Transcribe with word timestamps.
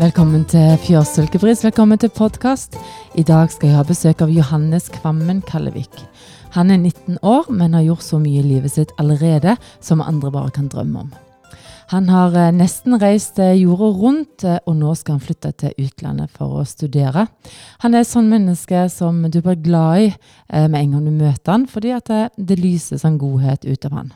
Velkommen 0.00 0.46
til 0.48 0.78
Fjørsulkebris, 0.80 1.60
velkommen 1.60 1.98
til 2.00 2.08
podkast. 2.08 2.78
I 3.20 3.22
dag 3.28 3.50
skal 3.52 3.68
jeg 3.68 3.76
ha 3.76 3.82
besøk 3.84 4.22
av 4.24 4.30
Johannes 4.32 4.86
Kvammen 4.94 5.42
Kallevik. 5.44 5.92
Han 6.54 6.72
er 6.72 6.78
19 6.78 7.18
år, 7.20 7.50
men 7.52 7.76
har 7.76 7.84
gjort 7.84 8.06
så 8.06 8.16
mye 8.22 8.40
i 8.40 8.46
livet 8.46 8.72
sitt 8.72 8.94
allerede 8.96 9.58
som 9.84 10.00
andre 10.00 10.30
bare 10.32 10.54
kan 10.56 10.70
drømme 10.72 11.02
om. 11.02 11.10
Han 11.92 12.08
har 12.08 12.32
eh, 12.32 12.48
nesten 12.56 12.96
reist 13.02 13.42
eh, 13.44 13.58
jorda 13.60 13.90
rundt, 13.98 14.46
eh, 14.48 14.56
og 14.64 14.78
nå 14.80 14.94
skal 14.96 15.18
han 15.18 15.26
flytte 15.26 15.52
til 15.60 15.76
utlandet 15.84 16.32
for 16.32 16.62
å 16.62 16.64
studere. 16.64 17.26
Han 17.84 17.92
er 17.92 18.06
et 18.06 18.12
sånn 18.14 18.32
menneske 18.32 18.86
som 18.88 19.20
du 19.28 19.42
blir 19.42 19.60
glad 19.60 20.06
i 20.06 20.10
med 20.48 20.80
en 20.80 20.96
gang 20.96 21.04
du 21.10 21.12
møter 21.12 21.58
han, 21.58 21.68
fordi 21.68 21.92
det 22.40 22.56
lyser 22.62 23.04
sånn 23.04 23.20
godhet 23.20 23.68
ut 23.68 23.84
av 23.90 24.00
han. 24.00 24.12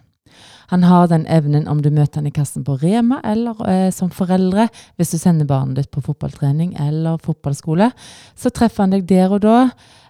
Han 0.72 0.86
har 0.88 1.08
den 1.10 1.26
evnen 1.30 1.68
om 1.68 1.82
du 1.82 1.90
møter 1.94 2.20
han 2.20 2.28
i 2.30 2.34
kassen 2.34 2.64
på 2.66 2.78
Rema 2.80 3.20
eller 3.24 3.58
eh, 3.68 3.90
som 3.94 4.12
foreldre. 4.12 4.68
Hvis 4.96 5.14
du 5.14 5.18
sender 5.18 5.48
barnet 5.48 5.80
ditt 5.80 5.90
på 5.94 6.04
fotballtrening 6.04 6.74
eller 6.80 7.20
fotballskole, 7.22 7.90
så 8.36 8.52
treffer 8.54 8.86
han 8.86 8.96
deg 8.96 9.04
der 9.08 9.34
og 9.34 9.44
da, 9.44 9.58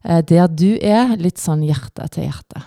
eh, 0.05 0.23
der 0.23 0.46
du 0.48 0.77
er, 0.79 1.16
litt 1.20 1.42
sånn 1.42 1.66
hjerte 1.66 2.09
til 2.15 2.29
hjerte. 2.29 2.65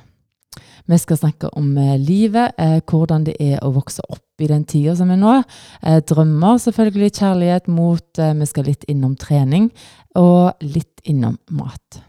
Vi 0.87 0.97
skal 0.97 1.17
snakke 1.19 1.49
om 1.59 1.73
eh, 1.77 1.97
livet, 1.99 2.53
eh, 2.57 2.79
hvordan 2.79 3.25
det 3.27 3.35
er 3.43 3.59
å 3.59 3.73
vokse 3.75 4.03
opp 4.07 4.39
i 4.39 4.47
den 4.47 4.63
tida 4.63 4.95
som 4.95 5.11
er 5.11 5.19
nå. 5.19 5.33
Eh, 5.81 5.99
drømmer, 5.99 6.61
selvfølgelig, 6.63 7.11
kjærlighet, 7.19 7.67
mot. 7.67 8.07
Eh, 8.15 8.33
vi 8.39 8.47
skal 8.47 8.69
litt 8.69 8.87
innom 8.87 9.17
trening, 9.19 9.67
og 10.15 10.63
litt 10.63 11.03
innom 11.03 11.35
mat. 11.51 12.01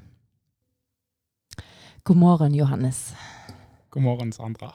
God 2.06 2.23
morgen, 2.23 2.55
Johannes. 2.55 3.09
God 3.91 4.06
morgen, 4.06 4.30
Sandra. 4.33 4.70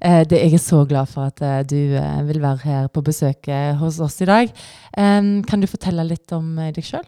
Eh, 0.00 0.22
det, 0.24 0.38
jeg 0.40 0.56
er 0.56 0.62
så 0.62 0.84
glad 0.88 1.08
for 1.12 1.28
at 1.28 1.42
eh, 1.44 1.60
du 1.68 1.76
eh, 1.76 2.20
vil 2.28 2.40
være 2.40 2.64
her 2.64 2.86
på 2.88 3.02
besøk 3.04 3.50
hos 3.80 4.00
oss 4.00 4.20
i 4.24 4.28
dag. 4.28 4.52
Kan 4.96 5.60
du 5.60 5.68
fortelle 5.68 6.04
litt 6.08 6.32
om 6.32 6.56
deg 6.56 6.84
sjøl? 6.84 7.04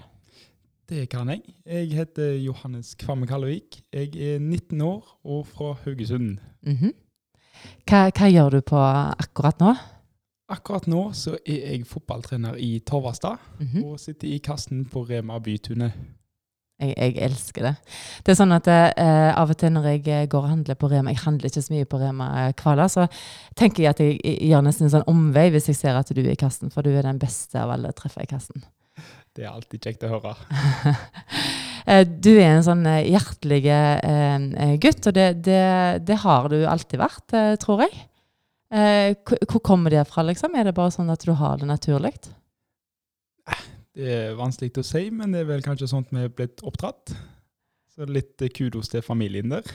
Det 0.88 1.06
kan 1.08 1.30
jeg. 1.32 1.40
Jeg 1.64 1.88
heter 1.96 2.34
Johannes 2.42 2.92
Kvamme 3.00 3.26
Kallevik. 3.26 3.80
Jeg 3.94 4.12
er 4.12 4.38
19 4.38 4.80
år 4.84 5.06
og 5.24 5.46
fra 5.46 5.72
Haugesund. 5.84 6.38
Mm 6.62 6.76
-hmm. 6.76 6.92
hva, 7.88 8.10
hva, 8.10 8.28
gjør 8.28 8.50
du 8.50 8.60
på 8.60 8.76
akkurat 8.76 9.60
nå? 9.60 9.74
Akkurat 10.48 10.86
nå 10.86 11.12
så 11.12 11.38
er 11.46 11.72
jeg 11.72 11.86
fotballtrener 11.86 12.54
i 12.56 12.78
Torvastad 12.78 13.38
mm 13.60 13.66
-hmm. 13.66 13.84
og 13.84 14.00
sitter 14.00 14.28
i 14.28 14.38
kassen 14.38 14.84
på 14.84 15.02
Rema 15.02 15.38
Bytunet. 15.38 15.92
Jeg, 16.82 16.94
jeg, 16.98 17.16
elsker 17.28 17.66
det. 17.68 17.72
Det 18.26 18.32
er 18.32 18.38
sånn 18.38 18.54
at 18.56 18.68
eh, 18.72 19.30
Av 19.38 19.50
og 19.52 19.58
til 19.58 19.72
når 19.74 19.88
jeg 19.92 20.02
eh, 20.10 20.28
går 20.30 20.46
og 20.48 20.50
handler 20.50 20.78
på 20.78 20.90
Rema 20.90 21.14
Jeg 21.14 21.22
handler 21.22 21.50
ikke 21.50 21.62
så 21.62 21.74
mye 21.74 21.88
på 21.88 22.00
Rema 22.00 22.28
eh, 22.40 22.52
Kvala, 22.58 22.88
så 22.90 23.06
tenker 23.58 23.84
jeg 23.84 23.94
at 23.94 24.02
jeg 24.02 24.36
gjør 24.50 24.64
nesten 24.66 24.88
en 24.88 24.94
sånn 24.96 25.10
omvei 25.10 25.48
hvis 25.54 25.70
jeg 25.70 25.78
ser 25.78 25.98
at 25.98 26.10
du 26.10 26.22
er 26.24 26.32
i 26.34 26.38
kassen, 26.40 26.72
for 26.74 26.82
du 26.82 26.90
er 26.90 27.06
den 27.06 27.22
beste 27.22 27.60
av 27.60 27.74
alle 27.76 27.94
treffer 27.96 28.26
i 28.26 28.30
kassen. 28.30 28.64
Det 29.32 29.46
er 29.46 29.54
alltid 29.54 29.86
kjekt 29.86 30.08
å 30.08 30.14
høre. 30.16 30.36
Eh, 31.82 32.04
du 32.06 32.28
er 32.36 32.52
en 32.52 32.62
sånn 32.62 32.84
hjertelig 32.86 33.64
eh, 33.66 34.74
gutt, 34.78 35.08
og 35.10 35.16
det, 35.16 35.24
det, 35.42 35.64
det, 36.06 36.18
har 36.22 36.46
du 36.52 36.60
alltid 36.62 37.00
vært, 37.00 37.34
eh, 37.34 37.56
tror 37.58 37.82
jeg. 37.82 37.96
hvor 39.50 39.60
kommer 39.66 39.90
det 39.90 40.04
fra, 40.06 40.22
liksom? 40.22 40.54
Er 40.54 40.70
det 40.70 40.76
bare 40.76 40.94
sånn 40.94 41.10
at 41.10 41.26
du 41.26 41.32
har 41.34 41.58
det 41.58 41.66
naturlig? 41.66 42.14
Det 43.92 44.08
er 44.08 44.36
vanskelig 44.38 44.72
å 44.80 44.86
si, 44.86 45.08
men 45.12 45.34
det 45.34 45.42
er 45.42 45.48
vel 45.50 45.64
kanskje 45.64 45.90
sånn 45.90 46.06
at 46.06 46.12
vi 46.14 46.24
er 46.24 46.32
blitt 46.32 46.62
oppdratt. 46.64 47.12
Så 47.92 48.06
litt 48.08 48.40
kudos 48.56 48.88
til 48.88 49.04
familien 49.04 49.52
der. 49.52 49.66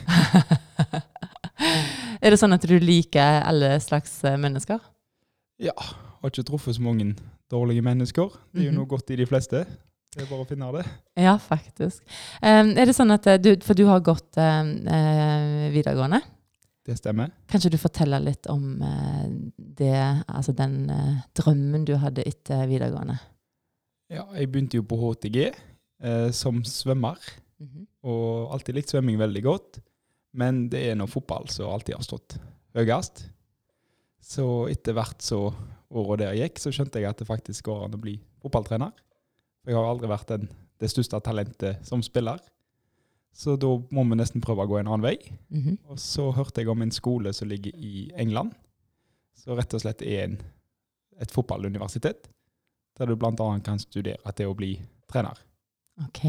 er 2.23 2.33
det 2.33 2.39
sånn 2.41 2.55
at 2.55 2.65
du 2.65 2.73
liker 2.81 3.43
alle 3.45 3.75
slags 3.83 4.23
eh, 4.25 4.39
mennesker? 4.41 4.81
Ja. 5.61 5.75
Har 6.17 6.33
ikke 6.33 6.47
truffet 6.47 6.79
så 6.79 6.81
mange 6.81 7.11
dårlige 7.51 7.85
mennesker. 7.85 8.33
Det 8.49 8.63
er 8.63 8.71
jo 8.71 8.73
mhm. 8.73 8.79
noe 8.81 8.89
godt 8.89 9.13
i 9.13 9.19
de 9.21 9.29
fleste. 9.29 9.61
Det 10.17 10.23
er 10.23 10.31
bare 10.31 10.47
å 10.47 10.49
finne 10.49 10.71
det. 10.73 10.83
Ja, 11.21 11.35
faktisk. 11.37 12.01
Um, 12.41 12.73
er 12.73 12.89
det 12.89 12.97
sånn 12.97 13.13
at 13.13 13.27
eh, 13.29 13.37
du, 13.37 13.51
For 13.61 13.77
du 13.77 13.85
har 13.85 14.01
gått 14.01 14.39
uh, 14.41 14.65
videregående? 15.69 16.23
Det 16.87 16.97
stemmer. 16.97 17.29
Kanskje 17.51 17.75
du 17.75 17.77
forteller 17.77 18.23
litt 18.23 18.49
om 18.49 18.79
uh, 18.81 19.25
det, 19.57 19.93
altså 20.25 20.57
den 20.57 20.87
uh, 20.89 21.19
drømmen 21.37 21.85
du 21.85 21.99
hadde 22.01 22.25
etter 22.25 22.65
videregående? 22.65 23.19
Ja, 24.07 24.23
jeg 24.37 24.51
begynte 24.51 24.79
jo 24.79 24.85
på 24.87 24.97
HTG 25.01 25.37
eh, 25.47 26.29
som 26.31 26.63
svømmer, 26.63 27.17
mm 27.59 27.67
-hmm. 27.67 27.85
og 28.03 28.53
alltid 28.53 28.75
likt 28.75 28.89
svømming 28.89 29.19
veldig 29.19 29.43
godt. 29.43 29.79
Men 30.33 30.69
det 30.69 30.89
er 30.89 30.95
nå 30.95 31.07
fotball 31.07 31.49
som 31.49 31.71
alltid 31.71 31.95
har 31.95 32.03
stått 32.03 32.37
høyest. 32.75 33.29
Så 34.21 34.67
etter 34.67 34.93
hvert 34.93 35.21
så 35.21 35.53
året 35.89 36.19
der 36.19 36.33
gikk, 36.33 36.59
så 36.59 36.71
skjønte 36.71 36.99
jeg 36.99 37.09
at 37.09 37.17
det 37.19 37.27
faktisk 37.27 37.65
går 37.65 37.85
an 37.85 37.95
å 37.95 38.01
bli 38.01 38.19
fotballtrener. 38.41 38.91
For 39.63 39.71
jeg 39.71 39.77
har 39.77 39.89
aldri 39.89 40.07
vært 40.07 40.27
den, 40.27 40.49
det 40.79 40.89
største 40.89 41.19
talentet 41.19 41.85
som 41.85 42.03
spiller. 42.03 42.39
Så 43.33 43.55
da 43.55 43.67
må 43.91 44.03
vi 44.03 44.15
nesten 44.15 44.41
prøve 44.41 44.63
å 44.63 44.67
gå 44.67 44.79
en 44.79 44.87
annen 44.87 45.01
vei. 45.01 45.17
Mm 45.49 45.61
-hmm. 45.63 45.77
Og 45.89 45.99
så 45.99 46.31
hørte 46.31 46.61
jeg 46.61 46.69
om 46.69 46.81
en 46.81 46.91
skole 46.91 47.33
som 47.33 47.47
ligger 47.47 47.71
i 47.75 48.11
England, 48.15 48.53
som 49.35 49.55
rett 49.55 49.73
og 49.73 49.81
slett 49.81 50.01
er 50.01 50.23
en, 50.23 50.41
et 51.19 51.31
fotballuniversitet 51.31 52.29
der 52.97 53.09
du 53.09 53.15
bl.a. 53.15 53.59
kan 53.65 53.79
studere 53.79 54.33
til 54.35 54.51
å 54.51 54.55
bli 54.57 54.73
trener. 55.11 55.37
Ok. 56.05 56.23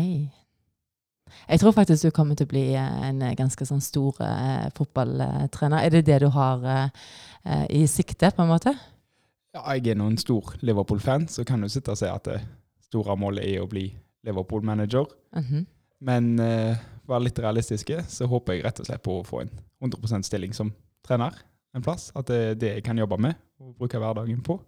Jeg 1.48 1.60
tror 1.60 1.74
faktisk 1.76 2.06
du 2.06 2.14
kommer 2.14 2.36
til 2.36 2.48
å 2.48 2.52
bli 2.52 2.66
eh, 2.76 3.00
en 3.08 3.24
ganske 3.36 3.66
sånn 3.68 3.82
stor 3.84 4.16
uh, 4.22 4.68
fotballtrener. 4.76 5.84
Er 5.84 5.92
det 5.92 6.06
det 6.08 6.20
du 6.24 6.28
har 6.32 6.64
uh, 6.64 7.66
i 7.68 7.84
sikte, 7.90 8.30
på 8.32 8.44
en 8.44 8.52
måte? 8.52 8.72
Ja, 9.56 9.64
jeg 9.76 9.92
er 9.92 9.98
nå 9.98 10.08
en 10.08 10.20
stor 10.20 10.54
Liverpool-fan, 10.64 11.28
så 11.32 11.44
kan 11.48 11.60
du 11.64 11.68
sitte 11.72 11.92
og 11.92 12.00
si 12.00 12.08
at 12.08 12.28
det 12.28 12.38
store 12.88 13.16
målet 13.20 13.48
er 13.48 13.64
å 13.64 13.68
bli 13.68 13.90
Liverpool-manager. 14.24 15.08
Mm 15.36 15.44
-hmm. 15.44 15.66
Men 16.00 16.38
uh, 16.40 16.76
være 17.08 17.24
litt 17.24 17.38
realistiske, 17.38 18.04
så 18.08 18.26
håper 18.26 18.52
jeg 18.52 18.64
rett 18.64 18.80
og 18.80 18.86
slett 18.86 19.02
på 19.02 19.20
å 19.20 19.24
få 19.24 19.40
en 19.40 19.50
100% 19.80 20.22
stilling 20.22 20.54
som 20.54 20.72
trener 21.06 21.34
en 21.74 21.82
plass. 21.82 22.12
At 22.14 22.26
det 22.26 22.36
er 22.36 22.54
det 22.54 22.72
jeg 22.74 22.84
kan 22.84 22.98
jobbe 22.98 23.18
med 23.18 23.34
og 23.60 23.74
bruke 23.78 23.98
hverdagen 23.98 24.42
på. 24.42 24.60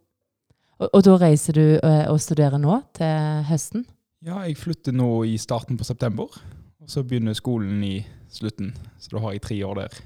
Og, 0.81 0.89
og 0.97 1.03
da 1.05 1.17
reiser 1.21 1.57
du 1.57 1.65
uh, 1.77 2.07
og 2.09 2.21
studerer 2.23 2.61
nå 2.61 2.79
til 2.97 3.43
høsten? 3.51 3.85
Ja, 4.25 4.41
jeg 4.47 4.57
flytter 4.61 4.97
nå 4.97 5.09
i 5.29 5.37
starten 5.41 5.79
på 5.81 5.87
september. 5.87 6.33
Og 6.81 6.89
så 6.89 7.05
begynner 7.05 7.37
skolen 7.37 7.83
i 7.85 7.99
slutten. 8.33 8.73
Så 9.01 9.13
da 9.13 9.23
har 9.25 9.37
jeg 9.37 9.45
tre 9.45 9.59
år 9.67 9.83
der. 9.83 10.01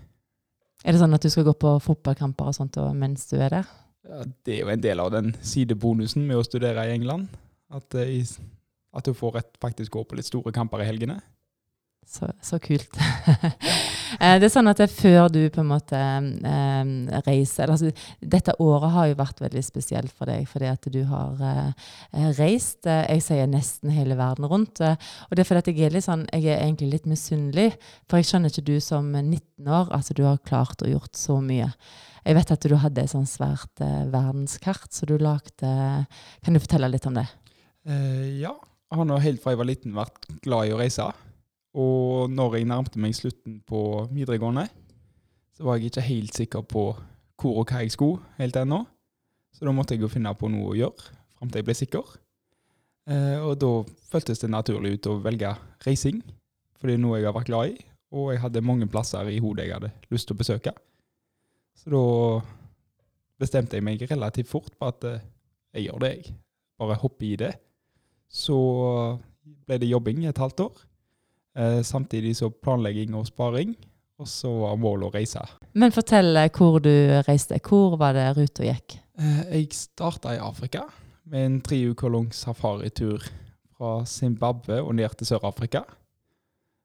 Er 0.84 0.92
det 0.92 1.00
sånn 1.00 1.14
at 1.16 1.22
du 1.22 1.30
skal 1.32 1.46
gå 1.46 1.54
på 1.56 1.76
fotballkamper 1.80 2.50
og 2.50 2.56
sånt 2.56 2.76
mens 2.98 3.28
du 3.30 3.38
er 3.38 3.60
der? 3.60 3.70
Ja, 4.04 4.24
Det 4.44 4.56
er 4.56 4.64
jo 4.64 4.72
en 4.74 4.82
del 4.82 5.00
av 5.00 5.12
den 5.14 5.30
sidebonusen 5.40 6.26
med 6.26 6.36
å 6.40 6.46
studere 6.46 6.84
i 6.88 6.92
England. 6.96 7.30
At, 7.70 7.94
uh, 7.94 8.34
at 8.98 9.06
du 9.06 9.14
får 9.14 9.38
rett 9.38 9.54
faktisk 9.62 9.94
gå 9.94 10.02
på 10.04 10.18
litt 10.18 10.28
store 10.28 10.52
kamper 10.54 10.82
i 10.82 10.90
helgene. 10.90 11.20
Så, 12.06 12.30
så, 12.42 12.58
kult. 12.58 12.90
Eh, 14.14 14.36
det 14.38 14.46
er 14.46 14.52
sånn 14.52 14.68
at 14.70 14.78
det 14.78 14.84
er 14.84 14.92
før 14.94 15.24
du 15.32 15.40
på 15.50 15.58
en 15.58 15.70
måte 15.72 15.98
um, 15.98 16.90
reiser 17.26 17.72
altså, 17.72 17.88
Dette 18.22 18.52
året 18.62 18.92
har 18.94 19.08
jo 19.10 19.16
vært 19.18 19.40
veldig 19.42 19.62
spesielt 19.66 20.12
for 20.14 20.30
deg 20.30 20.44
fordi 20.46 20.68
at 20.70 20.86
du 20.94 21.00
har 21.08 21.40
uh, 21.42 21.88
reist. 22.38 22.86
uh, 22.86 23.02
jeg 23.10 23.24
sier 23.26 23.48
nesten 23.50 23.90
hele 23.90 24.14
verden 24.14 24.46
rundt. 24.46 24.78
Uh, 24.78 24.94
og 25.26 25.34
det 25.34 25.42
er 25.42 25.48
fordi 25.48 25.64
at 25.64 25.70
jeg 25.72 25.88
er 25.88 25.96
litt 25.96 26.06
sånn, 26.06 26.22
jeg 26.30 26.46
er 26.46 26.62
egentlig 26.62 26.92
litt 26.92 27.08
misunnelig. 27.10 27.66
For 28.06 28.22
jeg 28.22 28.28
skjønner 28.30 28.54
ikke 28.54 28.66
du 28.68 28.76
som 28.84 29.10
19 29.10 29.72
år 29.80 29.90
altså 29.98 30.14
du 30.14 30.22
har 30.28 30.38
klart 30.46 30.86
å 30.86 30.92
gjort 30.92 31.18
så 31.18 31.40
mye. 31.42 31.72
Jeg 32.22 32.38
vet 32.38 32.54
at 32.54 32.70
du 32.70 32.78
hadde 32.84 33.02
et 33.02 33.14
sånn 33.16 33.26
svært 33.28 33.82
verdenskart, 33.82 34.92
så 34.94 35.10
du 35.10 35.16
lagde 35.18 35.74
Kan 36.44 36.54
du 36.54 36.62
fortelle 36.62 36.92
litt 36.92 37.10
om 37.10 37.18
det? 37.18 37.26
ja. 38.38 38.54
Jeg 38.94 39.00
har 39.00 39.06
nå 39.10 39.16
helt 39.18 39.42
fra 39.42 39.50
jeg 39.50 39.58
var 39.58 39.66
liten 39.66 39.94
vært 39.96 40.28
glad 40.44 40.68
i 40.68 40.74
å 40.76 40.76
reise. 40.78 41.08
Og 41.74 42.30
når 42.30 42.58
jeg 42.58 42.68
nærmte 42.70 43.00
meg 43.02 43.16
slutten 43.16 43.58
på 43.66 44.06
videregående, 44.14 44.68
så 45.54 45.66
var 45.66 45.78
jeg 45.78 45.90
ikke 45.90 46.06
helt 46.06 46.34
sikker 46.34 46.62
på 46.70 46.86
hvor 47.40 47.60
og 47.60 47.66
hva 47.68 47.82
jeg 47.82 47.92
skulle 47.92 48.22
helt 48.38 48.56
ennå. 48.56 48.84
Så 49.54 49.66
da 49.66 49.74
måtte 49.74 49.94
jeg 49.94 50.02
jo 50.02 50.10
finne 50.10 50.32
på 50.38 50.48
noe 50.50 50.70
å 50.72 50.78
gjøre 50.78 51.10
fram 51.34 51.50
til 51.50 51.60
jeg 51.60 51.66
ble 51.68 51.76
sikker. 51.78 52.14
Eh, 53.10 53.38
og 53.42 53.58
da 53.60 53.72
føltes 54.10 54.40
det 54.40 54.50
naturlig 54.50 54.96
ut 54.96 55.10
å 55.10 55.18
velge 55.22 55.50
reising, 55.84 56.22
for 56.78 56.88
det 56.88 56.96
er 56.96 57.02
noe 57.02 57.18
jeg 57.18 57.28
har 57.28 57.36
vært 57.36 57.50
glad 57.50 57.74
i. 57.74 57.76
Og 58.14 58.32
jeg 58.32 58.42
hadde 58.44 58.64
mange 58.64 58.88
plasser 58.88 59.28
i 59.28 59.40
hodet 59.42 59.66
jeg 59.66 59.76
hadde 59.76 59.92
lyst 60.14 60.30
til 60.30 60.36
å 60.36 60.40
besøke. 60.40 60.72
Så 61.74 61.90
da 61.92 62.04
bestemte 63.42 63.76
jeg 63.76 63.84
meg 63.84 64.02
relativt 64.08 64.48
fort 64.50 64.72
på 64.78 64.88
at 64.88 65.04
eh, 65.10 65.22
jeg 65.74 65.88
gjør 65.88 66.02
det, 66.06 66.12
jeg. 66.16 66.34
Bare 66.78 66.98
hopper 66.98 67.26
i 67.26 67.36
det. 67.38 67.52
Så 68.30 68.56
ble 69.66 69.78
det 69.78 69.90
jobbing 69.90 70.24
et 70.26 70.40
halvt 70.40 70.64
år. 70.64 70.82
Eh, 71.54 71.82
samtidig 71.82 72.36
så 72.36 72.50
planlegging 72.50 73.14
og 73.14 73.26
sparing. 73.26 73.74
Og 74.18 74.28
så 74.30 74.50
var 74.50 74.76
målet 74.78 75.08
å 75.08 75.14
reise. 75.14 75.42
Men 75.74 75.94
fortell 75.94 76.36
eh, 76.38 76.50
hvor 76.54 76.80
du 76.82 76.92
reiste. 77.26 77.58
Hvor 77.62 77.96
var 77.98 78.14
det 78.14 78.28
ruta 78.36 78.66
gikk? 78.66 78.98
Eh, 79.18 79.40
jeg 79.58 79.74
starta 79.74 80.34
i 80.34 80.42
Afrika 80.42 80.84
med 81.30 81.46
en 81.46 81.60
tre 81.64 81.80
uker 81.90 82.12
lang 82.12 82.28
safaritur 82.34 83.22
fra 83.74 83.96
Zimbabwe 84.06 84.80
og 84.82 84.94
ned 84.98 85.16
til 85.18 85.32
Sør-Afrika. 85.32 85.82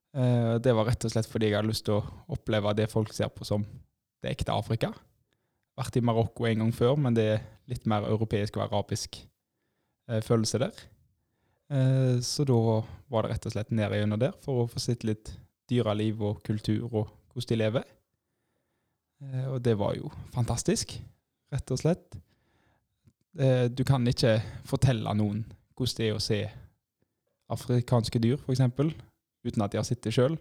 Det 0.09 0.71
var 0.73 0.87
rett 0.87 1.03
og 1.05 1.11
slett 1.13 1.27
fordi 1.29 1.51
jeg 1.51 1.59
hadde 1.59 1.69
lyst 1.69 1.83
til 1.85 1.99
å 1.99 2.31
oppleve 2.33 2.71
det 2.73 2.87
folk 2.89 3.11
ser 3.13 3.27
på 3.29 3.45
som 3.45 3.61
det 4.23 4.31
ekte 4.31 4.55
Afrika. 4.55 4.89
Vært 5.77 5.99
i 5.99 6.01
Marokko 6.01 6.47
en 6.49 6.63
gang 6.63 6.71
før, 6.73 6.95
men 6.97 7.13
det 7.13 7.25
er 7.35 7.43
litt 7.69 7.85
mer 7.85 8.07
europeisk 8.09 8.57
og 8.57 8.63
arabisk 8.65 9.19
følelse 10.25 10.63
der. 10.63 10.81
Eh, 11.69 12.19
så 12.19 12.43
da 12.43 12.83
var 13.07 13.23
det 13.23 13.35
rett 13.35 13.45
og 13.45 13.53
slett 13.53 13.71
ned 13.71 13.93
gjennom 13.93 14.21
der 14.21 14.33
for 14.43 14.63
å 14.63 14.69
få 14.69 14.81
sett 14.81 15.05
litt 15.05 15.35
dyreliv 15.69 16.21
og 16.25 16.41
kultur 16.45 16.87
og 16.89 17.11
hvordan 17.29 17.49
de 17.51 17.59
lever. 17.59 17.89
Eh, 19.23 19.45
og 19.53 19.61
det 19.61 19.75
var 19.77 19.93
jo 19.97 20.09
fantastisk, 20.33 20.95
rett 21.53 21.73
og 21.73 21.81
slett. 21.81 22.17
Eh, 23.37 23.67
du 23.69 23.83
kan 23.85 24.07
ikke 24.09 24.39
fortelle 24.65 25.13
noen 25.13 25.43
hvordan 25.77 25.99
det 25.99 26.07
er 26.09 26.17
å 26.17 26.23
se 26.23 26.39
afrikanske 27.49 28.21
dyr, 28.21 28.41
f.eks., 28.41 28.95
uten 29.45 29.63
at 29.63 29.71
de 29.71 29.79
har 29.79 29.85
sett 29.87 30.01
det 30.03 30.13
sjøl. 30.13 30.35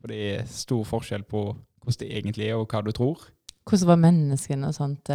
For 0.00 0.10
det 0.10 0.18
er 0.34 0.50
stor 0.50 0.82
forskjell 0.86 1.22
på 1.24 1.46
hvordan 1.54 2.00
det 2.02 2.10
egentlig 2.18 2.48
er, 2.50 2.58
og 2.58 2.68
hva 2.68 2.82
du 2.84 2.90
tror. 2.92 3.22
Hvordan 3.64 3.88
var 3.88 4.02
menneskene 4.02 4.68
og 4.68 4.76
sånt? 4.76 5.08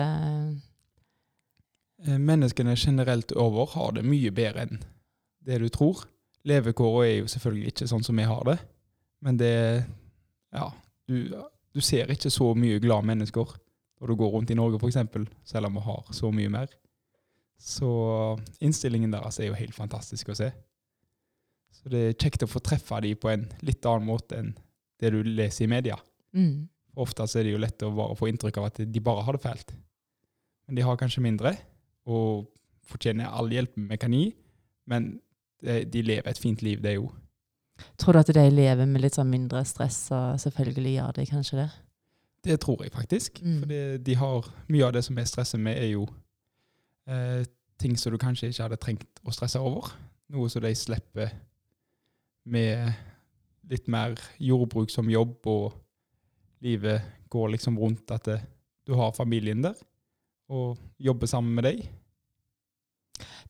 Menneskene 2.10 2.74
generelt 2.80 3.36
over 3.38 3.70
har 3.76 3.94
det 4.00 4.08
mye 4.08 4.32
bedre 4.34 4.66
enn 4.66 4.82
det 5.46 5.60
du 5.62 5.70
tror. 5.74 6.04
Levekårene 6.48 7.08
er 7.08 7.18
jo 7.20 7.32
selvfølgelig 7.32 7.74
ikke 7.74 7.88
sånn 7.90 8.06
som 8.06 8.20
vi 8.20 8.28
har 8.28 8.44
det, 8.48 8.60
men 9.26 9.40
det 9.40 9.56
Ja, 10.50 10.72
du, 11.06 11.30
du 11.76 11.82
ser 11.86 12.10
ikke 12.10 12.32
så 12.34 12.54
mye 12.58 12.80
glade 12.82 13.06
mennesker 13.06 13.52
når 14.00 14.08
du 14.10 14.16
går 14.18 14.32
rundt 14.34 14.52
i 14.54 14.58
Norge, 14.58 14.80
f.eks., 14.80 14.98
selv 15.46 15.68
om 15.68 15.76
vi 15.76 15.84
har 15.86 16.14
så 16.16 16.32
mye 16.34 16.50
mer. 16.50 16.72
Så 17.60 17.90
innstillingen 18.64 19.12
deres 19.12 19.38
er 19.40 19.50
jo 19.50 19.58
helt 19.60 19.76
fantastisk 19.76 20.32
å 20.32 20.38
se. 20.40 20.48
Så 21.76 21.92
det 21.92 22.02
er 22.02 22.18
kjekt 22.18 22.46
å 22.46 22.50
få 22.50 22.62
treffe 22.64 22.98
dem 23.04 23.20
på 23.20 23.30
en 23.32 23.46
litt 23.68 23.86
annen 23.86 24.08
måte 24.08 24.40
enn 24.40 24.54
det 25.00 25.12
du 25.14 25.20
leser 25.24 25.68
i 25.68 25.72
media. 25.72 26.00
Mm. 26.36 26.70
Ofte 27.00 27.28
så 27.28 27.40
er 27.40 27.48
det 27.48 27.54
jo 27.54 27.62
lett 27.62 27.84
å 27.86 27.92
bare 27.96 28.18
få 28.20 28.32
inntrykk 28.32 28.60
av 28.60 28.70
at 28.72 28.82
de 28.82 29.04
bare 29.04 29.26
har 29.28 29.36
det 29.36 29.44
fælt. 29.44 29.76
Men 30.68 30.80
de 30.80 30.86
har 30.86 31.00
kanskje 31.00 31.24
mindre, 31.24 31.54
og 32.10 32.48
fortjener 32.90 33.32
all 33.32 33.52
hjelp 33.54 33.76
vi 33.78 34.00
kan 34.02 34.16
gi. 34.16 34.26
Men 34.90 35.12
de, 35.64 35.84
de 35.86 36.02
lever 36.06 36.30
et 36.30 36.40
fint 36.40 36.62
liv, 36.66 36.82
det 36.82 36.94
er 36.94 37.00
jo. 37.00 37.10
Tror 38.00 38.16
du 38.16 38.20
at 38.20 38.32
de 38.36 38.50
lever 38.52 38.88
med 38.88 39.04
litt 39.04 39.16
sånn 39.16 39.30
mindre 39.32 39.64
stress, 39.68 40.10
og 40.16 40.40
selvfølgelig 40.42 40.96
gjør 40.98 41.16
de 41.20 41.28
kanskje 41.30 41.62
det? 41.62 41.70
Det 42.48 42.60
tror 42.64 42.84
jeg 42.84 42.94
faktisk. 42.96 43.42
Mm. 43.44 43.60
For 43.62 44.02
de 44.08 44.16
har, 44.20 44.50
mye 44.72 44.88
av 44.88 44.96
det 44.96 45.04
som 45.08 45.20
er 45.20 45.28
stresset 45.28 45.60
med, 45.64 45.80
er 45.80 45.94
jo 45.94 46.06
eh, 47.10 47.44
ting 47.80 47.98
som 48.00 48.14
du 48.14 48.20
kanskje 48.22 48.52
ikke 48.52 48.68
hadde 48.68 48.80
trengt 48.80 49.24
å 49.24 49.36
stresse 49.36 49.60
over. 49.64 49.92
Noe 50.32 50.52
som 50.52 50.64
de 50.64 50.72
slipper 50.78 51.34
med 52.50 52.94
litt 53.70 53.88
mer 53.92 54.18
jordbruk 54.42 54.92
som 54.92 55.12
jobb, 55.12 55.38
og 55.50 55.76
livet 56.66 57.04
går 57.30 57.54
liksom 57.56 57.78
rundt 57.80 58.12
at 58.16 58.26
det, 58.28 58.40
du 58.88 58.96
har 58.98 59.16
familien 59.16 59.62
der, 59.64 59.78
og 60.50 60.80
jobber 60.98 61.30
sammen 61.30 61.54
med 61.56 61.68
deg. 61.68 61.84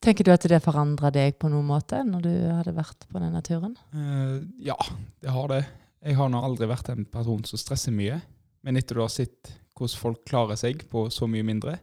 Tenker 0.00 0.24
du 0.24 0.32
at 0.32 0.46
det 0.48 0.62
forandra 0.64 1.10
deg 1.12 1.36
på 1.36 1.50
noen 1.52 1.66
måte 1.68 1.98
når 2.08 2.22
du 2.24 2.32
hadde 2.56 2.72
vært 2.76 3.04
på 3.10 3.20
denne 3.20 3.42
turen? 3.44 3.74
Uh, 3.92 4.40
ja, 4.64 4.78
det 5.20 5.34
har 5.34 5.50
det. 5.52 5.60
Jeg 6.00 6.16
har 6.16 6.30
nå 6.32 6.40
aldri 6.40 6.68
vært 6.70 6.88
en 6.94 7.04
person 7.04 7.42
som 7.44 7.60
stresser 7.60 7.92
mye. 7.92 8.16
Men 8.64 8.80
etter 8.80 8.96
du 8.96 9.02
har 9.04 9.12
sett 9.12 9.52
hvordan 9.76 10.00
folk 10.00 10.24
klarer 10.28 10.56
seg 10.60 10.86
på 10.88 11.06
så 11.12 11.28
mye 11.28 11.44
mindre, 11.44 11.78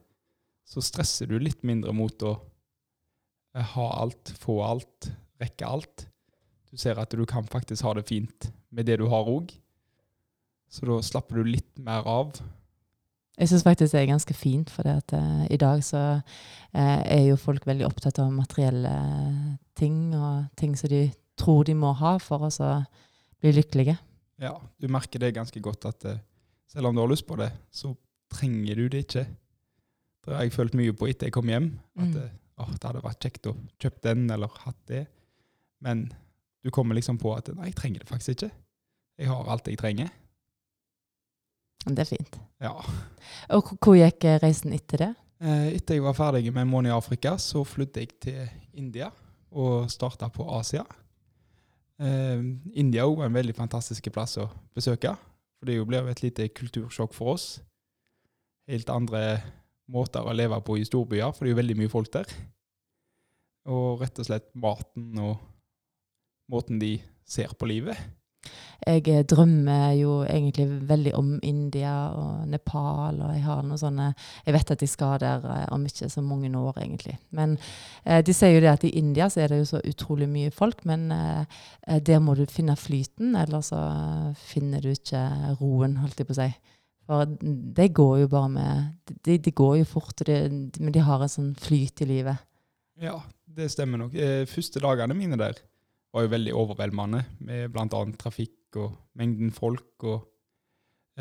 så 0.68 0.82
stresser 0.86 1.30
du 1.30 1.38
litt 1.40 1.64
mindre 1.66 1.94
mot 1.96 2.26
å 2.26 2.34
eh, 3.56 3.72
ha 3.74 3.88
alt, 4.02 4.34
få 4.38 4.60
alt, 4.66 5.12
rekke 5.42 5.70
alt. 5.70 6.06
Du 6.70 6.78
ser 6.78 7.00
at 7.02 7.14
du 7.14 7.24
kan 7.30 7.48
faktisk 7.48 7.86
ha 7.88 7.94
det 7.98 8.06
fint 8.10 8.50
med 8.74 8.90
det 8.90 9.00
du 9.02 9.08
har 9.10 9.30
òg. 9.30 9.54
Så 10.70 10.90
da 10.90 10.98
slapper 11.06 11.40
du 11.40 11.54
litt 11.54 11.78
mer 11.80 12.06
av. 12.10 12.34
Jeg 13.38 13.52
syns 13.52 13.64
faktisk 13.64 13.94
det 13.94 14.02
er 14.02 14.10
ganske 14.10 14.34
fint, 14.34 14.70
for 14.74 14.88
at 14.90 15.14
eh, 15.14 15.44
i 15.54 15.60
dag 15.62 15.84
så 15.86 16.00
uh, 16.18 17.02
er 17.06 17.28
jo 17.28 17.36
folk 17.38 17.68
veldig 17.70 17.86
opptatt 17.86 18.18
av 18.24 18.32
materielle 18.34 18.94
ting, 19.78 20.16
og 20.18 20.48
ting 20.58 20.74
som 20.80 20.90
de 20.90 21.04
tror 21.38 21.68
de 21.68 21.76
må 21.78 21.92
ha 22.00 22.16
for 22.18 22.48
å 22.48 22.50
så 22.50 22.72
bli 23.42 23.52
lykkelige. 23.54 23.94
Ja, 24.42 24.56
du 24.82 24.88
merker 24.90 25.22
det 25.22 25.36
ganske 25.38 25.62
godt 25.62 25.86
at 25.86 26.08
uh, 26.10 26.18
selv 26.68 26.90
om 26.90 26.98
du 26.98 27.04
har 27.04 27.12
lyst 27.14 27.28
på 27.30 27.38
det, 27.38 27.52
så 27.70 27.94
trenger 28.34 28.76
du 28.82 28.88
det 28.90 29.06
ikke. 29.06 29.28
Det 30.26 30.36
har 30.36 30.44
jeg 30.44 30.58
følt 30.58 30.76
mye 30.76 30.96
på 30.98 31.08
etter 31.08 31.30
jeg 31.30 31.38
kom 31.38 31.48
hjem. 31.48 31.72
At 31.96 32.08
Mm. 32.10 32.18
eh, 32.26 32.74
det 32.74 32.84
hadde 32.90 33.04
vært 33.06 33.22
kjekt 33.24 33.48
å 33.48 33.56
kjøpe 33.80 34.02
den 34.02 34.30
eller 34.34 34.50
hatt 34.66 34.80
det. 34.90 35.06
Men 35.80 36.08
du 36.66 36.72
kommer 36.74 36.98
liksom 36.98 37.20
på 37.22 37.36
at 37.38 37.48
nei, 37.56 37.70
jeg 37.70 37.76
trenger 37.76 38.00
det 38.00 38.10
faktisk 38.10 38.34
ikke. 38.34 38.50
Jeg 39.22 39.30
har 39.30 39.48
alt 39.48 39.68
jeg 39.70 39.78
trenger. 39.78 40.10
Det 41.86 42.00
er 42.04 42.10
fint. 42.10 42.40
Ja. 42.62 42.74
Og 43.54 43.70
hvor- 43.80 43.96
gikk 43.98 44.24
eh, 44.26 44.40
reisen 44.44 44.74
etter 44.74 44.98
det? 44.98 45.10
Eh, 45.40 45.76
Etter 45.78 45.96
jeg 45.96 46.04
var 46.04 46.14
ferdig 46.18 46.52
med 46.54 46.62
en 46.66 46.72
måned 46.72 46.90
i 46.92 46.96
Afrika, 46.98 47.36
så 47.38 47.62
flyttet 47.66 47.96
jeg 48.02 48.20
til 48.20 48.50
India 48.74 49.12
og 49.52 49.90
starta 49.90 50.28
på 50.34 50.44
Asia. 50.58 50.84
Eh, 52.00 52.42
India 52.76 53.06
er 53.06 53.26
en 53.26 53.34
veldig 53.34 53.56
fantastisk 53.56 54.10
plass 54.14 54.38
å 54.38 54.50
besøke. 54.76 55.16
For 55.60 55.66
det 55.66 55.78
blir 55.88 56.02
jo 56.04 56.08
et 56.12 56.22
lite 56.22 56.50
kultursjokk 56.50 57.14
for 57.14 57.34
oss. 57.34 57.60
Helt 58.68 58.90
andre 58.90 59.42
måter 59.90 60.22
å 60.28 60.34
leve 60.36 60.60
på 60.62 60.76
i 60.78 60.84
storbyer, 60.86 61.32
for 61.34 61.46
det 61.46 61.52
er 61.52 61.56
jo 61.56 61.62
veldig 61.62 61.78
mye 61.80 61.90
folk 61.90 62.12
der. 62.12 62.26
Og 63.68 64.02
rett 64.02 64.20
og 64.20 64.26
slett 64.28 64.50
maten 64.56 65.18
og 65.20 65.38
måten 66.52 66.80
de 66.80 66.98
ser 67.28 67.54
på 67.58 67.68
livet. 67.68 67.98
Jeg 68.86 69.08
eh, 69.10 69.24
drømmer 69.26 69.96
jo 69.98 70.12
egentlig 70.24 70.68
veldig 70.88 71.14
om 71.18 71.32
India 71.44 71.94
og 72.14 72.48
Nepal, 72.48 73.18
og 73.26 73.34
jeg 73.34 73.44
har 73.44 73.64
noen 73.66 73.80
sånne 73.82 74.08
Jeg 74.46 74.54
vet 74.54 74.72
at 74.76 74.84
jeg 74.84 74.92
skal 74.92 75.18
der 75.22 75.46
eh, 75.50 75.66
om 75.74 75.86
ikke 75.88 76.10
så 76.14 76.22
mange 76.22 76.52
år, 76.58 76.78
egentlig. 76.84 77.18
Men 77.36 77.58
eh, 78.06 78.22
de 78.22 78.36
sier 78.36 78.54
jo 78.54 78.62
det 78.64 78.72
at 78.72 78.86
i 78.88 78.94
India 79.00 79.30
så 79.34 79.44
er 79.44 79.52
det 79.52 79.62
jo 79.64 79.70
så 79.74 79.82
utrolig 79.82 80.30
mye 80.30 80.54
folk, 80.54 80.86
men 80.86 81.12
eh, 81.12 81.60
eh, 81.88 82.02
der 82.02 82.22
må 82.24 82.38
du 82.38 82.46
finne 82.52 82.78
flyten, 82.78 83.36
eller 83.36 83.66
så 83.66 83.82
finner 84.38 84.84
du 84.84 84.92
ikke 84.94 85.24
roen, 85.60 85.98
holdt 86.04 86.22
jeg 86.22 86.30
på 86.30 86.38
å 86.38 86.42
si. 86.42 86.52
For 87.08 87.38
det 87.42 87.94
går 87.96 88.18
jo 88.26 88.28
bare 88.28 88.52
med 88.52 89.14
De, 89.24 89.38
de 89.40 89.52
går 89.56 89.78
jo 89.80 89.88
fort, 89.88 90.22
de, 90.28 90.38
men 90.80 90.94
de 90.94 91.02
har 91.02 91.24
en 91.24 91.32
sånn 91.32 91.54
flyt 91.56 92.04
i 92.04 92.10
livet. 92.10 92.46
Ja, 93.00 93.20
det 93.58 93.72
stemmer 93.72 94.02
nok. 94.02 94.16
Første 94.52 94.82
dagene 94.84 95.16
mine 95.16 95.38
der 95.40 95.60
var 96.18 96.26
jo 96.26 96.34
veldig 96.34 96.54
overveldende, 96.58 97.22
med 97.46 97.70
bl.a. 97.74 98.02
trafikk 98.18 98.80
og 98.82 98.96
mengden 99.18 99.52
folk 99.54 100.06
og 100.08 100.26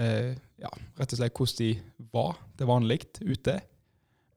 eh, 0.01 0.33
ja, 0.61 0.71
rett 0.97 1.13
og 1.13 1.21
slett 1.21 1.37
hvordan 1.37 1.59
de 1.61 2.09
var 2.13 2.39
til 2.57 2.71
vanlig 2.71 3.03
ute. 3.21 3.59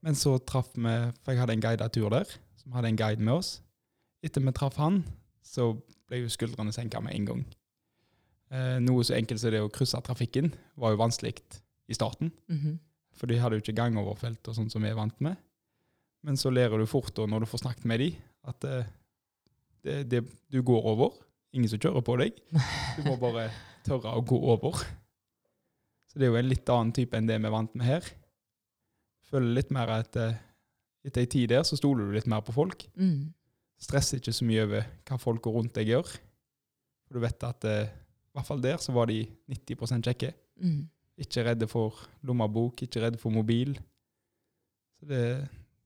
Men 0.04 0.16
så 0.16 0.38
traff 0.48 0.72
vi 0.76 0.92
For 1.24 1.34
jeg 1.34 1.42
hadde 1.42 1.56
en 1.58 1.64
guidet 1.64 1.92
tur 1.96 2.12
der, 2.12 2.28
som 2.60 2.76
hadde 2.76 2.92
en 2.92 3.00
guide 3.00 3.24
med 3.24 3.40
oss. 3.40 3.58
Etter 4.24 4.44
vi 4.44 4.54
traff 4.56 4.78
han, 4.80 5.02
så 5.44 5.74
ble 6.10 6.24
jo 6.24 6.32
skuldrene 6.32 6.74
senka 6.76 7.02
med 7.04 7.16
en 7.16 7.32
gang. 7.32 7.42
Eh, 8.52 8.78
noe 8.84 9.04
så 9.06 9.16
enkelt 9.16 9.42
som 9.42 9.54
det 9.54 9.64
å 9.64 9.72
krysse 9.72 10.00
trafikken 10.04 10.52
var 10.80 10.96
jo 10.96 11.04
vanskelig 11.04 11.38
i 11.90 11.98
starten. 11.98 12.34
Mhm. 12.52 12.80
For 13.20 13.28
de 13.28 13.40
hadde 13.40 13.58
jo 13.58 13.64
ikke 13.64 13.76
gangoverfelt 13.76 14.48
og 14.48 14.56
sånn 14.56 14.70
som 14.72 14.84
vi 14.84 14.92
er 14.92 14.96
vant 14.96 15.18
med. 15.24 15.36
Men 16.24 16.38
så 16.40 16.52
lærer 16.52 16.80
du 16.80 16.88
fort 16.88 17.18
og 17.20 17.28
når 17.32 17.44
du 17.44 17.52
får 17.52 17.64
snakket 17.64 17.88
med 17.88 18.00
de, 18.00 18.10
at 18.48 18.64
eh, 18.68 18.88
det, 19.86 20.04
det, 20.12 20.24
du 20.52 20.62
går 20.66 20.88
over. 20.94 21.16
Ingen 21.56 21.72
som 21.72 21.82
kjører 21.82 22.06
på 22.06 22.18
deg. 22.22 22.38
Du 22.98 23.04
må 23.08 23.16
bare 23.22 23.50
tørre 23.88 24.16
å 24.18 24.24
gå 24.26 24.38
over. 24.54 24.84
Så 26.10 26.20
det 26.20 26.28
er 26.28 26.34
jo 26.34 26.40
en 26.42 26.50
litt 26.50 26.70
annen 26.74 26.94
type 26.96 27.18
enn 27.18 27.30
det 27.30 27.38
vi 27.40 27.50
er 27.50 27.54
vant 27.54 27.76
med 27.78 27.88
her. 27.88 28.06
Føler 29.30 29.60
litt 29.60 29.74
mer 29.74 29.92
at 30.00 30.18
eh, 30.18 30.38
etter 31.06 31.24
ei 31.24 31.30
tid 31.30 31.52
der, 31.54 31.66
så 31.66 31.78
stoler 31.78 32.08
du 32.08 32.16
litt 32.16 32.30
mer 32.30 32.42
på 32.46 32.56
folk. 32.56 32.86
Mm. 33.00 33.30
Stresser 33.80 34.20
ikke 34.20 34.34
så 34.36 34.48
mye 34.48 34.66
over 34.66 34.88
hva 35.08 35.20
folk 35.22 35.50
rundt 35.54 35.76
deg 35.78 35.94
gjør. 35.94 36.10
For 37.08 37.18
du 37.18 37.24
vet 37.24 37.46
at 37.46 37.68
eh, 37.70 37.92
i 38.30 38.38
hvert 38.38 38.50
fall 38.50 38.64
der 38.64 38.82
så 38.82 38.94
var 38.96 39.10
de 39.10 39.22
90 39.50 40.06
kjekke. 40.10 40.34
Mm. 40.62 40.82
Ikke 41.20 41.46
redde 41.46 41.68
for 41.70 41.98
lommebok, 42.26 42.84
ikke 42.86 43.04
redde 43.06 43.22
for 43.22 43.34
mobil. 43.34 43.76
Så 45.00 45.10
det, 45.10 45.24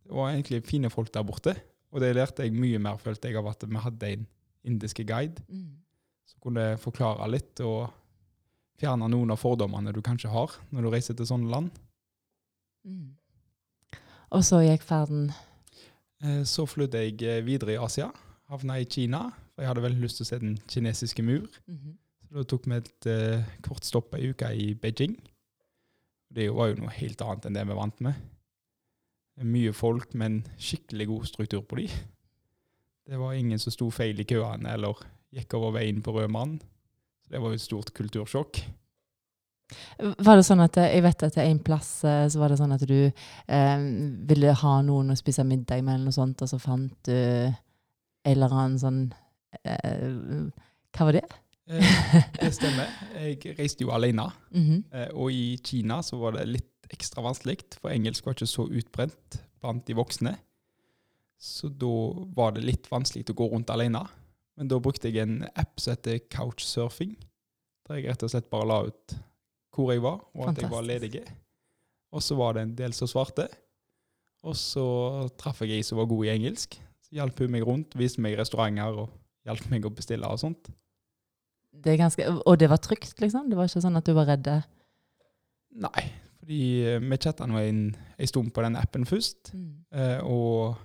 det 0.03 0.15
var 0.15 0.31
egentlig 0.31 0.63
fine 0.67 0.91
folk 0.93 1.11
der 1.13 1.25
borte. 1.27 1.55
Og 1.93 2.01
det 2.01 2.15
lærte 2.17 2.43
jeg 2.47 2.55
mye 2.57 2.79
mer, 2.81 2.97
følte 2.97 3.29
jeg, 3.29 3.37
av 3.37 3.47
at 3.51 3.63
vi 3.69 3.81
hadde 3.85 4.11
en 4.17 4.27
indiske 4.65 5.03
guide 5.05 5.43
Mm. 5.47 5.77
som 6.25 6.39
kunne 6.41 6.77
forklare 6.81 7.29
litt 7.29 7.59
og 7.61 7.91
fjerne 8.79 9.09
noen 9.11 9.31
av 9.31 9.37
fordommene 9.37 9.93
du 9.93 10.01
kanskje 10.01 10.31
har 10.33 10.51
når 10.71 10.81
du 10.81 10.89
reiser 10.89 11.13
til 11.15 11.27
sånne 11.29 11.51
land. 11.51 11.71
Mm. 12.85 13.13
Og 14.33 14.41
så 14.43 14.63
gikk 14.65 14.81
ferden 14.87 15.31
Eh, 16.23 16.43
Så 16.47 16.65
flydde 16.65 17.01
jeg 17.03 17.21
eh, 17.27 17.41
videre 17.45 17.73
i 17.73 17.77
Asia, 17.83 18.07
havna 18.47 18.77
i 18.79 18.85
Kina, 18.87 19.25
for 19.53 19.61
jeg 19.63 19.67
hadde 19.67 19.83
veldig 19.83 20.01
lyst 20.05 20.21
til 20.21 20.23
å 20.23 20.29
se 20.29 20.39
den 20.39 20.57
kinesiske 20.71 21.23
mur. 21.25 21.47
Mhm. 21.67 21.97
Så 22.23 22.37
da 22.39 22.43
tok 22.47 22.65
vi 22.65 22.77
et 22.79 23.07
uh, 23.11 23.43
kort 23.61 23.83
stopp 23.85 24.15
ei 24.15 24.29
uke 24.31 24.47
i 24.55 24.73
Beijing. 24.73 25.17
Det 26.33 26.47
var 26.49 26.71
jo 26.71 26.79
noe 26.79 26.89
helt 26.95 27.21
annet 27.21 27.45
enn 27.45 27.53
det 27.59 27.65
vi 27.67 27.75
vant 27.77 27.99
med. 28.01 28.15
Mye 29.41 29.73
folk, 29.73 30.13
men 30.13 30.43
skikkelig 30.61 31.07
god 31.09 31.25
struktur 31.25 31.63
på 31.65 31.79
de. 31.81 31.87
Det 33.09 33.17
var 33.19 33.33
ingen 33.33 33.59
som 33.59 33.73
sto 33.73 33.89
feil 33.91 34.19
i 34.21 34.27
køene 34.29 34.75
eller 34.75 34.99
gikk 35.33 35.55
over 35.57 35.73
veien 35.79 36.03
på 36.05 36.13
rød 36.13 36.29
mann. 36.31 36.59
Så 37.25 37.33
det 37.33 37.41
var 37.41 37.49
jo 37.51 37.57
et 37.57 37.65
stort 37.65 37.93
kultursjokk. 37.97 38.61
Var 39.97 40.37
det 40.37 40.45
sånn 40.45 40.61
at 40.61 40.77
eh, 40.77 40.91
Jeg 40.97 41.03
vet 41.05 41.23
at 41.25 41.37
en 41.41 41.59
plass 41.65 41.89
eh, 42.05 42.25
så 42.29 42.41
var 42.41 42.51
det 42.51 42.59
sånn 42.59 42.75
at 42.75 42.83
du 42.85 42.97
eh, 43.09 43.85
ville 44.29 44.53
ha 44.59 44.73
noen 44.85 45.13
å 45.13 45.17
spise 45.17 45.45
middag 45.47 45.81
med, 45.81 45.95
eller 45.95 46.11
noe 46.11 46.15
sånt, 46.15 46.43
og 46.45 46.51
så 46.51 46.59
fant 46.61 46.93
du 47.07 47.15
en 47.15 47.55
eller 48.29 48.53
annen 48.53 48.77
sånn 48.79 48.99
eh, 49.63 50.51
Hva 50.93 51.07
var 51.09 51.17
det? 51.17 51.23
Eh, 51.71 51.95
det 52.37 52.51
stemmer. 52.53 52.91
Jeg 53.23 53.55
reiste 53.57 53.85
jo 53.87 53.93
alene. 53.95 54.27
Mhm. 54.53 54.83
Eh, 54.91 55.09
og 55.15 55.33
i 55.33 55.57
Kina 55.63 56.01
så 56.05 56.19
var 56.21 56.37
det 56.37 56.47
litt 56.51 56.69
ekstra 56.91 57.23
vanskelig, 57.23 57.61
for 57.79 57.93
engelsk 57.93 58.25
var 58.25 58.35
ikke 58.35 58.49
så 58.49 58.65
utbrent 58.67 59.39
blant 59.63 59.85
de 59.87 59.95
voksne. 59.97 60.35
Så 61.43 61.69
da 61.69 61.91
var 62.35 62.55
det 62.55 62.63
litt 62.63 62.89
vanskelig 62.91 63.25
å 63.31 63.37
gå 63.37 63.49
rundt 63.51 63.71
alene. 63.73 64.03
Men 64.59 64.69
da 64.69 64.79
brukte 64.79 65.09
jeg 65.09 65.23
en 65.23 65.41
app 65.59 65.79
som 65.81 65.95
heter 65.95 66.21
Couchsurfing, 66.31 67.15
der 67.87 67.99
jeg 67.99 68.11
rett 68.11 68.25
og 68.25 68.31
slett 68.31 68.51
bare 68.51 68.69
la 68.69 68.79
ut 68.87 69.15
hvor 69.73 69.89
jeg 69.89 70.03
var, 70.03 70.19
og 70.37 70.51
at 70.51 70.59
jeg 70.61 70.69
var 70.69 70.83
Fantastisk. 70.83 71.15
ledig. 71.17 71.23
Og 72.13 72.21
så 72.21 72.37
var 72.37 72.53
det 72.53 72.63
en 72.63 72.75
del 72.77 72.93
som 72.93 73.09
svarte. 73.09 73.47
Og 74.45 74.55
så 74.59 74.85
traff 75.39 75.63
jeg 75.63 75.79
ei 75.79 75.85
som 75.87 75.97
var 75.97 76.09
god 76.11 76.27
i 76.27 76.33
engelsk. 76.35 76.77
Så 77.01 77.17
hjalp 77.17 77.39
hun 77.41 77.51
meg 77.55 77.65
rundt, 77.65 77.95
viste 77.97 78.21
meg 78.21 78.37
restauranter 78.37 79.01
og 79.05 79.09
hjalp 79.47 79.65
meg 79.71 79.87
å 79.87 79.91
bestille 79.95 80.29
og 80.29 80.39
sånt. 80.43 80.69
Det 81.73 81.95
er 81.95 82.03
ganske, 82.03 82.27
og 82.45 82.59
det 82.61 82.69
var 82.69 82.79
trygt, 82.83 83.17
liksom? 83.19 83.49
Det 83.49 83.57
var 83.57 83.67
ikke 83.67 83.81
sånn 83.81 83.97
at 83.97 84.05
du 84.05 84.13
var 84.13 84.29
redd? 84.29 84.51
Nei, 85.73 86.03
fordi 86.43 86.63
eh, 86.85 86.99
vi 86.99 87.19
chatta 87.23 87.47
nå 87.47 87.59
en, 87.61 87.85
en 88.17 88.27
stund 88.27 88.51
på 88.53 88.65
den 88.65 88.75
appen 88.79 89.07
først. 89.07 89.53
Eh, 89.95 90.19
og 90.27 90.75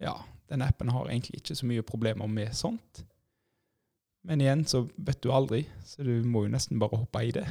ja, 0.00 0.18
den 0.50 0.62
appen 0.66 0.92
har 0.92 1.08
egentlig 1.08 1.40
ikke 1.40 1.56
så 1.56 1.68
mye 1.68 1.86
problemer 1.86 2.28
med 2.28 2.52
sånt. 2.56 3.04
Men 4.28 4.42
igjen 4.42 4.66
så 4.68 4.82
vet 5.00 5.22
du 5.24 5.30
aldri, 5.32 5.62
så 5.86 6.04
du 6.04 6.12
må 6.28 6.42
jo 6.44 6.52
nesten 6.52 6.80
bare 6.80 6.98
hoppe 7.00 7.22
i 7.24 7.30
det. 7.32 7.46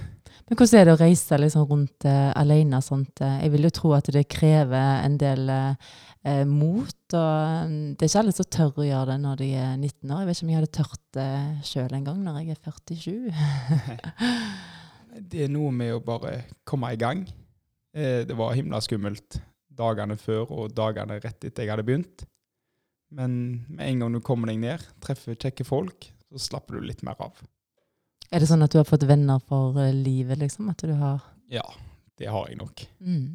Men 0.46 0.58
hvordan 0.58 0.78
er 0.78 0.86
det 0.86 0.94
å 0.94 1.00
reise 1.02 1.40
liksom 1.42 1.66
rundt 1.66 2.06
uh, 2.06 2.30
alene? 2.38 2.82
Sånt? 2.86 3.24
eh? 3.26 3.40
Jeg 3.42 3.54
vil 3.56 3.66
jo 3.66 3.72
tro 3.74 3.94
at 3.98 4.12
det 4.14 4.28
krever 4.30 5.02
en 5.02 5.16
del 5.18 5.50
eh, 5.50 5.96
eh, 6.30 6.44
mot. 6.46 7.00
Og 7.18 7.72
mm, 7.72 7.96
det 7.96 8.06
er 8.06 8.12
ikke 8.12 8.22
alle 8.22 8.36
som 8.38 8.50
tør 8.54 8.84
å 8.84 8.86
gjøre 8.86 9.16
det 9.16 9.18
når 9.24 9.42
de 9.42 9.50
er 9.58 9.72
19 9.80 10.14
år. 10.14 10.22
Jeg 10.22 10.30
vet 10.30 10.38
ikke 10.38 10.46
om 10.46 10.54
jeg 10.54 10.60
hadde 10.60 10.78
tørt 10.78 11.02
det 11.18 11.32
sjøl 11.72 11.98
en 11.98 12.06
gang 12.12 12.22
når 12.28 12.38
jeg 12.44 12.54
er 12.54 12.62
47. 12.70 13.18
Det 15.10 15.46
er 15.46 15.52
noe 15.54 15.72
med 15.74 15.96
å 15.96 16.02
bare 16.06 16.44
komme 16.68 16.92
i 16.94 17.00
gang. 17.00 17.24
Eh, 17.96 18.26
det 18.30 18.36
var 18.38 18.54
himla 18.58 18.82
skummelt 18.86 19.40
dagene 19.80 20.18
før 20.20 20.52
og 20.52 20.74
dagene 20.76 21.20
rett 21.24 21.46
etter 21.48 21.64
jeg 21.66 21.72
hadde 21.74 21.86
begynt. 21.88 22.26
Men 23.10 23.66
med 23.68 23.88
en 23.88 24.04
gang 24.04 24.14
du 24.14 24.22
kommer 24.22 24.52
deg 24.52 24.60
ned, 24.62 24.84
treffer 25.02 25.38
kjekke 25.40 25.66
folk, 25.66 26.12
så 26.30 26.42
slapper 26.50 26.78
du 26.78 26.86
litt 26.90 27.02
mer 27.08 27.18
av. 27.26 27.40
Er 28.30 28.44
det 28.44 28.50
sånn 28.52 28.62
at 28.62 28.70
du 28.76 28.78
har 28.78 28.86
fått 28.86 29.08
venner 29.10 29.42
for 29.50 29.78
eh, 29.82 29.94
livet, 29.96 30.38
liksom? 30.44 30.70
At 30.70 30.84
du 30.86 30.94
har 30.94 31.24
Ja, 31.50 31.66
det 32.20 32.30
har 32.30 32.50
jeg 32.50 32.60
nok. 32.62 32.86
mm. 33.00 33.30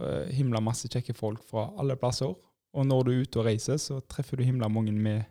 Eh, 0.00 0.30
himla 0.32 0.60
masse 0.64 0.88
kjekke 0.88 1.12
folk 1.14 1.42
fra 1.44 1.68
alle 1.78 1.96
plasser. 1.98 2.32
Og 2.72 2.86
når 2.86 3.04
du 3.04 3.10
er 3.12 3.22
ute 3.26 3.40
og 3.42 3.46
reiser, 3.46 3.76
så 3.82 3.98
treffer 4.08 4.38
du 4.38 4.44
himla 4.46 4.68
mange 4.70 4.92
med 4.94 5.26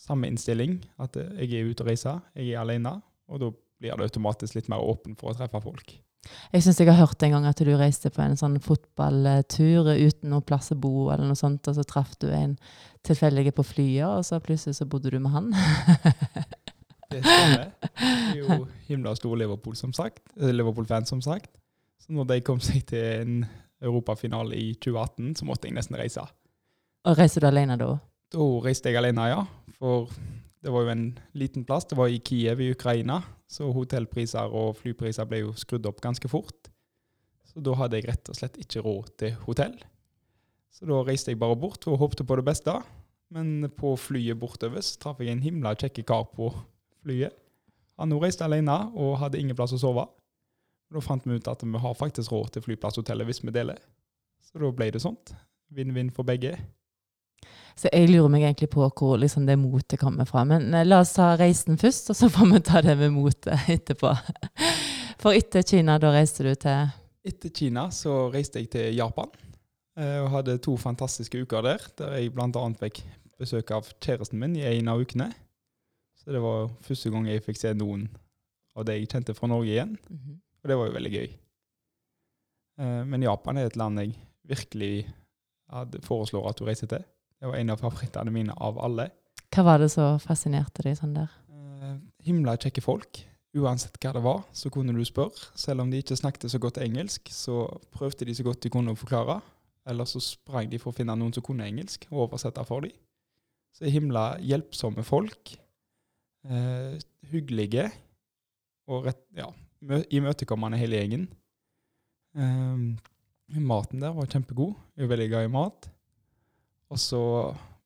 samme 0.00 0.26
innstilling. 0.26 0.80
At 0.98 1.14
jeg 1.16 1.52
er 1.54 1.68
ute 1.70 1.84
og 1.84 1.90
reiser, 1.90 2.20
jeg 2.34 2.50
er 2.52 2.60
alene. 2.64 2.96
Og 3.28 3.40
da 3.40 3.50
blir 3.80 3.96
det 3.96 4.08
automatisk 4.10 4.56
litt 4.58 4.68
mer 4.72 4.82
åpen 4.82 5.16
for 5.18 5.30
å 5.32 5.36
treffe 5.38 5.60
folk. 5.64 5.96
Jeg 6.50 6.64
syns 6.64 6.80
jeg 6.80 6.88
har 6.90 6.98
hørt 6.98 7.22
en 7.22 7.36
gang 7.36 7.44
at 7.46 7.60
du 7.62 7.68
reiste 7.78 8.10
på 8.10 8.22
en 8.24 8.34
sånn 8.38 8.56
fotballtur 8.62 9.92
uten 9.94 10.32
noe 10.32 10.42
plass 10.42 10.72
å 10.74 10.78
bo, 10.80 11.08
eller 11.12 11.28
noe 11.28 11.38
sånt, 11.38 11.68
og 11.70 11.76
så 11.76 11.84
traff 11.86 12.16
du 12.18 12.26
en 12.34 12.56
tilfeldig 13.06 13.52
på 13.54 13.62
flyet, 13.62 14.08
og 14.08 14.24
så 14.26 14.40
plutselig 14.42 14.80
så 14.80 14.88
bodde 14.90 15.12
du 15.14 15.20
med 15.22 15.30
han. 15.36 15.52
Det 17.12 17.20
stemmer. 17.22 17.68
Jeg 18.00 18.32
er 18.32 18.40
jo 18.40 18.64
himla 18.88 19.12
stor 19.14 19.36
Liverpool, 19.38 19.76
som 19.78 19.92
sagt. 19.94 20.24
eh, 20.40 20.50
Liverpool-fan, 20.50 21.06
som 21.06 21.20
sagt. 21.22 21.52
Så 22.02 22.10
når 22.12 22.26
de 22.32 22.40
kom 22.42 22.58
seg 22.60 22.82
til 22.90 23.04
en 23.22 23.36
europafinale 23.82 24.56
i 24.58 24.72
2018, 24.74 25.36
så 25.38 25.46
måtte 25.46 25.68
jeg 25.70 25.76
nesten 25.76 25.98
reise. 26.00 26.24
Og 27.06 27.14
Reiste 27.18 27.38
du 27.40 27.46
alene 27.46 27.76
da? 27.78 27.92
Da 28.34 28.46
reiste 28.64 28.90
jeg 28.90 28.98
alene, 28.98 29.28
ja. 29.30 29.44
For 29.78 30.10
det 30.66 30.72
var 30.74 30.82
jo 30.82 30.90
en 30.90 31.10
liten 31.38 31.62
plass. 31.64 31.84
Det 31.86 31.94
var 31.94 32.10
i 32.10 32.18
Kiev 32.18 32.60
i 32.60 32.72
Ukraina. 32.74 33.20
Så 33.46 33.68
hotellpriser 33.70 34.50
og 34.50 34.74
flypriser 34.80 35.28
ble 35.30 35.44
jo 35.44 35.52
skrudd 35.54 35.86
opp 35.86 36.00
ganske 36.02 36.26
fort. 36.26 36.72
Så 37.46 37.62
da 37.62 37.76
hadde 37.78 38.00
jeg 38.00 38.08
rett 38.08 38.30
og 38.32 38.34
slett 38.34 38.58
ikke 38.58 38.82
råd 38.82 39.12
til 39.22 39.36
hotell. 39.44 39.76
Så 40.74 40.88
da 40.90 40.98
reiste 41.06 41.30
jeg 41.30 41.38
bare 41.38 41.54
bort 41.56 41.86
og 41.86 42.00
håpte 42.02 42.26
på 42.26 42.40
det 42.40 42.44
beste. 42.48 42.74
Men 43.30 43.68
på 43.78 43.94
flyet 43.94 44.38
bortover 44.42 44.82
så 44.82 44.98
traff 45.04 45.22
jeg 45.22 45.36
en 45.36 45.44
himla 45.44 45.76
kjekk 45.78 46.02
kar 46.08 46.26
på 46.34 46.50
flyet. 47.04 47.38
Han 47.96 48.10
nå 48.10 48.18
reiste 48.20 48.44
alene 48.44 48.74
og 48.98 49.20
hadde 49.22 49.38
ingen 49.38 49.56
plass 49.56 49.74
å 49.76 49.80
sove. 49.80 50.02
Da 50.90 51.02
fant 51.02 51.22
vi 51.26 51.38
ut 51.38 51.48
at 51.50 51.62
vi 51.62 51.78
har 51.86 51.98
faktisk 51.98 52.34
råd 52.34 52.56
til 52.56 52.66
flyplasshotellet 52.66 53.30
hvis 53.30 53.44
vi 53.46 53.54
deler. 53.54 53.78
Så 54.42 54.58
da 54.58 54.74
ble 54.74 54.90
det 54.90 55.06
sånt. 55.06 55.30
Vinn-vinn 55.70 56.10
for 56.14 56.26
begge. 56.26 56.56
Så 57.76 57.90
jeg 57.92 58.08
lurer 58.08 58.30
meg 58.32 58.42
egentlig 58.46 58.70
på 58.72 58.86
hvor 58.96 59.18
liksom, 59.20 59.44
det 59.46 59.58
motet 59.60 60.00
kommer 60.00 60.24
fra. 60.24 60.44
Men 60.48 60.72
eh, 60.74 60.86
la 60.86 61.02
oss 61.04 61.12
ta 61.18 61.34
reisen 61.36 61.76
først, 61.80 62.08
og 62.10 62.16
så 62.16 62.28
får 62.34 62.52
vi 62.54 62.60
ta 62.64 62.80
det 62.84 62.94
med 62.98 63.12
motet 63.12 63.68
etterpå. 63.68 64.14
For 65.20 65.32
etter 65.36 65.62
Kina, 65.64 65.98
da 66.00 66.10
reiste 66.12 66.44
du 66.44 66.54
til 66.54 66.88
Etter 67.26 67.50
Kina 67.50 67.88
så 67.90 68.28
reiste 68.30 68.60
jeg 68.60 68.68
til 68.70 68.94
Japan 68.94 69.30
eh, 69.98 70.20
og 70.22 70.28
hadde 70.30 70.58
to 70.62 70.76
fantastiske 70.78 71.40
uker 71.42 71.64
der, 71.66 71.82
der 71.98 72.12
jeg 72.20 72.30
bl.a. 72.36 72.50
fikk 72.78 73.00
besøk 73.40 73.72
av 73.74 73.88
kjæresten 74.00 74.38
min 74.38 74.54
i 74.56 74.62
en 74.68 74.88
av 74.92 75.00
ukene. 75.02 75.26
Så 76.20 76.30
det 76.32 76.40
var 76.44 76.68
første 76.86 77.10
gang 77.10 77.26
jeg 77.28 77.42
fikk 77.44 77.58
se 77.58 77.72
noen 77.74 78.06
av 78.76 78.86
det 78.86 78.94
jeg 79.00 79.08
kjente 79.10 79.34
fra 79.36 79.48
Norge 79.50 79.72
igjen, 79.74 79.96
Mhm. 80.08 80.36
og 80.62 80.70
det 80.70 80.76
var 80.78 80.86
jo 80.88 80.94
veldig 80.96 81.12
gøy. 81.16 81.26
Eh, 82.78 83.02
Men 83.04 83.22
Japan 83.26 83.58
er 83.58 83.66
et 83.66 83.76
land 83.76 83.98
jeg 84.00 84.14
virkelig 84.46 85.06
foreslår 86.06 86.48
at 86.50 86.58
du 86.60 86.64
reiser 86.68 86.86
til. 86.86 87.04
Det 87.40 87.48
var 87.50 87.56
en 87.60 87.70
av 87.74 87.80
favorittene 87.82 88.32
mine 88.32 88.54
av 88.56 88.78
alle. 88.80 89.10
Hva 89.52 89.62
var 89.66 89.80
det 89.82 89.90
som 89.92 90.18
fascinerte 90.20 90.82
deg 90.86 90.96
sånn 90.98 91.14
der? 91.16 91.32
Uh, 91.52 91.96
himla 92.24 92.56
kjekke 92.60 92.82
folk. 92.84 93.20
Uansett 93.56 93.96
hva 94.02 94.12
det 94.16 94.22
var, 94.24 94.42
så 94.52 94.68
kunne 94.72 94.92
du 94.96 95.04
spørre. 95.08 95.50
Selv 95.56 95.84
om 95.84 95.90
de 95.92 96.00
ikke 96.02 96.16
snakket 96.18 96.50
så 96.52 96.58
godt 96.60 96.80
engelsk, 96.82 97.30
så 97.32 97.62
prøvde 97.94 98.26
de 98.28 98.34
så 98.36 98.44
godt 98.44 98.60
de 98.66 98.72
kunne 98.72 98.92
å 98.92 98.98
forklare. 98.98 99.38
Eller 99.88 100.08
så 100.08 100.20
sprang 100.20 100.68
de 100.72 100.80
for 100.82 100.90
å 100.92 100.96
finne 100.96 101.14
noen 101.16 101.32
som 101.32 101.44
kunne 101.46 101.64
engelsk, 101.68 102.08
og 102.10 102.26
oversette 102.26 102.64
for 102.68 102.84
dem. 102.84 102.92
Så 103.76 103.88
himla 103.92 104.34
hjelpsomme 104.44 105.04
folk. 105.06 105.54
Uh, 106.48 106.96
hyggelige. 107.30 107.88
Og 108.90 109.08
rett, 109.08 109.22
ja, 109.36 109.48
mø- 109.84 110.04
imøtekommende 110.14 110.78
hele 110.80 111.00
gjengen. 111.00 111.28
Uh, 112.36 112.96
maten 113.62 114.02
der 114.02 114.12
var 114.16 114.28
kjempegod. 114.30 114.74
Jeg 114.96 115.06
er 115.06 115.12
veldig 115.12 115.28
glad 115.32 115.48
i 115.48 115.52
mat. 115.54 115.88
Og 116.92 117.00
så 117.02 117.22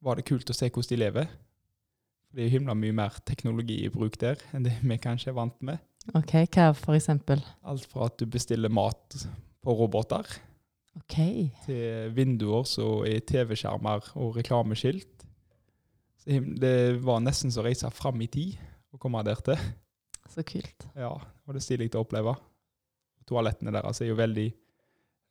var 0.04 0.18
det 0.18 0.26
kult 0.28 0.50
å 0.50 0.56
se 0.56 0.68
hvordan 0.68 0.90
de 0.90 0.98
lever. 1.00 1.30
Det 2.30 2.44
er 2.44 2.52
himla 2.52 2.76
mye 2.78 2.94
mer 2.94 3.16
teknologi 3.26 3.80
i 3.84 3.92
bruk 3.92 4.18
der 4.20 4.40
enn 4.54 4.66
det 4.66 4.76
vi 4.82 4.98
kanskje 5.02 5.32
er 5.32 5.38
vant 5.38 5.56
med. 5.66 5.80
Ok, 6.16 6.32
hva 6.54 6.70
for 6.76 6.96
eksempel? 6.96 7.42
Alt 7.68 7.88
fra 7.90 8.08
at 8.08 8.16
du 8.20 8.26
bestiller 8.30 8.72
mat 8.72 9.16
på 9.60 9.74
roboter, 9.76 10.24
okay. 10.96 11.50
til 11.66 12.14
vinduer 12.16 12.64
som 12.68 13.04
er 13.04 13.20
TV-skjermer 13.26 14.12
og 14.16 14.38
reklameskilt. 14.38 15.26
Så 16.20 16.40
det 16.60 17.00
var 17.04 17.20
nesten 17.24 17.52
som 17.52 17.64
å 17.64 17.68
reise 17.68 17.90
fram 17.92 18.20
i 18.24 18.30
tid 18.32 18.56
å 18.94 19.00
komme 19.00 19.22
der 19.26 19.42
til. 19.44 19.60
så 20.30 20.44
kult. 20.46 20.88
Ja, 20.96 21.12
og 21.12 21.52
det 21.52 21.60
er 21.60 21.66
stilig 21.66 21.90
å 21.94 22.04
oppleve. 22.04 22.34
Toalettene 23.28 23.74
deres 23.74 24.00
er 24.00 24.10
jo 24.10 24.18
veldig 24.18 24.48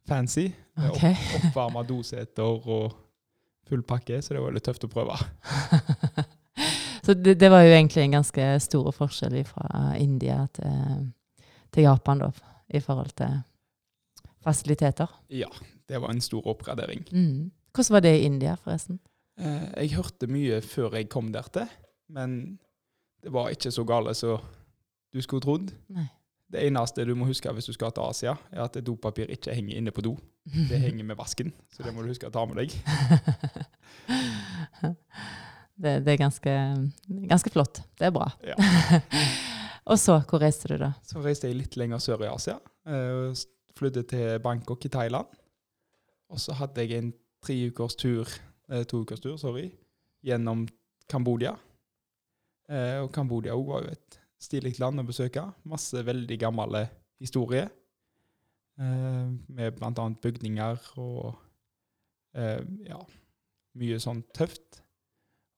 fancy. 0.07 0.49
Okay. 0.77 0.89
Ok. 0.89 1.05
Opp, 1.09 1.45
oppvarma 1.49 1.83
doseter 1.87 2.69
og 2.69 3.08
full 3.69 3.85
pakke, 3.87 4.19
så 4.21 4.35
det 4.35 4.43
var 4.43 4.55
litt 4.55 4.65
tøft 4.67 4.85
å 4.87 4.91
prøve. 4.91 5.17
Så 7.09 7.15
det, 7.15 7.39
det 7.39 7.47
var 7.49 7.63
jo 7.63 7.71
egentlig 7.71 8.03
en 8.03 8.17
ganske 8.19 8.43
stor 8.61 8.91
forskjell 8.93 9.37
fra 9.47 9.93
India 9.97 10.43
til, 10.53 11.07
til 11.73 11.87
Japan, 11.87 12.19
da, 12.21 12.27
i 12.69 12.81
forhold 12.83 13.15
til 13.17 13.39
fasiliteter. 14.45 15.07
Ja, 15.33 15.49
det 15.89 16.01
var 16.03 16.13
en 16.13 16.21
stor 16.21 16.45
oppgradering. 16.51 17.07
Mm. 17.09 17.49
Hvordan 17.73 17.95
var 17.95 18.03
det 18.05 18.13
i 18.19 18.27
India, 18.27 18.53
forresten? 18.61 18.99
Eh, 19.39 19.65
jeg 19.85 19.95
hørte 19.95 20.29
mye 20.29 20.61
før 20.61 20.99
jeg 20.99 21.09
kom 21.09 21.31
der 21.33 21.49
til, 21.53 21.71
men 22.13 22.59
det 23.23 23.33
var 23.33 23.49
ikke 23.55 23.71
så 23.73 23.87
gale 23.87 24.13
som 24.13 24.43
du 25.13 25.21
skulle 25.25 25.43
trodd. 25.47 25.73
Nei. 25.95 26.05
Det 26.49 26.63
eneste 26.65 27.05
du 27.05 27.13
må 27.17 27.27
huske 27.29 27.51
hvis 27.53 27.69
du 27.69 27.75
skal 27.75 27.93
til 27.93 28.05
Asia, 28.09 28.33
er 28.51 28.63
at 28.65 28.77
dopapir 28.85 29.29
ikke 29.29 29.53
henger 29.53 29.77
inne 29.77 29.93
på 29.93 30.03
do. 30.05 30.15
Det 30.45 30.79
henger 30.85 31.05
med 31.05 31.19
vasken, 31.19 31.53
så 31.69 31.85
det 31.85 31.93
må 31.93 32.01
du 32.01 32.09
huske 32.09 32.29
å 32.29 32.33
ta 32.33 32.45
med 32.49 32.63
deg. 32.63 32.73
det, 35.83 35.93
det 36.05 36.15
er 36.15 36.19
ganske, 36.23 36.55
ganske 37.29 37.53
flott. 37.53 37.83
Det 37.99 38.09
er 38.09 38.15
bra. 38.15 38.31
Ja. 38.45 38.57
Og 39.89 39.97
så, 39.97 40.19
hvor 40.29 40.41
reiste 40.41 40.69
du 40.69 40.77
da? 40.81 40.91
Så 41.05 41.21
reiste 41.23 41.49
jeg 41.49 41.57
litt 41.57 41.77
lenger 41.79 42.01
sør 42.03 42.25
i 42.25 42.29
Asia. 42.29 42.59
Flyttet 42.85 43.77
Flydde 43.79 44.03
til 44.11 44.41
Bangkok 44.43 44.85
i 44.85 44.91
Thailand. 44.93 45.29
Og 46.29 46.41
så 46.41 46.53
hadde 46.59 46.83
jeg 46.83 46.99
en 46.99 47.13
tre 47.45 47.55
ukers 47.69 47.95
tur, 47.97 48.29
eh, 48.69 48.83
to 48.83 49.01
ukers 49.01 49.21
tur, 49.23 49.37
sorry, 49.37 49.71
gjennom 50.25 50.67
Kambodia. 51.09 51.55
Eh, 52.69 52.99
og 53.01 53.11
Kambodia 53.13 53.55
òg 53.57 53.65
var 53.65 53.85
jo 53.85 53.95
et 53.95 54.19
stilig 54.39 54.77
land 54.79 55.01
å 55.01 55.07
besøke. 55.07 55.43
Masse 55.67 56.03
veldig 56.05 56.39
gamle 56.41 56.85
historier. 57.19 57.69
Eh, 58.79 59.31
med 59.51 59.75
bl.a. 59.75 60.05
bygninger 60.23 60.91
og 61.03 61.33
eh, 62.37 62.61
ja, 62.87 62.99
mye 63.79 63.99
sånn 63.99 64.23
tøft. 64.35 64.81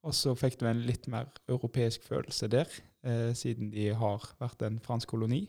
Og 0.02 0.16
så 0.18 0.34
fikk 0.34 0.58
du 0.60 0.66
en 0.66 0.82
litt 0.88 1.06
mer 1.12 1.30
europeisk 1.52 2.08
følelse 2.08 2.50
der, 2.50 2.70
eh, 3.06 3.30
siden 3.38 3.70
de 3.74 3.92
har 3.94 4.26
vært 4.40 4.66
en 4.66 4.80
fransk 4.82 5.14
koloni. 5.14 5.44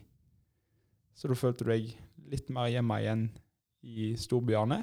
Så 1.17 1.29
da 1.29 1.37
følte 1.37 1.65
du 1.65 1.73
deg 1.73 1.95
litt 2.33 2.51
mer 2.53 2.69
hjemme 2.73 2.99
igjen 3.01 3.31
i 3.83 4.13
storbyene, 4.21 4.83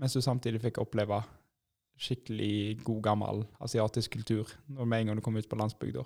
mens 0.00 0.16
du 0.16 0.22
samtidig 0.24 0.62
fikk 0.62 0.80
oppleve 0.80 1.20
skikkelig 1.98 2.78
god, 2.86 3.00
gammel 3.02 3.42
asiatisk 3.64 4.14
kultur 4.14 4.50
når 4.70 4.86
med 4.86 5.00
en 5.00 5.10
gang 5.10 5.18
du 5.18 5.24
kom 5.26 5.36
ut 5.36 5.48
på 5.50 5.58
landsbygda. 5.58 6.04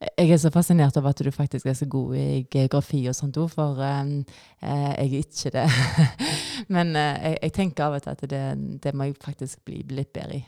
Jeg 0.00 0.30
er 0.32 0.38
så 0.40 0.50
fascinert 0.52 0.96
over 0.96 1.12
at 1.12 1.20
du 1.20 1.30
faktisk 1.30 1.66
er 1.68 1.74
så 1.76 1.86
god 1.86 2.14
i 2.16 2.46
geografi 2.50 3.02
og 3.08 3.14
sånt 3.16 3.36
òg, 3.36 3.50
for 3.52 3.80
um, 3.84 4.14
jeg 4.62 4.94
er 4.96 5.18
ikke 5.18 5.52
det. 5.52 5.66
Men 6.74 6.94
uh, 6.96 7.02
jeg, 7.20 7.36
jeg, 7.42 7.52
tenker 7.58 7.84
av 7.84 7.98
og 7.98 8.04
til 8.04 8.14
at 8.14 8.24
det, 8.32 8.44
det, 8.82 8.94
må 8.96 9.10
jeg 9.10 9.18
faktisk 9.20 9.60
bli, 9.68 9.82
litt 9.92 10.12
bedre 10.16 10.40
i. 10.40 10.42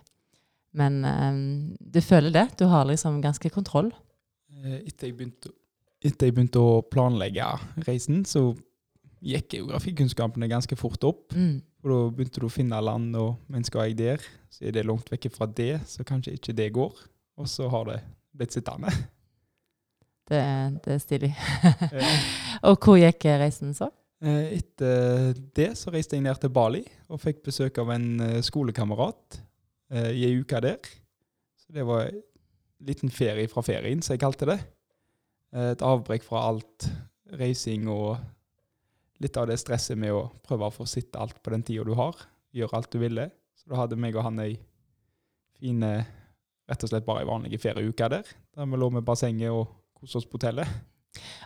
Men 0.80 1.02
um, 1.04 1.42
du 1.76 2.00
føler 2.00 2.32
det? 2.32 2.46
Du 2.58 2.64
har 2.72 2.88
liksom 2.88 3.20
ganske 3.22 3.52
kontroll? 3.52 3.92
Etter 4.62 5.10
jeg 5.10 5.18
begynte, 5.18 5.52
etter 6.00 6.30
jeg 6.30 6.36
begynte 6.36 6.62
å 6.62 6.80
planlegge 6.88 7.52
reisen, 7.86 8.24
så 8.24 8.54
gikk 9.22 9.52
geografikunnskapene 9.54 10.48
ganske 10.50 10.76
fort 10.80 11.04
opp. 11.06 11.36
Mm. 11.36 11.60
Og 11.82 11.92
da 11.92 12.00
begynte 12.16 12.40
du 12.40 12.48
å 12.48 12.52
finne 12.52 12.80
land, 12.82 13.14
og 13.20 13.36
men 13.52 13.68
skal 13.68 13.90
jeg 13.90 14.00
der, 14.00 14.26
så 14.52 14.64
er 14.64 14.76
det 14.76 14.86
langt 14.88 15.12
vekk 15.12 15.28
fra 15.34 15.48
det, 15.50 15.74
så 15.90 16.06
kanskje 16.06 16.38
ikke 16.38 16.56
det 16.56 16.72
går. 16.74 17.04
Og 17.36 17.48
så 17.50 17.68
har 17.72 17.88
det 17.90 18.00
blitt 18.32 18.54
sittende. 18.54 18.92
Det, 20.28 20.42
det 20.84 20.94
er 20.94 21.02
stilig. 21.02 21.32
Og 22.68 22.78
hvor 22.78 22.98
gikk 23.00 23.26
reisen 23.42 23.74
så? 23.74 23.90
Eh, 24.22 24.58
etter 24.60 25.32
det 25.56 25.72
så 25.80 25.90
reiste 25.90 26.14
jeg 26.14 26.22
ned 26.22 26.38
til 26.38 26.52
Bali 26.54 26.82
og 27.10 27.18
fikk 27.18 27.40
besøk 27.48 27.80
av 27.82 27.90
en 27.90 28.20
eh, 28.22 28.36
skolekamerat 28.44 29.40
eh, 29.90 30.12
i 30.14 30.28
ei 30.28 30.36
uke 30.38 30.60
der. 30.62 30.78
Så 31.58 31.74
det 31.74 31.86
var 31.88 32.06
en 32.06 32.20
liten 32.86 33.10
ferie 33.10 33.50
fra 33.50 33.64
ferien, 33.66 34.02
som 34.02 34.14
jeg 34.14 34.22
kalte 34.22 34.46
det. 34.46 34.60
Et 35.52 35.82
avbrekk 35.84 36.24
fra 36.24 36.46
alt 36.48 36.86
reising 37.36 37.84
og 37.92 38.14
litt 39.22 39.36
av 39.36 39.50
det 39.50 39.58
stresset 39.60 39.98
med 39.98 40.14
å 40.14 40.28
prøve 40.46 40.70
å 40.70 40.74
få 40.74 40.86
sitte 40.88 41.20
alt 41.20 41.42
på 41.42 41.52
den 41.52 41.66
tida 41.66 41.84
du 41.86 41.92
har. 41.98 42.16
Gjøre 42.54 42.78
alt 42.78 42.94
du 42.94 42.98
ville. 43.02 43.28
Så 43.58 43.70
da 43.70 43.82
hadde 43.82 43.98
meg 44.00 44.16
og 44.16 44.26
han 44.26 44.40
ei 44.42 44.54
fine, 45.58 45.92
rett 46.70 46.86
og 46.86 46.90
slett 46.90 47.06
bare 47.06 47.22
ei 47.22 47.28
vanlig 47.28 47.60
ferieuke 47.62 48.08
der. 48.10 48.32
Der 48.54 48.70
vi 48.70 48.80
lå 48.80 48.88
med 48.94 49.06
bassenget 49.06 49.54
og 49.54 49.81
koste 50.02 50.18
oss 50.18 50.26
på 50.26 50.40
hotellet. 50.40 50.68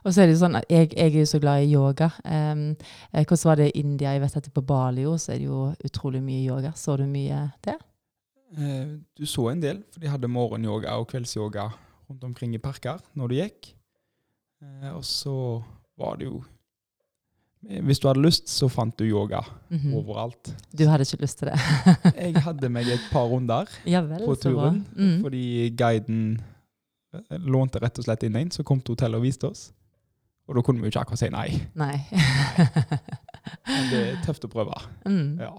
Og 0.06 0.14
så 0.14 0.22
er 0.22 0.28
det 0.28 0.36
jo 0.36 0.42
sånn 0.44 0.58
at 0.60 0.70
jeg, 0.70 0.92
jeg 0.94 1.10
er 1.10 1.18
jo 1.18 1.28
så 1.28 1.40
glad 1.42 1.64
i 1.64 1.72
yoga. 1.75 2.08
Um, 2.22 2.68
hvordan 3.12 3.44
var 3.50 3.60
det 3.60 3.70
i 3.72 3.82
India? 3.82 4.14
Jeg 4.14 4.22
vet 4.22 4.38
at 4.38 4.50
på 4.54 4.64
Bali 4.64 5.06
så 5.18 5.34
er 5.34 5.42
det 5.42 5.48
jo 5.48 5.62
utrolig 5.84 6.22
mye 6.22 6.44
yoga. 6.46 6.72
Så 6.78 6.96
du 7.00 7.06
mye 7.10 7.48
der? 7.66 7.80
Uh, 8.56 8.98
du 9.18 9.26
så 9.26 9.50
en 9.50 9.62
del, 9.62 9.82
for 9.90 10.02
de 10.02 10.12
hadde 10.12 10.30
morgenyoga 10.30 10.94
og 11.00 11.08
kveldsyoga 11.10 11.70
rundt 12.06 12.25
omkring 12.25 12.54
i 12.54 12.62
parker 12.62 13.02
når 13.18 13.32
du 13.32 13.38
gikk. 13.40 13.72
Uh, 14.62 14.92
og 14.96 15.04
så 15.04 15.34
var 15.98 16.20
det 16.20 16.30
jo 16.30 16.44
hvis 17.66 17.98
du 17.98 18.06
hadde 18.06 18.22
lyst, 18.22 18.46
så 18.52 18.68
fant 18.70 18.94
du 18.98 19.04
yoga 19.04 19.40
mm 19.70 19.78
-hmm. 19.78 19.94
overalt. 19.94 20.54
Du 20.78 20.86
hadde 20.86 21.02
ikke 21.02 21.22
lyst 21.22 21.38
til 21.38 21.48
det? 21.48 21.58
jeg 22.25 22.42
hadde 22.42 22.68
meg 22.68 22.86
et 22.88 23.08
par 23.12 23.26
runder 23.26 23.66
ja, 23.86 24.00
vel, 24.00 24.25
på 24.25 24.34
turen, 24.34 24.86
mm. 24.96 25.22
fordi 25.22 25.75
guiden 25.76 26.32
eh, 26.32 26.55
lånte 27.46 27.80
rett 27.82 27.98
og 27.98 28.06
slett 28.06 28.26
inn 28.26 28.36
en 28.38 28.52
som 28.54 28.66
kom 28.66 28.80
til 28.80 28.96
hotellet 28.96 29.20
og 29.20 29.26
viste 29.26 29.48
oss. 29.48 29.68
Og 30.46 30.58
da 30.58 30.62
kunne 30.62 30.82
vi 30.82 30.86
jo 30.86 30.94
ikke 30.94 31.02
akkurat 31.02 31.20
si 31.20 31.30
nei. 31.32 31.48
Nei. 31.82 31.96
Men 33.66 33.88
det 33.90 34.02
er 34.02 34.20
tøft 34.26 34.46
å 34.46 34.50
prøve. 34.50 34.76
Mm. 35.06 35.40
Ja. 35.42 35.54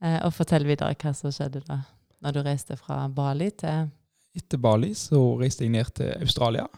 Eh, 0.00 0.20
og 0.24 0.32
fortell 0.32 0.64
videre 0.68 0.96
hva 0.96 1.12
som 1.16 1.32
skjedde 1.34 1.62
da, 1.66 1.82
når 2.24 2.36
du 2.36 2.44
reiste 2.46 2.78
fra 2.80 3.02
Bali 3.12 3.50
til 3.60 3.90
Etter 4.36 4.60
Bali 4.62 4.92
så 4.94 5.18
reiste 5.40 5.66
jeg 5.66 5.74
ned 5.74 5.88
til 5.98 6.12
Australia. 6.22 6.68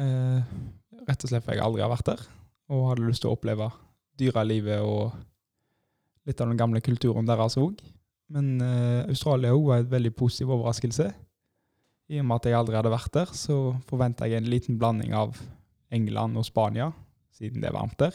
Eh, 0.00 0.54
rett 1.06 1.24
og 1.26 1.30
slett 1.30 1.44
fordi 1.44 1.58
jeg 1.58 1.66
aldri 1.66 1.84
har 1.84 1.92
vært 1.92 2.08
der 2.08 2.22
og 2.72 2.86
hadde 2.90 3.06
lyst 3.06 3.22
til 3.22 3.30
å 3.30 3.36
oppleve 3.36 3.68
dyrelivet 4.18 4.82
og 4.82 5.12
litt 6.26 6.40
av 6.40 6.48
den 6.50 6.58
gamle 6.58 6.80
kulturen 6.82 7.28
deres 7.28 7.58
òg. 7.60 7.78
Men 8.32 8.56
eh, 8.64 9.04
Australia 9.12 9.52
var 9.54 9.84
en 9.84 9.92
veldig 9.92 10.14
positiv 10.18 10.50
overraskelse. 10.56 11.10
I 12.12 12.20
og 12.22 12.26
med 12.28 12.38
at 12.38 12.48
jeg 12.48 12.58
aldri 12.58 12.78
hadde 12.78 12.92
vært 12.92 13.12
der, 13.16 13.32
så 13.34 13.74
forventa 13.88 14.28
jeg 14.28 14.40
en 14.40 14.50
liten 14.50 14.78
blanding 14.78 15.14
av 15.16 15.38
England 15.94 16.38
og 16.38 16.46
Spania, 16.46 16.90
siden 17.34 17.62
det 17.62 17.70
er 17.70 17.76
varmt 17.76 17.98
der. 17.98 18.14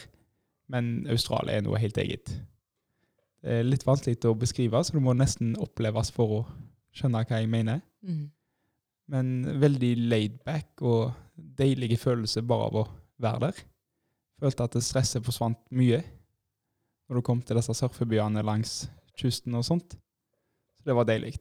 Men 0.71 1.07
Australia 1.11 1.57
er 1.57 1.65
noe 1.65 1.79
helt 1.81 1.99
eget. 1.99 2.31
Det 3.41 3.57
er 3.59 3.67
litt 3.67 3.83
vanskelig 3.87 4.21
å 4.29 4.37
beskrive, 4.37 4.79
så 4.83 4.95
det 4.95 5.03
må 5.03 5.15
nesten 5.17 5.57
oppleves 5.59 6.13
for 6.15 6.37
å 6.37 6.43
skjønne 6.95 7.25
hva 7.25 7.41
jeg 7.41 7.51
mener. 7.51 7.81
Mm. 8.05 8.29
Men 9.11 9.33
veldig 9.59 9.91
laid 10.07 10.39
back 10.47 10.83
og 10.87 11.11
deilige 11.35 11.99
følelser 11.99 12.45
bare 12.47 12.69
av 12.69 12.79
å 12.83 12.87
være 13.21 13.49
der 13.49 13.61
følte 14.41 14.65
at 14.65 14.77
stresset 14.81 15.25
forsvant 15.25 15.59
mye 15.75 16.01
når 17.07 17.19
du 17.19 17.25
kom 17.25 17.41
til 17.45 17.59
disse 17.59 17.75
surfebyene 17.77 18.43
langs 18.45 18.85
kysten 19.19 19.57
og 19.57 19.65
sånt. 19.67 19.97
Så 20.79 20.87
det 20.87 20.95
var 20.97 21.05
deilig. 21.05 21.35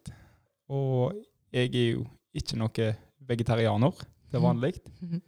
Og 0.68 1.14
jeg 1.54 1.70
er 1.70 1.92
jo 1.94 2.04
ikke 2.36 2.58
noe 2.60 2.92
vegetarianer 3.30 4.04
til 4.30 4.44
vanlig. 4.44 4.74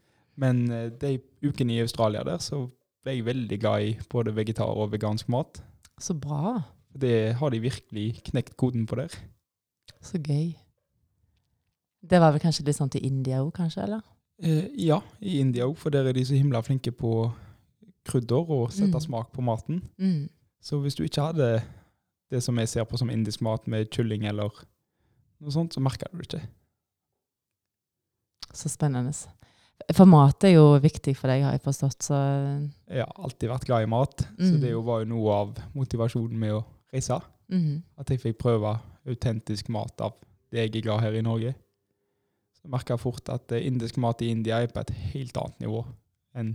Men 0.42 0.64
eh, 0.72 0.88
de 0.90 1.18
ukene 1.44 1.76
i 1.76 1.82
Australia 1.84 2.24
der, 2.26 2.40
så 2.42 2.64
ble 3.02 3.16
jeg 3.16 3.26
veldig 3.26 3.58
glad 3.60 3.88
i 3.88 3.92
både 4.10 4.34
vegetar 4.36 4.70
og 4.70 4.92
vegansk 4.92 5.28
mat. 5.32 5.62
Så 6.00 6.14
bra. 6.18 6.60
Det 6.92 7.34
har 7.38 7.50
de 7.50 7.60
virkelig 7.60 8.22
knekt 8.30 8.56
koden 8.56 8.86
på 8.86 8.98
der. 9.00 9.14
Så 10.02 10.18
gøy. 10.18 10.52
Det 12.02 12.18
var 12.20 12.32
vel 12.34 12.42
kanskje 12.42 12.64
litt 12.66 12.78
sånn 12.78 12.90
til 12.90 13.04
India 13.06 13.42
òg, 13.42 13.52
kanskje? 13.56 13.84
eller? 13.84 14.02
Eh, 14.42 14.70
ja, 14.88 14.98
i 15.20 15.38
India 15.40 15.68
òg, 15.68 15.76
for 15.78 15.94
der 15.94 16.08
er 16.08 16.16
de 16.16 16.24
så 16.26 16.34
himla 16.34 16.62
flinke 16.66 16.90
på 16.94 17.30
krydder 18.08 18.48
og 18.50 18.72
sette 18.74 18.98
mm. 18.98 19.04
smak 19.04 19.30
på 19.34 19.44
maten. 19.46 19.82
Mm. 20.02 20.26
Så 20.62 20.80
hvis 20.82 20.98
du 20.98 21.04
ikke 21.04 21.28
hadde 21.28 21.52
det 22.32 22.40
som 22.42 22.58
jeg 22.58 22.70
ser 22.70 22.86
på 22.88 22.98
som 22.98 23.10
indisk 23.12 23.42
mat 23.44 23.68
med 23.70 23.90
kylling 23.94 24.26
eller 24.26 24.50
noe 25.42 25.54
sånt, 25.54 25.74
så 25.74 25.82
merka 25.82 26.08
du 26.10 26.18
det 26.18 26.26
ikke. 26.26 26.42
Så 28.52 28.70
spennende. 28.72 29.14
For 29.90 30.06
mat 30.06 30.44
er 30.46 30.54
jo 30.54 30.76
viktig 30.82 31.14
for 31.18 31.32
deg, 31.32 31.42
har 31.46 31.56
jeg 31.56 31.64
forstått. 31.64 32.06
Så 32.06 32.18
jeg 32.86 33.02
har 33.02 33.12
alltid 33.16 33.50
vært 33.50 33.66
glad 33.66 33.86
i 33.86 33.90
mat, 33.90 34.24
mm. 34.38 34.44
så 34.46 34.60
det 34.62 34.72
var 34.86 35.02
jo 35.02 35.10
noe 35.14 35.38
av 35.40 35.54
motivasjonen 35.74 36.38
med 36.38 36.58
å 36.60 36.64
reise. 36.92 37.18
Mm. 37.52 37.82
At 37.98 38.12
jeg 38.12 38.22
fikk 38.22 38.38
prøve 38.44 38.76
autentisk 39.08 39.72
mat 39.74 40.04
av 40.04 40.14
det 40.52 40.66
jeg 40.66 40.76
er 40.76 40.84
glad 40.86 41.02
her 41.02 41.16
i 41.18 41.24
Norge. 41.24 41.54
Så 42.60 42.70
merka 42.70 42.94
jeg 42.94 43.02
fort 43.02 43.32
at 43.32 43.54
indisk 43.58 43.98
mat 44.02 44.22
i 44.22 44.30
India 44.30 44.60
er 44.62 44.70
på 44.70 44.84
et 44.84 44.92
helt 45.12 45.40
annet 45.40 45.64
nivå 45.64 45.82
enn 46.38 46.54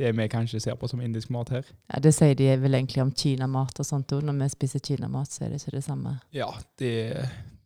det 0.00 0.08
vi 0.16 0.24
kanskje 0.32 0.60
ser 0.62 0.76
på 0.80 0.88
som 0.88 1.02
indisk 1.04 1.30
mat 1.34 1.50
her. 1.52 1.66
Ja, 1.90 2.00
Det 2.00 2.14
sier 2.16 2.34
de 2.34 2.48
vel 2.62 2.74
egentlig 2.78 3.02
om 3.02 3.12
kinamat 3.12 3.80
og 3.82 3.86
sånt 3.86 4.12
òg. 4.16 4.22
Når 4.24 4.38
vi 4.40 4.48
spiser 4.54 4.80
kinamat, 4.80 5.30
så 5.34 5.44
er 5.44 5.52
det 5.52 5.60
ikke 5.60 5.76
det 5.76 5.84
samme. 5.84 6.14
Ja, 6.32 6.48
det, 6.80 6.92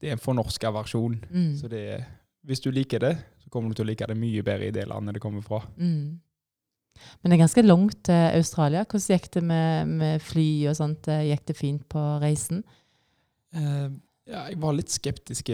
det 0.00 0.11
er 0.11 0.16
en 0.16 0.22
fornorska 0.22 0.72
versjon. 0.74 1.20
Mm. 1.31 1.52
Så 1.61 1.70
det, 1.70 2.02
hvis 2.42 2.64
du 2.64 2.72
liker 2.74 3.05
det, 3.05 3.14
så 3.47 3.53
kommer 3.55 3.71
du 3.71 3.79
til 3.79 3.87
å 3.87 3.91
like 3.93 4.09
det 4.11 4.17
mye 4.19 4.43
bedre 4.47 4.71
i 4.71 4.75
det 4.75 4.89
landet 4.91 5.17
det 5.17 5.23
kommer 5.23 5.45
fra. 5.47 5.61
Mm. 5.79 6.17
Men 7.21 7.31
det 7.31 7.37
er 7.37 7.43
ganske 7.45 7.63
langt 7.63 8.01
til 8.09 8.25
Australia. 8.41 8.83
Hvordan 8.89 9.15
gikk 9.15 9.29
det 9.37 9.45
med, 9.45 9.93
med 10.01 10.25
fly 10.25 10.49
og 10.73 10.79
sånt? 10.79 11.07
Gikk 11.29 11.45
det 11.47 11.57
fint 11.59 11.85
på 11.93 12.03
reisen? 12.23 12.65
Uh, 13.55 13.93
ja, 14.27 14.49
jeg 14.49 14.59
var 14.63 14.75
litt 14.75 14.91
skeptisk 14.91 15.53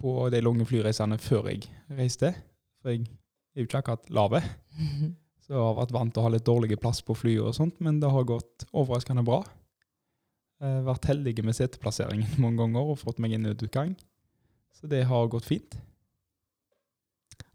på 0.00 0.14
de 0.32 0.42
lange 0.42 0.66
flyreisene 0.66 1.20
før 1.22 1.52
jeg 1.52 1.68
reiste. 1.94 2.32
For 2.82 2.94
jeg 2.94 3.04
er 3.06 3.62
jo 3.62 3.68
ikke 3.68 3.82
akkurat 3.84 4.10
lave. 4.10 4.42
Så 5.44 5.54
jeg 5.54 5.64
har 5.64 5.78
vært 5.78 5.94
vant 5.96 6.12
til 6.12 6.20
å 6.20 6.26
ha 6.26 6.32
litt 6.34 6.44
dårlige 6.44 6.80
plass 6.80 6.98
på 7.00 7.16
flyet 7.16 7.46
og 7.46 7.54
sånt, 7.56 7.78
men 7.80 8.02
det 8.02 8.10
har 8.12 8.26
gått 8.28 8.66
overraskende 8.68 9.22
bra. 9.24 9.38
Jeg 10.58 10.74
har 10.74 10.88
vært 10.88 11.06
heldig 11.08 11.44
med 11.46 11.56
seteplasseringen 11.56 12.34
mange 12.42 12.60
ganger 12.60 12.92
og 12.92 13.00
fått 13.00 13.22
meg 13.22 13.36
inn 13.36 13.46
i 13.46 13.54
utgang. 13.54 13.94
Så 14.76 14.90
det 14.90 15.06
har 15.08 15.30
gått 15.32 15.48
fint. 15.48 15.78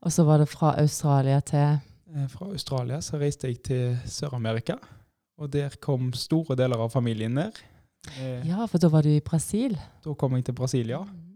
Og 0.04 0.12
så 0.12 0.26
var 0.28 0.42
det 0.42 0.50
fra 0.52 0.74
Australia 0.82 1.40
til 1.40 1.78
eh, 2.12 2.28
Fra 2.30 2.50
Australia 2.52 3.00
så 3.02 3.18
reiste 3.22 3.48
jeg 3.48 3.62
til 3.64 3.98
Sør-Amerika. 4.06 4.76
Og 5.40 5.54
der 5.54 5.74
kom 5.82 6.12
store 6.14 6.56
deler 6.60 6.78
av 6.84 6.92
familien 6.94 7.34
ned. 7.40 7.58
Eh, 8.20 8.44
ja, 8.48 8.66
for 8.68 8.78
da 8.84 8.92
var 8.92 9.08
du 9.08 9.10
i 9.10 9.24
Brasil? 9.24 9.78
Da 10.04 10.14
kom 10.14 10.36
jeg 10.36 10.46
til 10.46 10.58
Brasilia. 10.60 11.00
ja. 11.00 11.34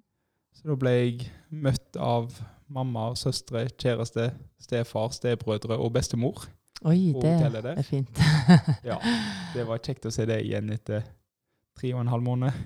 Så 0.58 0.71
da 0.71 0.75
ble 0.80 0.91
jeg 0.91 1.27
møtt 1.53 1.97
av 2.01 2.32
mamma 2.73 3.12
og 3.12 3.17
søstre, 3.19 3.67
kjæreste, 3.77 4.32
stefar, 4.60 5.12
stebrødre 5.13 5.77
og 5.77 5.91
bestemor. 5.93 6.47
Oi, 6.86 7.13
det 7.21 7.36
er 7.38 7.84
fint. 7.86 8.19
ja, 8.89 8.97
det 9.53 9.65
var 9.69 9.82
kjekt 9.82 10.10
å 10.10 10.13
se 10.13 10.25
det 10.30 10.39
igjen 10.45 10.69
etter 10.73 11.06
tre 11.77 11.93
og 11.93 12.01
en 12.03 12.12
halv 12.12 12.25
måned. 12.25 12.65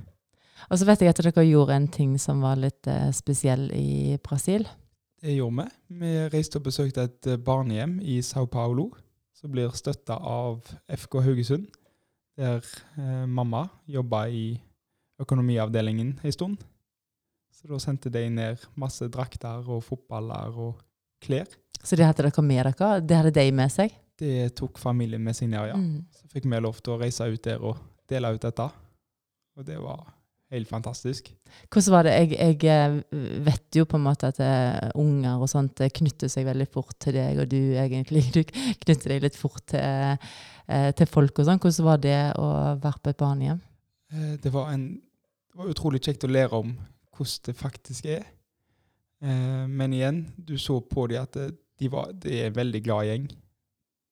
Og 0.70 0.80
så 0.80 0.88
vet 0.88 1.04
jeg 1.04 1.12
at 1.12 1.20
dere 1.20 1.46
gjorde 1.48 1.76
en 1.76 1.88
ting 1.92 2.16
som 2.22 2.44
var 2.44 2.60
litt 2.60 2.88
uh, 2.88 3.10
spesiell 3.16 3.70
i 3.76 4.18
Brasil. 4.24 4.68
Det 5.22 5.36
gjorde 5.36 5.64
vi. 5.64 5.98
Vi 6.02 6.12
reiste 6.34 6.58
og 6.58 6.66
besøkte 6.66 7.06
et 7.06 7.30
uh, 7.30 7.38
barnehjem 7.38 8.00
i 8.02 8.22
Sao 8.26 8.48
Paulo 8.50 8.90
som 9.42 9.52
blir 9.54 9.74
støtta 9.74 10.18
av 10.18 10.68
FK 10.86 11.18
Haugesund, 11.26 11.66
der 12.38 12.62
eh, 12.62 13.24
mamma 13.26 13.64
jobba 13.90 14.28
i 14.30 14.54
økonomiavdelingen 15.22 16.12
en 16.22 16.36
stund. 16.36 16.62
Så 17.50 17.70
da 17.70 17.80
sendte 17.82 18.12
de 18.14 18.22
ned 18.30 18.62
masse 18.80 19.08
drakter 19.10 19.66
og 19.66 19.82
fotballer 19.86 20.54
og 20.62 20.78
klær. 21.26 21.50
Så 21.82 21.98
det 21.98 22.06
hadde 22.06 22.28
dere 22.28 22.46
med 22.46 22.70
dere? 22.70 22.92
Det 23.02 23.18
hadde 23.18 23.34
de 23.34 23.48
med 23.58 23.74
seg? 23.74 23.98
Det 24.22 24.54
tok 24.58 24.78
familien 24.78 25.24
med 25.26 25.38
seg 25.38 25.50
ned, 25.50 25.72
ja. 25.72 25.78
Mm. 25.78 26.06
Så 26.14 26.30
fikk 26.30 26.46
vi 26.46 26.62
lov 26.62 26.78
til 26.78 26.94
å 26.94 27.02
reise 27.02 27.26
ut 27.26 27.44
der 27.46 27.66
og 27.66 27.82
dele 28.10 28.36
ut 28.36 28.46
dette. 28.46 28.70
Og 29.58 29.66
det 29.66 29.80
var 29.82 30.06
helt 30.52 30.70
fantastisk. 30.70 31.32
Hvordan 31.72 31.94
var 31.94 32.08
det? 32.08 32.14
Jeg, 32.16 32.60
jeg 32.64 32.72
eh, 32.72 33.44
vet 33.46 33.78
jo 33.78 33.86
på 33.88 33.98
en 34.00 34.06
måte 34.06 34.32
at 34.32 34.40
eh, 34.44 34.92
unger 35.00 35.42
og 35.42 35.50
sånt 35.52 35.82
eh, 35.84 35.92
knytter 35.94 36.32
seg 36.32 36.48
veldig 36.48 36.68
fort 36.72 36.98
til 37.02 37.16
deg, 37.18 37.40
og 37.42 37.50
du 37.52 37.60
egentlig 37.80 38.26
du 38.36 38.42
knytter 38.44 39.16
deg 39.16 39.26
litt 39.26 39.40
fort 39.40 39.64
til, 39.72 40.30
til 40.98 41.10
folk 41.10 41.40
og 41.40 41.48
sånn. 41.48 41.62
Hvordan 41.64 41.88
var 41.88 42.04
det 42.04 42.20
å 42.40 42.52
være 42.84 43.04
på 43.04 43.14
et 43.14 43.22
barnehjem? 43.22 43.64
Eh, 44.12 44.36
Det 44.44 44.54
var, 44.54 44.74
en, 44.76 44.88
det 45.52 45.62
var 45.62 45.72
utrolig 45.72 46.04
kjekt 46.04 46.28
å 46.28 46.32
lære 46.32 46.64
om 46.64 46.76
hvordan 47.16 47.48
det 47.48 47.58
faktisk 47.60 48.08
er. 48.12 48.30
Men 49.22 49.92
igjen, 49.94 50.24
du 50.34 50.56
så 50.58 50.80
på 50.82 51.04
dem 51.12 51.22
at 51.22 51.36
de, 51.38 51.90
var, 51.94 52.08
de 52.18 52.40
er 52.40 52.48
en 52.48 52.56
veldig 52.56 52.80
glad 52.82 53.06
gjeng. 53.06 53.28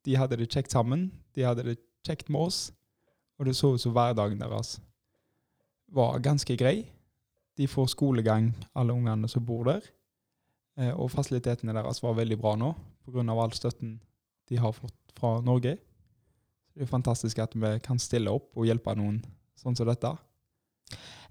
De 0.05 0.17
hadde 0.19 0.37
det 0.37 0.51
kjekt 0.53 0.75
sammen. 0.75 1.07
De 1.33 1.41
hadde 1.47 1.65
det 1.65 1.79
kjekt 2.05 2.29
med 2.29 2.43
oss. 2.45 2.59
Og 3.39 3.47
det 3.49 3.55
så 3.57 3.71
ut 3.73 3.81
som 3.81 3.95
hverdagen 3.95 4.37
deres 4.37 4.75
var 5.91 6.19
ganske 6.23 6.55
grei. 6.57 6.87
De 7.57 7.67
får 7.67 7.91
skolegang, 7.95 8.53
alle 8.75 8.93
ungene 8.93 9.27
som 9.27 9.45
bor 9.45 9.65
der. 9.67 9.81
Eh, 10.77 10.93
Og 10.93 11.11
fasilitetene 11.11 11.73
deres 11.75 12.01
var 12.03 12.15
veldig 12.15 12.37
bra 12.39 12.55
nå, 12.55 12.73
pga. 13.05 13.25
all 13.31 13.51
støtten 13.51 13.99
de 14.49 14.55
har 14.57 14.71
fått 14.71 14.95
fra 15.17 15.41
Norge. 15.41 15.77
Det 16.73 16.81
er 16.83 16.85
fantastisk 16.85 17.39
at 17.39 17.53
vi 17.55 17.79
kan 17.79 17.99
stille 17.99 18.31
opp 18.31 18.55
og 18.55 18.65
hjelpe 18.65 18.95
noen 18.95 19.23
sånn 19.59 19.75
som 19.75 19.87
dette. 19.87 20.17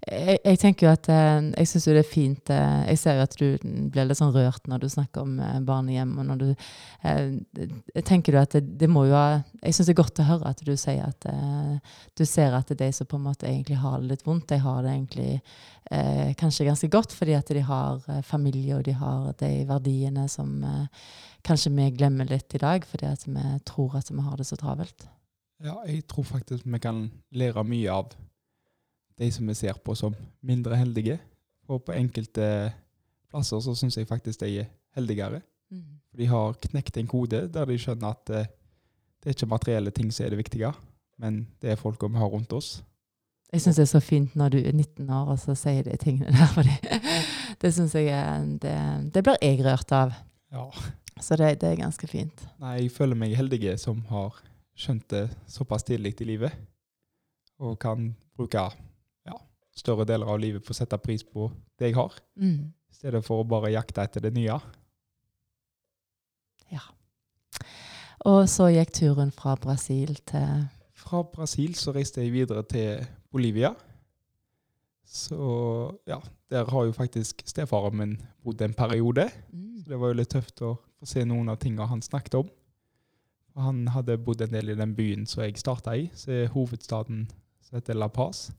Jeg, 0.07 0.37
jeg 0.45 0.59
tenker 0.61 0.87
jo 0.87 0.91
at 0.95 1.07
eh, 1.11 1.49
jeg 1.59 1.67
syns 1.67 1.85
jo 1.89 1.93
det 1.93 2.01
er 2.05 2.07
fint 2.07 2.51
eh, 2.55 2.83
Jeg 2.87 2.99
ser 3.01 3.17
jo 3.17 3.23
at 3.25 3.33
du 3.35 3.47
blir 3.91 4.07
litt 4.07 4.17
sånn 4.17 4.31
rørt 4.31 4.69
når 4.71 4.85
du 4.85 4.87
snakker 4.89 5.25
om 5.25 5.33
eh, 5.43 5.57
barnehjem. 5.67 6.13
og 6.21 6.29
når 6.29 6.39
du 6.39 6.45
jeg 7.03 8.03
tenker 8.07 8.33
du 8.33 8.39
at 8.39 8.55
det, 8.55 8.61
det 8.79 8.87
må 8.91 9.03
jo 9.09 9.17
ha 9.17 9.41
Jeg 9.59 9.75
syns 9.75 9.89
det 9.89 9.93
er 9.93 9.99
godt 9.99 10.21
å 10.23 10.27
høre 10.29 10.53
at 10.53 10.63
du 10.63 10.71
sier 10.79 11.03
at 11.03 11.27
du 12.15 12.23
ser 12.27 12.55
at 12.55 12.71
de 12.79 12.89
som 12.95 13.09
på 13.09 13.19
en 13.19 13.27
måte 13.27 13.47
egentlig 13.49 13.79
har 13.79 13.99
det 13.99 14.13
litt 14.13 14.25
vondt, 14.25 14.47
de 14.51 14.61
har 14.63 14.79
det 14.85 14.93
egentlig 14.93 15.29
eh, 15.91 16.31
kanskje 16.39 16.67
ganske 16.69 16.89
godt 16.95 17.15
fordi 17.15 17.35
at 17.35 17.51
de 17.51 17.65
har 17.67 18.23
familie 18.27 18.79
og 18.79 18.87
de 18.87 18.95
har 18.95 19.29
de 19.43 19.51
verdiene 19.67 20.27
som 20.31 20.63
eh, 20.63 21.11
kanskje 21.45 21.73
vi 21.75 21.91
glemmer 21.99 22.31
litt 22.31 22.55
i 22.55 22.63
dag 22.63 22.87
fordi 22.87 23.11
at 23.11 23.27
vi 23.27 23.45
tror 23.67 23.99
at 23.99 24.11
vi 24.11 24.23
har 24.23 24.39
det 24.39 24.47
så 24.47 24.59
travelt. 24.59 25.07
Ja, 25.59 25.75
jeg 25.83 26.07
tror 26.07 26.23
faktisk 26.23 26.63
vi 26.63 26.79
kan 26.79 27.09
lære 27.35 27.67
mye 27.67 27.99
av 27.99 28.15
de 29.19 29.31
som 29.31 29.47
vi 29.47 29.55
ser 29.57 29.77
på 29.83 29.95
som 29.95 30.15
mindre 30.41 30.77
heldige. 30.79 31.19
Og 31.69 31.83
på 31.85 31.93
enkelte 31.93 32.71
plasser 33.29 33.61
så 33.61 33.75
syns 33.77 33.97
jeg 33.97 34.09
faktisk 34.09 34.41
de 34.41 34.61
er 34.63 34.69
heldigere. 34.97 35.41
Mm. 35.69 35.99
de 36.17 36.25
har 36.25 36.55
knekt 36.63 36.95
en 36.97 37.07
kode 37.07 37.43
der 37.53 37.65
de 37.69 37.75
skjønner 37.77 38.15
at 38.15 38.29
eh, 38.33 38.47
det 39.21 39.29
er 39.29 39.35
ikke 39.35 39.49
materielle 39.51 39.91
ting 39.93 40.07
som 40.09 40.25
er 40.25 40.31
det 40.33 40.39
viktige, 40.39 40.71
men 41.21 41.43
det 41.61 41.69
er 41.69 41.77
folka 41.77 42.07
vi 42.07 42.17
har 42.17 42.31
rundt 42.31 42.53
oss. 42.57 42.79
Jeg 43.53 43.61
syns 43.61 43.77
det 43.77 43.83
er 43.83 43.91
så 43.91 44.01
fint 44.01 44.35
når 44.37 44.49
du 44.49 44.57
er 44.57 44.73
19 44.73 45.09
år 45.09 45.29
og 45.33 45.39
så 45.41 45.53
sier 45.57 45.83
de 45.85 45.97
tingene 46.01 46.33
der. 46.33 46.49
Fordi 46.55 46.73
det 47.61 47.73
syns 47.75 47.93
jeg 47.97 48.09
er, 48.13 48.45
det, 48.61 48.75
det 49.13 49.23
blir 49.25 49.37
jeg 49.41 49.61
rørt 49.65 49.93
av. 49.93 50.13
Ja. 50.53 50.65
Så 51.21 51.35
det, 51.35 51.59
det 51.61 51.69
er 51.69 51.81
ganske 51.83 52.07
fint. 52.07 52.45
Nei, 52.61 52.79
jeg 52.79 52.93
føler 52.95 53.17
meg 53.19 53.35
heldig 53.37 53.75
som 53.81 54.01
har 54.09 54.37
skjønt 54.79 55.09
det 55.11 55.25
såpass 55.49 55.83
tidlig 55.83 56.15
i 56.23 56.29
livet, 56.29 56.55
og 57.59 57.75
kan 57.81 58.13
bruke 58.37 58.69
større 59.79 60.05
deler 60.09 60.29
av 60.29 60.39
livet 60.41 60.63
på 60.65 60.73
å 60.73 60.77
sette 60.77 60.97
pris 61.01 61.23
på 61.23 61.47
det 61.79 61.89
jeg 61.91 61.95
har, 61.99 62.13
Mm. 62.37 62.73
i 62.91 62.95
stedet 62.99 63.23
for 63.25 63.43
å 63.43 63.47
bare 63.47 63.71
jakte 63.71 64.03
etter 64.03 64.21
det 64.27 64.33
nye. 64.35 64.59
Ja. 66.71 66.81
Og 68.27 68.49
så 68.51 68.67
gikk 68.73 68.91
turen 68.93 69.31
fra 69.31 69.55
Brasil 69.55 70.15
til 70.27 70.67
Fra 70.99 71.21
Brasil 71.23 71.73
så 71.79 71.93
reiste 71.95 72.21
jeg 72.21 72.33
videre 72.35 72.61
til 72.67 73.05
Bolivia. 73.31 73.71
Så 75.07 75.95
ja, 76.05 76.19
der 76.51 76.67
har 76.69 76.85
jo 76.85 76.91
faktisk 76.93 77.41
stefaren 77.47 77.95
min 77.97 78.17
bodd 78.43 78.61
en 78.61 78.73
periode. 78.77 79.29
mm. 79.51 79.79
Så 79.83 79.89
det 79.89 79.99
var 79.99 80.11
jo 80.11 80.19
litt 80.19 80.29
tøft 80.29 80.61
å 80.61 80.75
få 80.99 81.07
se 81.07 81.23
noen 81.25 81.49
av 81.49 81.57
tingene 81.57 81.87
han 81.87 82.01
snakket 82.01 82.35
om. 82.35 82.49
Han 83.55 83.87
hadde 83.87 84.17
bodd 84.21 84.41
en 84.41 84.51
del 84.53 84.69
i 84.69 84.75
den 84.75 84.93
byen 84.95 85.25
som 85.25 85.41
jeg 85.43 85.57
starta 85.57 85.95
i, 85.97 86.09
som 86.13 86.33
er 86.33 86.51
hovedstaden 86.53 87.23
som 87.63 87.77
heter 87.79 87.95
La 87.97 88.07
Paz. 88.07 88.51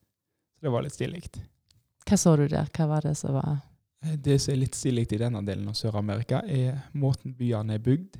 Det 0.61 0.71
var 0.73 0.83
litt 0.85 0.93
stilig. 0.97 1.23
Hva 2.09 2.17
så 2.19 2.35
du 2.37 2.47
der? 2.49 2.69
Hva 2.77 2.87
var 2.91 3.07
det 3.07 3.17
som 3.17 3.35
var 3.35 3.61
Eh, 4.03 4.17
Det 4.17 4.39
som 4.41 4.53
er 4.55 4.57
litt 4.63 4.75
stilig 4.75 5.13
i 5.13 5.19
denne 5.21 5.43
delen 5.45 5.69
av 5.69 5.75
Sør-Amerika, 5.77 6.39
er 6.49 6.79
måten 6.95 7.35
byene 7.37 7.75
er 7.75 7.83
bygd. 7.85 8.17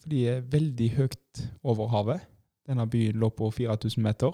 For 0.00 0.08
de 0.08 0.22
er 0.28 0.40
veldig 0.40 0.90
høyt 0.96 1.42
over 1.62 1.88
havet. 1.92 2.20
Denne 2.66 2.86
byen 2.88 3.18
lå 3.20 3.28
på 3.36 3.50
4000 3.52 4.02
meter. 4.02 4.32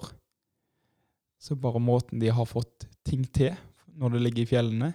Så 1.39 1.55
bare 1.59 1.79
måten 1.83 2.19
de 2.19 2.29
har 2.31 2.45
fått 2.47 2.87
ting 3.03 3.25
til 3.33 3.55
når 3.95 4.11
det 4.15 4.21
ligger 4.21 4.43
i 4.43 4.45
fjellene, 4.45 4.93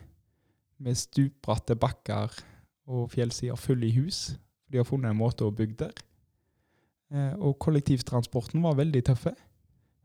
med 0.79 0.96
stupbratte 0.96 1.77
bakker 1.77 2.33
og 2.88 3.11
fjellsider 3.12 3.57
fulle 3.57 3.87
i 3.87 3.92
hus. 4.01 4.37
De 4.70 4.79
har 4.79 4.85
funnet 4.88 5.11
en 5.11 5.16
måte 5.20 5.44
å 5.44 5.53
bygge 5.53 5.77
der. 5.85 5.92
Eh, 7.12 7.35
Og 7.37 7.59
kollektivtransporten 7.59 8.62
var 8.62 8.75
veldig 8.75 9.05
tøffe. 9.05 9.35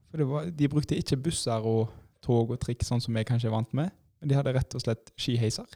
For 0.10 0.18
det 0.18 0.28
var, 0.28 0.46
de 0.52 0.68
brukte 0.68 0.98
ikke 1.00 1.18
busser 1.24 1.64
og 1.64 1.88
tog 2.26 2.52
og 2.54 2.60
trikk, 2.62 2.84
sånn 2.86 3.04
som 3.04 3.16
jeg 3.16 3.30
kanskje 3.30 3.52
er 3.52 3.56
vant 3.56 3.72
med. 3.78 3.94
Men 4.20 4.32
de 4.32 4.38
hadde 4.38 4.56
rett 4.56 4.76
og 4.78 4.82
slett 4.82 5.12
skiheiser 5.20 5.68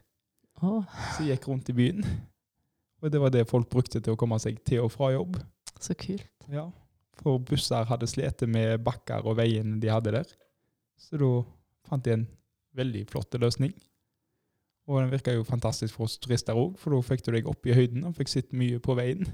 oh. 0.63 0.83
som 1.15 1.27
gikk 1.27 1.47
rundt 1.49 1.69
i 1.69 1.75
byen. 1.77 2.05
Og 2.99 3.13
det 3.13 3.21
var 3.21 3.31
det 3.33 3.47
folk 3.49 3.69
brukte 3.71 4.01
til 4.03 4.15
å 4.15 4.19
komme 4.19 4.39
seg 4.41 4.59
til 4.67 4.83
og 4.83 4.91
fra 4.93 5.13
jobb. 5.13 5.39
så 5.79 5.95
kult. 5.95 6.27
Ja. 6.51 6.67
For 7.19 7.39
busser 7.39 7.87
hadde 7.87 8.07
slitt 8.07 8.43
med 8.47 8.81
bakker 8.83 9.27
og 9.27 9.37
veiene 9.39 9.79
de 9.79 9.91
hadde 9.91 10.15
der. 10.15 10.33
Så 10.99 11.19
da 11.19 11.29
fant 11.87 12.03
de 12.03 12.15
en 12.15 12.25
veldig 12.75 13.05
flott 13.11 13.35
løsning. 13.39 13.73
Og 14.89 15.01
den 15.01 15.11
virka 15.11 15.33
jo 15.35 15.45
fantastisk 15.45 15.93
for 15.95 16.07
oss 16.07 16.17
turister 16.17 16.57
òg, 16.57 16.73
for 16.81 16.95
da 16.95 17.03
fikk 17.05 17.23
du 17.25 17.31
deg 17.35 17.47
opp 17.47 17.67
i 17.69 17.75
høyden 17.77 18.07
og 18.09 18.15
fikk 18.17 18.31
sett 18.31 18.55
mye 18.57 18.79
på 18.81 18.95
veien. 18.97 19.27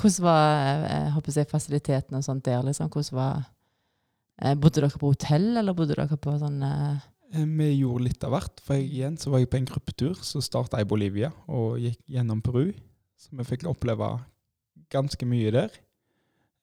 Hvordan 0.00 0.24
var 0.24 0.44
eh, 0.64 0.84
jeg 0.90 1.12
håper 1.14 1.36
jeg, 1.36 1.48
fasilitetene 1.50 2.18
og 2.18 2.24
sånt 2.24 2.44
der? 2.44 2.62
liksom? 2.66 2.88
Hvordan 2.90 3.18
var, 3.18 3.42
bodde 4.40 4.80
dere 4.80 5.00
på 5.00 5.10
hotell, 5.12 5.56
eller 5.60 5.76
bodde 5.76 5.96
dere 5.96 6.16
på 6.20 6.36
sånn 6.40 6.62
eh, 6.64 7.00
Eh, 7.32 7.46
Vi 7.46 7.70
gjorde 7.80 8.04
litt 8.04 8.24
av 8.24 8.34
hvert. 8.34 8.62
For 8.64 8.78
igjen 8.78 9.18
så 9.20 9.32
var 9.32 9.42
jeg 9.42 9.50
på 9.50 9.60
en 9.60 9.68
gruppetur 9.68 10.18
som 10.26 10.42
starta 10.42 10.80
i 10.80 10.88
Bolivia 10.88 11.32
og 11.48 11.78
gikk 11.82 12.00
gjennom 12.10 12.42
Peru. 12.42 12.72
Så 13.20 13.36
vi 13.36 13.46
fikk 13.46 13.68
oppleve 13.68 14.08
ganske 14.90 15.26
mye 15.28 15.52
der. 15.54 15.76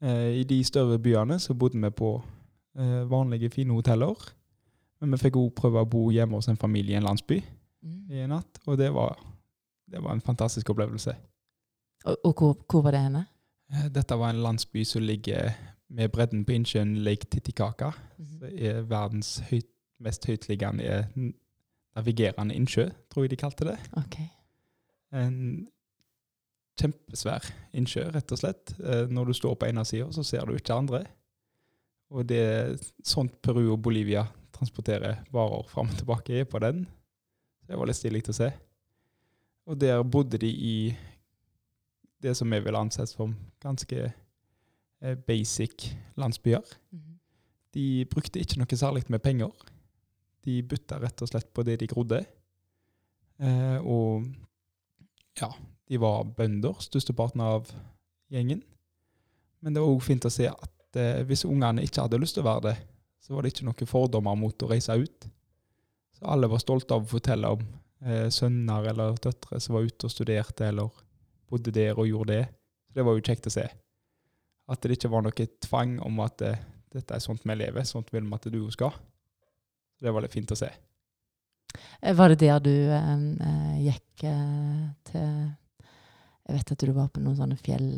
Eh, 0.01 0.41
I 0.41 0.43
de 0.47 0.59
større 0.67 0.99
byene 0.99 1.39
så 1.39 1.55
bodde 1.55 1.79
vi 1.81 1.91
på 1.91 2.17
eh, 2.77 3.03
vanlige, 3.09 3.53
fine 3.53 3.73
hoteller. 3.73 4.17
Men 4.99 5.13
vi 5.13 5.21
fikk 5.21 5.37
òg 5.37 5.53
prøve 5.55 5.83
å 5.83 5.89
bo 5.89 6.07
hjemme 6.11 6.39
hos 6.39 6.49
en 6.49 6.57
familie 6.59 6.95
i 6.95 6.99
en 6.99 7.05
landsby 7.05 7.39
mm. 7.39 8.11
i 8.11 8.23
en 8.25 8.33
natt. 8.33 8.61
Og 8.65 8.77
det 8.79 8.89
var, 8.93 9.15
det 9.87 10.01
var 10.01 10.15
en 10.15 10.25
fantastisk 10.25 10.73
opplevelse. 10.73 11.13
Og, 12.05 12.15
og 12.25 12.33
hvor, 12.33 12.57
hvor 12.65 12.85
var 12.87 12.97
det 12.97 13.05
henne? 13.05 13.25
Eh, 13.71 13.87
Dette 13.93 14.17
var 14.17 14.33
en 14.33 14.43
landsby 14.43 14.83
som 14.85 15.05
ligger 15.05 15.53
med 15.89 16.11
bredden 16.11 16.43
på 16.45 16.55
innsjøen 16.57 16.95
Lake 17.03 17.29
Titicaca. 17.31 17.91
Mhm. 18.17 18.39
Det 18.39 18.71
er 18.71 18.81
verdens 18.81 19.37
høyt, 19.49 19.69
mest 19.99 20.25
høytliggende 20.27 20.83
eh, 20.83 21.31
navigerende 21.97 22.55
innsjø, 22.55 22.89
tror 23.09 23.25
jeg 23.25 23.33
de 23.33 23.39
kalte 23.41 23.65
det. 23.65 23.77
Okay. 23.97 24.27
En 25.11 25.67
kjempesvær 26.77 27.47
innsjø, 27.73 28.03
rett 28.13 28.31
og 28.31 28.41
slett. 28.41 28.75
Eh, 28.79 29.07
Når 29.09 29.25
du 29.25 29.33
står 29.33 29.55
på 29.55 29.69
ene 29.69 29.85
sida, 29.85 30.11
så 30.13 30.23
ser 30.23 30.45
du 30.45 30.55
ikke 30.55 30.75
andre. 30.75 31.05
Og 32.13 32.27
det 32.27 32.39
er 32.39 32.77
sånt 33.03 33.41
Peru 33.41 33.73
og 33.73 33.81
Bolivia 33.81 34.27
transporterer 34.55 35.23
varer 35.33 35.67
fram 35.69 35.89
og 35.91 35.97
tilbake 35.97 36.45
på 36.45 36.59
den. 36.63 36.85
Det 37.67 37.77
var 37.77 37.89
litt 37.89 37.99
stilig 37.99 38.23
å 38.29 38.35
se. 38.35 38.51
Og 39.67 39.79
der 39.79 40.03
bodde 40.03 40.39
de 40.39 40.47
i 40.47 40.77
det 42.23 42.33
som 42.37 42.49
vi 42.49 42.59
vil 42.63 42.77
anses 42.79 43.11
som 43.17 43.35
ganske 43.61 44.13
basic 45.27 45.91
landsbyer. 46.17 46.63
Mhm. 46.91 47.17
De 47.73 48.05
brukte 48.09 48.41
ikke 48.41 48.57
noe 48.57 48.79
særlig 48.79 49.03
med 49.13 49.21
penger. 49.21 49.51
De 50.45 50.61
bytta 50.63 50.97
rett 51.01 51.21
og 51.21 51.29
slett 51.29 51.49
på 51.53 51.63
det 51.67 51.79
de 51.81 51.89
grodde. 51.91 52.23
Eh, 53.37 53.77
og 53.85 54.25
ja, 55.37 55.51
de 55.87 55.99
var 56.01 56.25
bønder, 56.37 56.79
størsteparten 56.81 57.43
av 57.43 57.69
gjengen. 58.33 58.63
Men 59.61 59.75
det 59.75 59.83
var 59.83 59.93
òg 59.93 60.03
fint 60.05 60.25
å 60.25 60.33
se 60.33 60.49
at 60.49 60.99
eh, 60.99 61.23
hvis 61.27 61.45
ungene 61.47 61.85
ikke 61.85 62.05
hadde 62.05 62.21
lyst 62.21 62.37
til 62.37 62.45
å 62.45 62.49
være 62.49 62.65
det, 62.69 62.77
så 63.21 63.35
var 63.35 63.43
det 63.43 63.53
ikke 63.53 63.67
noen 63.67 63.89
fordommer 63.89 64.39
mot 64.39 64.63
å 64.63 64.69
reise 64.71 64.95
ut. 64.97 65.27
Så 66.17 66.25
alle 66.25 66.49
var 66.49 66.63
stolte 66.63 66.95
av 66.95 67.05
å 67.05 67.11
fortelle 67.11 67.49
om 67.57 67.65
eh, 68.05 68.29
sønner 68.33 68.89
eller 68.93 69.19
døtre 69.21 69.59
som 69.61 69.77
var 69.77 69.85
ute 69.85 70.07
og 70.07 70.13
studerte 70.13 70.71
eller 70.71 71.03
bodde 71.51 71.73
der 71.75 71.99
og 71.99 72.09
gjorde 72.09 72.33
det. 72.33 72.47
Så 72.87 72.97
Det 72.97 73.05
var 73.05 73.17
jo 73.17 73.25
kjekt 73.27 73.51
å 73.51 73.53
se. 73.53 73.67
At 74.67 74.83
det 74.83 74.97
ikke 74.97 75.11
var 75.13 75.23
noe 75.23 75.47
tvang 75.63 75.97
om 76.03 76.19
at 76.25 76.41
det, 76.41 76.55
dette 76.93 77.15
er 77.15 77.23
sånt 77.23 77.45
vi 77.47 77.55
lever, 77.55 77.85
sånt 77.87 78.11
vil 78.13 78.25
vi 78.27 78.35
at 78.35 78.49
du 78.51 78.59
skal. 78.73 78.95
Det 80.01 80.11
var 80.13 80.25
litt 80.25 80.35
fint 80.35 80.51
å 80.53 80.57
se. 80.59 80.69
Eh, 82.01 82.13
Var 82.15 82.33
det 82.33 82.39
der 82.43 82.59
du 82.63 82.73
eh, 82.73 83.13
eh, 83.47 83.77
gikk 83.87 84.25
eh, 84.27 84.83
til 85.09 85.29
Jeg 86.47 86.55
vet 86.57 86.73
at 86.75 86.83
du 86.83 86.91
var 86.95 87.09
på 87.11 87.23
noen 87.23 87.37
sånne 87.39 87.57
fjell, 87.59 87.89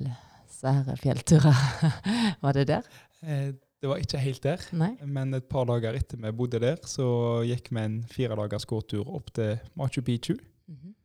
svære 0.59 0.95
fjellturer. 1.01 1.65
var 2.43 2.57
det 2.57 2.67
der? 2.71 2.87
Eh, 3.21 3.49
det 3.79 3.87
var 3.87 4.01
ikke 4.03 4.19
helt 4.19 4.43
der, 4.43 4.63
Nei? 4.75 4.91
men 5.07 5.31
et 5.37 5.45
par 5.47 5.67
dager 5.69 5.95
etter 5.95 6.19
vi 6.19 6.31
bodde 6.35 6.59
der, 6.59 6.81
så 6.83 7.05
gikk 7.47 7.69
vi 7.71 7.79
en 7.79 8.01
fire 8.11 8.35
dagers 8.35 8.65
gåtur 8.67 9.07
opp 9.07 9.29
til 9.37 9.53
Machu 9.79 10.01
Picchu. 10.03 10.35
Mhm. 10.67 10.95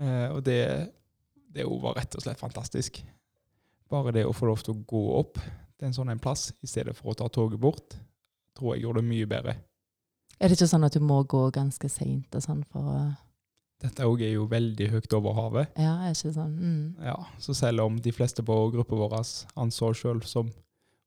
Eh, 0.00 0.28
og 0.32 0.40
det, 0.44 0.60
det 1.52 1.66
var 1.68 1.96
rett 1.98 2.16
og 2.16 2.24
slett 2.24 2.40
fantastisk. 2.40 3.02
Bare 3.90 4.12
det 4.12 4.24
å 4.26 4.34
få 4.34 4.48
lov 4.50 4.62
til 4.66 4.74
å 4.74 4.82
gå 4.88 5.02
opp 5.20 5.38
til 5.78 5.86
en 5.88 5.94
sånn 5.94 6.10
en 6.10 6.18
plass, 6.22 6.48
i 6.64 6.66
stedet 6.66 6.96
for 6.96 7.12
å 7.12 7.16
ta 7.18 7.28
toget 7.28 7.60
bort, 7.60 7.94
tror 8.56 8.74
jeg 8.74 8.82
gjorde 8.86 9.02
det 9.02 9.08
mye 9.10 9.26
bedre. 9.30 9.56
Er 10.40 10.48
det 10.48 10.56
ikke 10.58 10.68
sånn 10.68 10.84
at 10.84 10.92
du 10.96 11.00
må 11.04 11.20
gå 11.28 11.46
ganske 11.54 11.88
seint 11.88 12.34
og 12.34 12.42
sånn 12.44 12.64
for 12.72 12.80
å 12.96 12.98
Dette 13.78 14.06
òg 14.08 14.22
er 14.24 14.30
jo 14.32 14.46
veldig 14.48 14.86
høyt 14.88 15.12
over 15.12 15.34
havet. 15.36 15.74
Ja, 15.76 15.98
er 16.06 16.14
ikke 16.14 16.30
sånn 16.32 16.54
mm. 16.56 17.02
Ja, 17.04 17.16
Så 17.38 17.52
selv 17.54 17.82
om 17.84 17.98
de 18.00 18.12
fleste 18.12 18.40
på 18.42 18.54
gruppa 18.72 18.96
vår 18.96 19.18
anså 19.60 19.90
sjøl 19.92 20.22
som 20.24 20.48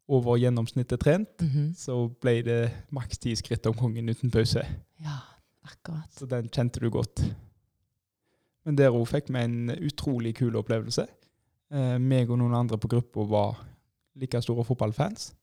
over 0.10 0.38
gjennomsnittet 0.38 1.02
trent, 1.02 1.30
Mhm. 1.42 1.74
så 1.76 1.96
ble 2.22 2.42
det 2.44 2.72
maks 2.92 3.18
ti 3.18 3.34
skritt 3.36 3.66
om 3.66 3.74
gangen 3.74 4.10
uten 4.10 4.30
pause. 4.30 4.62
Ja, 5.02 5.18
akkurat. 5.66 6.10
Så 6.14 6.28
den 6.30 6.48
kjente 6.50 6.80
du 6.80 6.90
godt. 6.92 7.24
Men 8.66 8.76
der 8.76 8.92
òg 8.92 9.08
fikk 9.08 9.30
vi 9.34 9.40
en 9.40 9.70
utrolig 9.70 10.36
kul 10.36 10.54
opplevelse. 10.56 11.08
Eh, 11.70 11.98
meg 12.02 12.32
og 12.32 12.40
noen 12.42 12.56
andre 12.58 12.80
på 12.82 12.90
gruppa 12.90 13.26
var 13.30 13.60
like 14.20 14.42
store 14.42 14.66
fotballfans. 14.66 15.34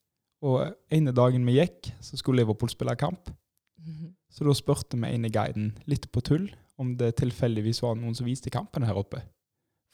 Og 0.47 0.67
ene 0.93 1.15
dagen 1.17 1.47
vi 1.47 1.59
gikk, 1.59 1.93
så 2.03 2.19
skulle 2.19 2.43
Liverpool 2.43 2.71
spille 2.71 2.97
kamp. 2.99 3.31
Mhm. 3.79 4.15
Så 4.31 4.45
da 4.45 4.53
spurte 4.53 4.99
vi 4.99 5.15
ene 5.15 5.31
guiden 5.31 5.73
litt 5.87 6.11
på 6.13 6.21
tull 6.21 6.51
om 6.79 6.97
det 6.97 7.17
tilfeldigvis 7.17 7.81
var 7.83 7.95
noen 7.97 8.15
som 8.15 8.27
viste 8.27 8.51
kampene 8.51 8.87
her 8.87 8.99
oppe. 8.99 9.23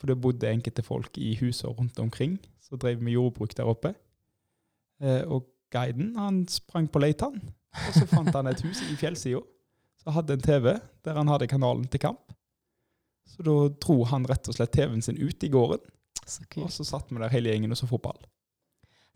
For 0.01 0.11
det 0.11 0.21
bodde 0.21 0.51
enkelte 0.51 0.83
folk 0.83 1.17
i 1.19 1.37
husene 1.39 1.77
rundt 1.77 1.99
omkring 1.99 2.39
som 2.61 2.79
drev 2.79 3.01
med 3.01 3.13
jordbruk 3.13 3.55
der 3.55 3.69
oppe. 3.71 3.95
Eh, 5.01 5.23
og 5.29 5.47
guiden 5.71 6.17
han 6.17 6.49
sprang 6.49 6.89
på 6.91 6.99
leitan 6.99 7.39
og 7.73 7.97
så 7.97 8.07
fant 8.11 8.35
han 8.35 8.51
et 8.51 8.63
hus 8.67 8.83
i 8.85 8.97
fjellsida 9.01 9.41
som 10.03 10.17
hadde 10.17 10.37
en 10.37 10.45
TV 10.45 10.75
der 11.07 11.19
han 11.19 11.31
hadde 11.31 11.49
kanalen 11.51 11.87
til 11.89 12.03
kamp. 12.03 12.35
Så 13.29 13.45
da 13.47 13.55
dro 13.81 14.03
han 14.11 14.27
rett 14.29 14.49
og 14.51 14.57
slett 14.57 14.75
TV-en 14.75 15.05
sin 15.05 15.21
ut 15.21 15.45
i 15.47 15.51
gården, 15.53 15.81
Så 16.27 16.45
og 16.63 16.71
så 16.71 16.85
satt 16.87 17.11
vi 17.11 17.19
der 17.19 17.33
hele 17.33 17.51
gjengen 17.53 17.75
og 17.75 17.79
så 17.81 17.89
fotball. 17.91 18.21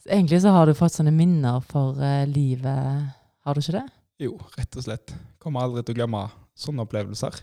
Så 0.02 0.10
egentlig 0.10 0.40
så 0.42 0.52
har 0.54 0.66
du 0.66 0.74
fått 0.76 0.96
sånne 0.96 1.12
minner 1.14 1.60
for 1.64 2.00
eh, 2.02 2.24
livet, 2.28 3.12
har 3.46 3.54
du 3.54 3.62
ikke 3.62 3.78
det? 3.78 3.86
Jo, 4.26 4.34
rett 4.56 4.76
og 4.76 4.84
slett. 4.86 5.14
Kommer 5.42 5.66
aldri 5.66 5.84
til 5.84 5.94
å 5.94 6.00
glemme 6.00 6.24
sånne 6.56 6.84
opplevelser. 6.86 7.40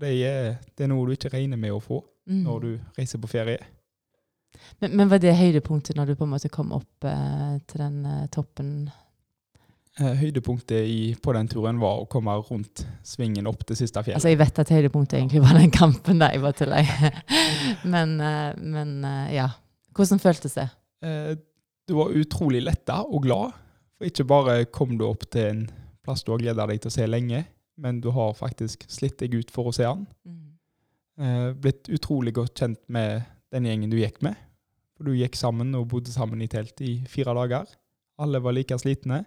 Det 0.00 0.10
er, 0.24 0.56
det 0.76 0.84
er 0.86 0.90
noe 0.92 1.08
du 1.08 1.14
ikke 1.16 1.32
regner 1.32 1.58
med 1.60 1.74
å 1.74 1.82
få 1.82 2.02
Mm. 2.30 2.44
når 2.44 2.60
du 2.62 2.68
reiser 2.98 3.18
på 3.18 3.26
ferie. 3.32 3.58
Men, 4.78 4.92
men 4.96 5.08
var 5.10 5.18
det 5.18 5.32
høydepunktet 5.34 5.96
når 5.96 6.12
du 6.12 6.14
på 6.14 6.26
en 6.28 6.30
måte 6.34 6.50
kom 6.52 6.70
opp 6.76 7.06
eh, 7.08 7.56
til 7.66 7.80
den 7.82 7.96
eh, 8.06 8.26
toppen? 8.30 8.90
Eh, 9.98 10.12
høydepunktet 10.20 10.86
i, 10.86 10.98
på 11.18 11.32
den 11.34 11.48
turen 11.50 11.80
var 11.82 11.98
å 11.98 12.06
komme 12.10 12.36
rundt 12.46 12.84
svingen 13.02 13.48
opp 13.50 13.64
til 13.66 13.74
siste 13.80 14.04
fjell. 14.06 14.14
Altså, 14.20 14.30
jeg 14.30 14.38
vet 14.38 14.60
at 14.62 14.70
høydepunktet 14.70 15.18
egentlig 15.18 15.42
var 15.42 15.58
den 15.58 15.72
kampen 15.74 16.22
der, 16.22 16.36
jeg 16.36 16.44
bare 16.44 16.56
tuller. 16.60 16.92
men, 17.94 18.12
eh, 18.22 18.52
men 18.62 18.92
eh, 19.04 19.32
ja. 19.34 19.48
Hvordan 19.90 20.22
føltes 20.22 20.54
det? 20.54 20.68
Du 21.90 21.96
var 21.96 22.14
utrolig 22.14 22.60
letta 22.62 23.00
og 23.02 23.24
glad, 23.24 23.56
for 23.98 24.06
ikke 24.06 24.26
bare 24.30 24.54
kom 24.70 24.94
du 25.00 25.02
opp 25.08 25.24
til 25.32 25.48
en 25.48 25.64
plass 26.06 26.22
du 26.22 26.30
har 26.30 26.40
gleda 26.40 26.66
deg 26.70 26.78
til 26.84 26.92
å 26.92 26.94
se 26.94 27.08
lenge, 27.08 27.40
men 27.80 27.98
du 28.04 28.12
har 28.14 28.36
faktisk 28.38 28.86
slitt 28.88 29.18
deg 29.20 29.34
ut 29.34 29.50
for 29.52 29.68
å 29.68 29.74
se 29.74 29.88
den. 29.88 30.06
Mm. 30.24 31.58
blitt 31.60 31.90
utrolig 31.92 32.32
godt 32.38 32.62
kjent 32.62 32.80
med 32.88 33.26
den 33.52 33.66
gjengen 33.66 33.90
du 33.90 33.98
gikk 33.98 34.22
med. 34.24 34.38
For 34.96 35.10
du 35.10 35.18
gikk 35.18 35.36
sammen 35.36 35.74
og 35.76 35.88
bodde 35.90 36.14
sammen 36.14 36.40
i 36.44 36.48
telt 36.48 36.80
i 36.86 37.00
fire 37.10 37.34
dager. 37.36 37.66
Alle 38.22 38.40
var 38.40 38.54
like 38.56 38.78
slitne. 38.80 39.24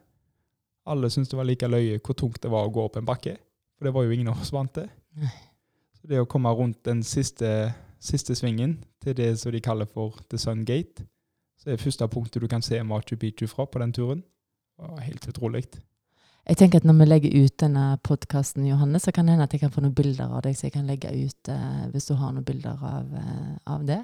Alle 0.86 1.10
syntes 1.10 1.32
det 1.32 1.40
var 1.40 1.48
like 1.48 1.68
løye 1.68 2.00
hvor 2.04 2.18
tungt 2.20 2.42
det 2.44 2.52
var 2.52 2.68
å 2.68 2.74
gå 2.74 2.84
opp 2.84 3.00
en 3.00 3.08
bakke. 3.08 3.38
For 3.78 3.88
det 3.88 3.94
var 3.96 4.06
jo 4.06 4.16
ingen 4.16 4.32
av 4.32 4.42
oss 4.42 4.54
vant 4.54 4.74
til. 4.76 4.90
Så 6.00 6.10
det 6.12 6.20
å 6.20 6.28
komme 6.30 6.52
rundt 6.52 6.82
den 6.86 7.04
siste, 7.08 7.72
siste 8.04 8.36
svingen 8.36 8.78
til 9.04 9.16
det 9.16 9.30
som 9.40 9.54
de 9.54 9.62
kaller 9.64 9.88
for 9.88 10.20
The 10.30 10.40
Sun 10.42 10.66
Gate, 10.68 11.06
så 11.60 11.70
er 11.70 11.78
det 11.78 11.86
første 11.86 12.08
punktet 12.12 12.44
du 12.44 12.50
kan 12.52 12.62
se 12.66 12.82
Machu 12.84 13.16
Picchu 13.16 13.48
fra 13.48 13.66
på 13.66 13.80
den 13.80 13.94
turen. 13.96 14.24
Det 14.76 14.90
var 14.90 15.04
helt 15.06 15.28
utrolig. 15.30 15.64
Jeg 16.44 16.58
tenker 16.60 16.82
at 16.82 16.84
Når 16.84 16.98
vi 17.00 17.06
legger 17.06 17.44
ut 17.46 17.60
denne 17.60 17.98
podkasten, 18.04 18.68
så 19.00 19.12
kan 19.12 19.26
det 19.26 19.32
hende 19.32 19.44
at 19.44 19.54
jeg 19.54 19.62
kan 19.62 19.72
få 19.72 19.82
noen 19.82 19.96
bilder 19.96 20.28
av 20.28 20.42
deg. 20.44 20.58
så 20.58 20.68
jeg 20.68 20.74
kan 20.74 20.88
legge 20.88 21.08
ut 21.08 21.50
eh, 21.50 21.88
Hvis 21.92 22.06
du 22.06 22.16
har 22.16 22.32
noen 22.34 22.44
bilder 22.44 22.78
av, 22.84 23.14
eh, 23.16 23.56
av 23.66 23.86
det. 23.86 24.04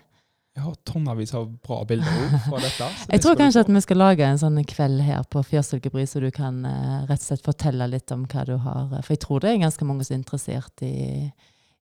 Jeg 0.60 0.66
har 0.66 0.76
tonnevis 0.84 1.32
av 1.40 1.46
bra 1.64 1.78
bilder 1.88 2.34
fra 2.44 2.60
dette. 2.60 2.88
Jeg 3.14 3.22
tror 3.24 3.38
kanskje 3.40 3.62
at 3.64 3.70
vi 3.72 3.82
skal 3.86 4.02
lage 4.02 4.26
en 4.28 4.42
sånn 4.42 4.60
kveld 4.68 5.00
her 5.08 5.24
på 5.32 5.40
Fjørsilkebry, 5.48 6.04
så 6.04 6.20
du 6.20 6.28
kan 6.36 6.58
uh, 6.68 7.06
rett 7.08 7.22
og 7.22 7.28
slett 7.30 7.46
fortelle 7.48 7.88
litt 7.88 8.12
om 8.12 8.26
hva 8.28 8.44
du 8.44 8.58
har 8.60 8.92
For 8.98 9.14
jeg 9.16 9.22
tror 9.24 9.40
det 9.46 9.54
er 9.54 9.62
ganske 9.64 9.88
mange 9.88 10.04
som 10.04 10.18
er 10.18 10.20
interessert 10.20 10.84
i, 10.84 11.30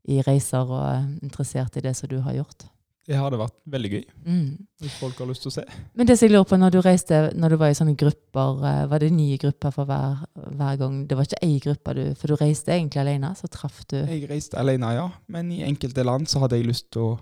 i 0.06 0.22
reiser 0.22 0.62
og 0.62 0.84
eh, 0.92 1.08
interessert 1.26 1.74
i 1.76 1.82
det 1.88 1.96
som 1.98 2.06
du 2.12 2.20
har 2.22 2.38
gjort. 2.38 2.68
Det 3.08 3.16
hadde 3.16 3.38
vært 3.40 3.56
veldig 3.72 3.90
gøy 3.90 4.02
Mm. 4.28 4.48
hvis 4.78 4.96
folk 5.00 5.18
har 5.18 5.26
lyst 5.26 5.42
til 5.42 5.50
å 5.50 5.54
se. 5.56 5.64
Men 5.96 6.06
det 6.06 6.18
som 6.18 6.28
jeg 6.28 6.34
lurer 6.36 6.44
på, 6.44 6.58
når 6.60 6.70
du 6.74 6.78
reiste, 6.84 7.20
når 7.34 7.50
du 7.50 7.56
var 7.56 7.72
i 7.72 7.78
sånne 7.78 7.96
grupper, 7.98 8.62
eh, 8.68 8.82
var 8.86 9.02
det 9.02 9.10
nye 9.16 9.38
grupper 9.40 9.72
for 9.74 9.88
hver, 9.88 10.22
hver 10.36 10.76
gang? 10.78 11.00
Det 11.08 11.16
var 11.16 11.26
ikke 11.26 11.42
ei 11.42 11.58
gruppe, 11.64 11.94
du, 11.98 12.14
for 12.14 12.30
du 12.30 12.36
reiste 12.36 12.70
egentlig 12.76 13.02
alene, 13.02 13.34
så 13.34 13.48
traff 13.50 13.82
du 13.88 13.96
Jeg 13.96 14.28
reiste 14.30 14.60
alene, 14.60 14.92
ja, 14.94 15.08
men 15.26 15.50
i 15.50 15.64
enkelte 15.66 16.04
land 16.04 16.28
så 16.28 16.44
hadde 16.44 16.60
jeg 16.60 16.68
lyst 16.68 16.92
til 16.92 17.02
å 17.02 17.18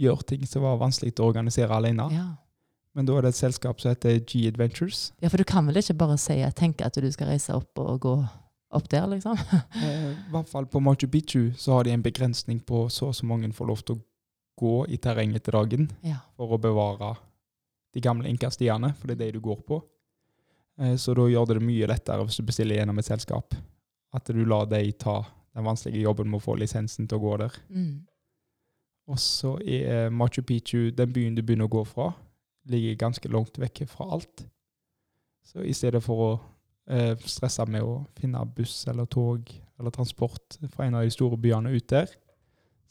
gjøre 0.00 0.24
ting 0.26 0.46
som 0.48 0.62
var 0.64 0.78
vanskelig 0.80 1.14
å 1.20 1.26
organisere 1.30 1.76
alene. 1.76 2.08
ja. 2.14 2.28
Men 2.92 3.06
da 3.06 3.14
er 3.16 3.22
det 3.22 3.28
et 3.30 3.38
selskap 3.38 3.78
som 3.80 3.92
heter 3.92 4.16
G 4.26 4.48
Adventures. 4.48 5.12
ja, 5.22 5.28
for 5.28 5.38
du 5.38 5.44
kan 5.46 5.64
vel 5.66 5.76
ikke 5.78 5.94
bare 5.96 6.16
si 6.18 6.34
tenke 6.58 6.82
at 6.84 6.94
du 6.98 7.06
skal 7.12 7.28
reise 7.30 7.54
opp 7.54 7.78
og 7.78 8.00
gå 8.02 8.14
opp 8.72 8.88
der, 8.90 9.06
liksom? 9.06 9.38
Eh, 9.78 10.10
I 10.10 10.32
hvert 10.32 10.48
fall 10.50 10.66
på 10.66 10.80
Machu 10.82 11.06
Picchu 11.06 11.52
så 11.56 11.72
har 11.76 11.84
de 11.86 11.92
en 11.94 12.02
begrensning 12.02 12.58
på 12.66 12.88
så 12.90 13.06
og 13.08 13.14
så 13.14 13.26
mange 13.26 13.52
får 13.54 13.66
lov 13.70 13.84
til 13.86 13.94
å 13.96 14.02
gå 14.58 14.74
i 14.90 14.96
terrenget 14.98 15.44
til 15.46 15.52
dagen 15.54 15.88
Ja. 16.02 16.16
for 16.36 16.50
å 16.50 16.58
bevare 16.60 17.16
de 17.94 18.00
gamle 18.00 18.26
inkastiene, 18.28 18.92
for 18.96 19.06
det 19.06 19.16
er 19.20 19.24
det 19.30 19.32
du 19.38 19.40
går 19.40 19.62
på. 19.66 19.82
Eh, 20.80 20.96
Så 20.96 21.14
da 21.14 21.22
gjør 21.30 21.46
det 21.46 21.58
det 21.60 21.66
mye 21.66 21.86
lettere 21.86 22.24
hvis 22.26 22.36
du 22.38 22.42
bestiller 22.42 22.76
gjennom 22.82 22.98
et 22.98 23.06
selskap. 23.06 23.54
At 24.12 24.24
du 24.26 24.44
lar 24.44 24.66
dem 24.66 24.90
ta 24.98 25.22
den 25.54 25.64
vanskelige 25.64 26.02
jobben 26.02 26.26
med 26.30 26.40
å 26.40 26.42
få 26.44 26.58
lisensen 26.58 27.06
til 27.08 27.18
å 27.18 27.22
gå 27.22 27.38
der. 27.38 27.52
Mm. 27.70 28.02
Og 29.08 29.18
så 29.18 29.56
er 29.64 30.10
Machu 30.12 30.42
Picchu, 30.46 30.90
den 30.94 31.12
byen 31.12 31.36
du 31.36 31.42
begynner 31.42 31.68
å 31.70 31.72
gå 31.72 31.84
fra, 31.88 32.10
ligger 32.70 32.98
ganske 33.00 33.30
langt 33.32 33.58
vekk 33.58 33.84
fra 33.90 34.10
alt. 34.16 34.44
Så 35.46 35.64
i 35.66 35.74
stedet 35.74 36.02
for 36.04 36.24
å 36.26 36.30
eh, 36.90 37.14
stresse 37.26 37.64
med 37.66 37.82
å 37.82 38.02
finne 38.18 38.42
buss 38.56 38.84
eller 38.90 39.08
tog 39.10 39.48
eller 39.80 39.94
transport 39.94 40.58
fra 40.74 40.86
en 40.86 40.98
av 40.98 41.06
de 41.06 41.14
store 41.14 41.38
byene 41.40 41.72
ut 41.72 41.88
der, 41.90 42.10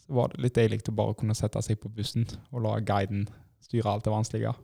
så 0.01 0.17
var 0.17 0.33
det 0.33 0.41
litt 0.43 0.57
deilig 0.57 0.81
å 0.89 0.95
bare 0.97 1.15
kunne 1.19 1.37
sette 1.37 1.61
seg 1.63 1.79
på 1.79 1.91
bussen 1.93 2.25
og 2.49 2.65
la 2.65 2.79
guiden 2.81 3.27
styre 3.63 3.93
alt 3.93 4.07
det 4.07 4.13
vanskelige. 4.13 4.55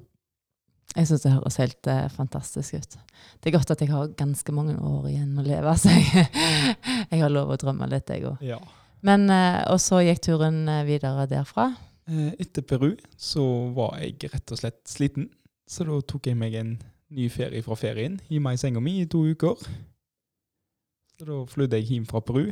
Jeg 0.96 1.10
syns 1.10 1.26
det 1.26 1.34
høres 1.34 1.58
helt 1.60 1.90
eh, 1.92 2.06
fantastisk 2.14 2.78
ut. 2.80 2.98
Det 3.44 3.50
er 3.50 3.58
godt 3.58 3.74
at 3.74 3.82
jeg 3.84 3.92
har 3.92 4.14
ganske 4.18 4.56
mange 4.56 4.78
år 4.80 5.10
igjen 5.12 5.36
å 5.38 5.46
leve, 5.46 5.76
så 5.82 5.92
jeg, 5.92 6.26
jeg 7.12 7.22
har 7.22 7.32
lov 7.34 7.52
å 7.54 7.60
drømme 7.60 7.90
litt, 7.92 8.10
jeg 8.10 8.26
òg. 8.30 8.44
Ja. 8.46 8.60
Men 9.06 9.30
eh, 9.30 9.62
Og 9.74 9.82
så 9.82 10.02
gikk 10.06 10.24
turen 10.26 10.66
eh, 10.72 10.86
videre 10.88 11.28
derfra. 11.30 11.70
Eh, 12.10 12.34
Etter 12.42 12.66
Peru 12.66 12.94
så 13.18 13.46
var 13.76 14.00
jeg 14.02 14.32
rett 14.34 14.54
og 14.54 14.62
slett 14.62 14.82
sliten, 14.90 15.30
så 15.70 15.86
da 15.88 16.00
tok 16.06 16.30
jeg 16.30 16.38
meg 16.38 16.58
en 16.60 16.76
ny 17.16 17.28
ferie 17.34 17.64
fra 17.66 17.78
ferien. 17.80 18.20
I 18.30 18.42
meg 18.42 18.58
i 18.58 18.62
senga 18.62 18.82
mi 18.84 19.00
i 19.02 19.10
to 19.10 19.24
uker. 19.26 19.62
Så 21.16 21.28
da 21.28 21.44
flydde 21.50 21.80
jeg 21.80 21.92
hjem 21.94 22.08
fra 22.10 22.22
Peru. 22.26 22.50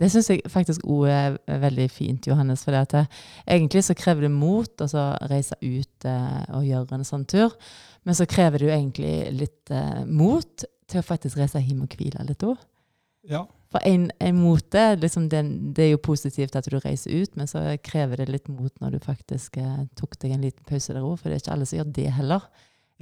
Det 0.00 0.08
syns 0.10 0.32
jeg 0.32 0.50
faktisk 0.50 0.82
òg 0.90 1.04
er 1.12 1.36
veldig 1.62 1.86
fint, 1.92 2.26
Johannes. 2.26 2.64
For 2.66 2.74
det 2.74 3.04
egentlig 3.46 3.84
så 3.86 3.94
krever 3.94 4.26
det 4.26 4.32
mot 4.34 4.82
å 4.82 4.88
så 4.90 5.04
reise 5.30 5.54
ut 5.62 6.08
og 6.08 6.66
gjøre 6.66 6.96
en 6.96 7.06
sånn 7.06 7.28
tur. 7.30 7.54
Men 8.02 8.18
så 8.18 8.26
krever 8.26 8.58
det 8.58 8.66
jo 8.66 8.74
egentlig 8.74 9.14
litt 9.44 9.74
mot 10.10 10.64
til 10.90 10.98
å 10.98 11.06
faktisk 11.06 11.38
reise 11.38 11.62
hjem 11.62 11.84
og 11.86 11.94
hvile 11.94 12.26
litt 12.26 12.42
òg. 12.48 12.58
Ja, 13.30 13.44
For 13.72 13.80
en, 13.88 14.10
en 14.20 14.36
mote, 14.36 14.80
liksom 15.00 15.30
det, 15.32 15.40
det 15.76 15.86
er 15.86 15.94
jo 15.94 16.02
positivt 16.04 16.56
at 16.58 16.66
du 16.68 16.76
reiser 16.76 17.22
ut, 17.22 17.36
men 17.40 17.48
så 17.48 17.62
krever 17.84 18.20
det 18.20 18.28
litt 18.28 18.50
mot 18.52 18.72
når 18.82 18.98
du 18.98 19.04
faktisk 19.04 19.56
eh, 19.62 19.86
tok 19.96 20.18
deg 20.20 20.34
en 20.36 20.44
liten 20.44 20.66
pause 20.68 20.92
der 20.92 21.00
òg, 21.00 21.16
for 21.16 21.30
det 21.30 21.38
er 21.38 21.44
ikke 21.44 21.54
alle 21.54 21.68
som 21.68 21.80
gjør 21.80 21.94
det 21.96 22.10
heller. 22.18 22.44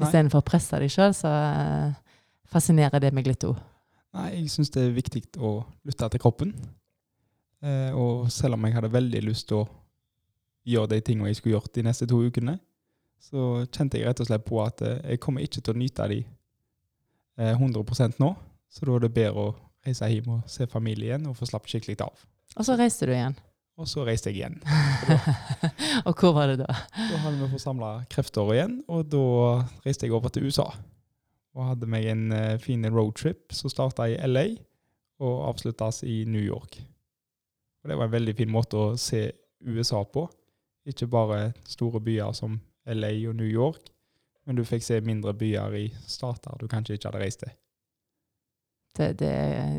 Istedenfor 0.00 0.40
å 0.40 0.46
presse 0.46 0.78
deg 0.80 0.92
sjøl, 0.94 1.16
så 1.16 1.32
eh, 1.34 1.98
fascinerer 2.50 3.02
det 3.02 3.10
meg 3.16 3.26
litt 3.26 3.48
òg. 3.48 3.58
Nei, 4.14 4.28
jeg 4.38 4.50
syns 4.54 4.72
det 4.74 4.86
er 4.86 4.94
viktig 4.94 5.24
å 5.38 5.60
lytte 5.86 6.08
til 6.14 6.22
kroppen. 6.22 6.54
Eh, 7.60 7.90
og 7.94 8.30
selv 8.32 8.56
om 8.56 8.64
jeg 8.66 8.78
hadde 8.78 8.92
veldig 8.94 9.22
lyst 9.26 9.50
til 9.50 9.60
å 9.60 9.68
gjøre 10.70 10.94
de 10.94 11.00
tingene 11.04 11.30
jeg 11.30 11.40
skulle 11.40 11.58
gjort 11.58 11.74
de 11.74 11.84
neste 11.86 12.08
to 12.08 12.20
ukene, 12.24 12.56
så 13.20 13.64
kjente 13.68 13.98
jeg 13.98 14.08
rett 14.08 14.22
og 14.22 14.30
slett 14.30 14.46
på 14.46 14.60
at 14.64 14.80
eh, 14.86 15.02
jeg 15.12 15.22
kommer 15.22 15.44
ikke 15.44 15.60
til 15.60 15.74
å 15.74 15.80
nyte 15.82 16.06
de 16.14 16.22
eh, 16.22 17.52
100% 17.52 18.22
nå. 18.22 18.32
Så 18.70 18.86
da 18.86 18.96
er 18.96 19.04
det 19.04 19.12
bedre 19.14 19.50
å 19.50 19.54
reise 19.86 20.08
hjem 20.12 20.28
og 20.36 20.50
se 20.50 20.66
familien 20.70 21.28
og 21.30 21.36
få 21.38 21.48
slappet 21.48 21.74
skikkelig 21.74 22.00
av. 22.04 22.26
Og 22.58 22.66
så 22.66 22.76
reiste 22.78 23.08
du 23.08 23.14
igjen. 23.14 23.36
Og 23.80 23.88
så 23.88 24.04
reiste 24.04 24.28
jeg 24.28 24.42
igjen. 24.42 24.58
og 26.06 26.12
hvor 26.20 26.34
var 26.36 26.50
det 26.50 26.58
da? 26.60 26.68
Da 26.92 27.20
hadde 27.22 27.38
vi 27.40 27.48
forsamla 27.54 27.92
krefter 28.12 28.50
igjen, 28.52 28.80
og 28.92 29.08
da 29.08 29.22
reiste 29.86 30.04
jeg 30.04 30.16
over 30.16 30.32
til 30.32 30.50
USA. 30.50 30.66
Og 31.56 31.70
hadde 31.70 31.88
meg 31.90 32.08
en 32.10 32.26
uh, 32.34 32.58
fin 32.60 32.84
roadtrip 32.92 33.54
som 33.56 33.72
starta 33.72 34.10
i 34.10 34.18
LA 34.28 34.50
og 35.24 35.46
avsluttes 35.48 36.02
i 36.04 36.24
New 36.28 36.42
York. 36.42 36.76
Og 37.80 37.88
Det 37.88 37.96
var 37.96 38.10
en 38.10 38.16
veldig 38.18 38.36
fin 38.36 38.52
måte 38.52 38.76
å 38.76 38.98
se 39.00 39.30
USA 39.64 40.02
på. 40.04 40.26
Ikke 40.88 41.08
bare 41.08 41.54
store 41.68 42.00
byer 42.04 42.36
som 42.36 42.60
LA 42.84 43.14
og 43.30 43.36
New 43.40 43.48
York, 43.48 43.88
men 44.44 44.56
du 44.56 44.64
fikk 44.64 44.84
se 44.84 45.00
mindre 45.04 45.32
byer 45.36 45.76
i 45.78 45.86
stater 46.08 46.56
du 46.60 46.68
kanskje 46.68 46.96
ikke 46.96 47.10
hadde 47.10 47.24
reist 47.24 47.44
til. 47.44 47.52
Det, 48.96 49.12
det, 49.20 49.30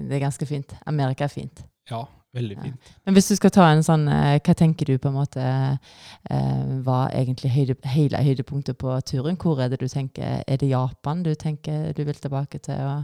det 0.07 0.15
er 0.15 0.23
ganske 0.23 0.45
fint. 0.47 0.73
Amerika 0.87 1.25
er 1.27 1.33
fint. 1.33 1.63
Ja, 1.91 2.05
veldig 2.35 2.57
fint. 2.61 2.87
Ja. 2.87 2.99
Men 3.05 3.15
hvis 3.17 3.27
du 3.27 3.35
skal 3.35 3.53
ta 3.53 3.67
en 3.71 3.83
sånn, 3.85 4.07
eh, 4.11 4.39
hva 4.39 4.55
tenker 4.57 4.87
du 4.87 4.95
på 5.01 5.11
en 5.11 5.17
måte 5.17 5.43
eh, 5.43 6.75
var 6.85 7.11
egentlig 7.17 7.51
høyde, 7.53 7.77
hele 7.91 8.21
høydepunktet 8.23 8.79
på 8.81 8.95
turen? 9.07 9.39
Hvor 9.41 9.61
er 9.61 9.71
det 9.73 9.81
du 9.81 9.87
tenker 9.91 10.43
Er 10.47 10.61
det 10.61 10.71
Japan 10.71 11.23
du 11.23 11.33
tenker 11.35 11.91
du 11.97 12.03
vil 12.07 12.21
tilbake 12.21 12.61
til? 12.63 13.03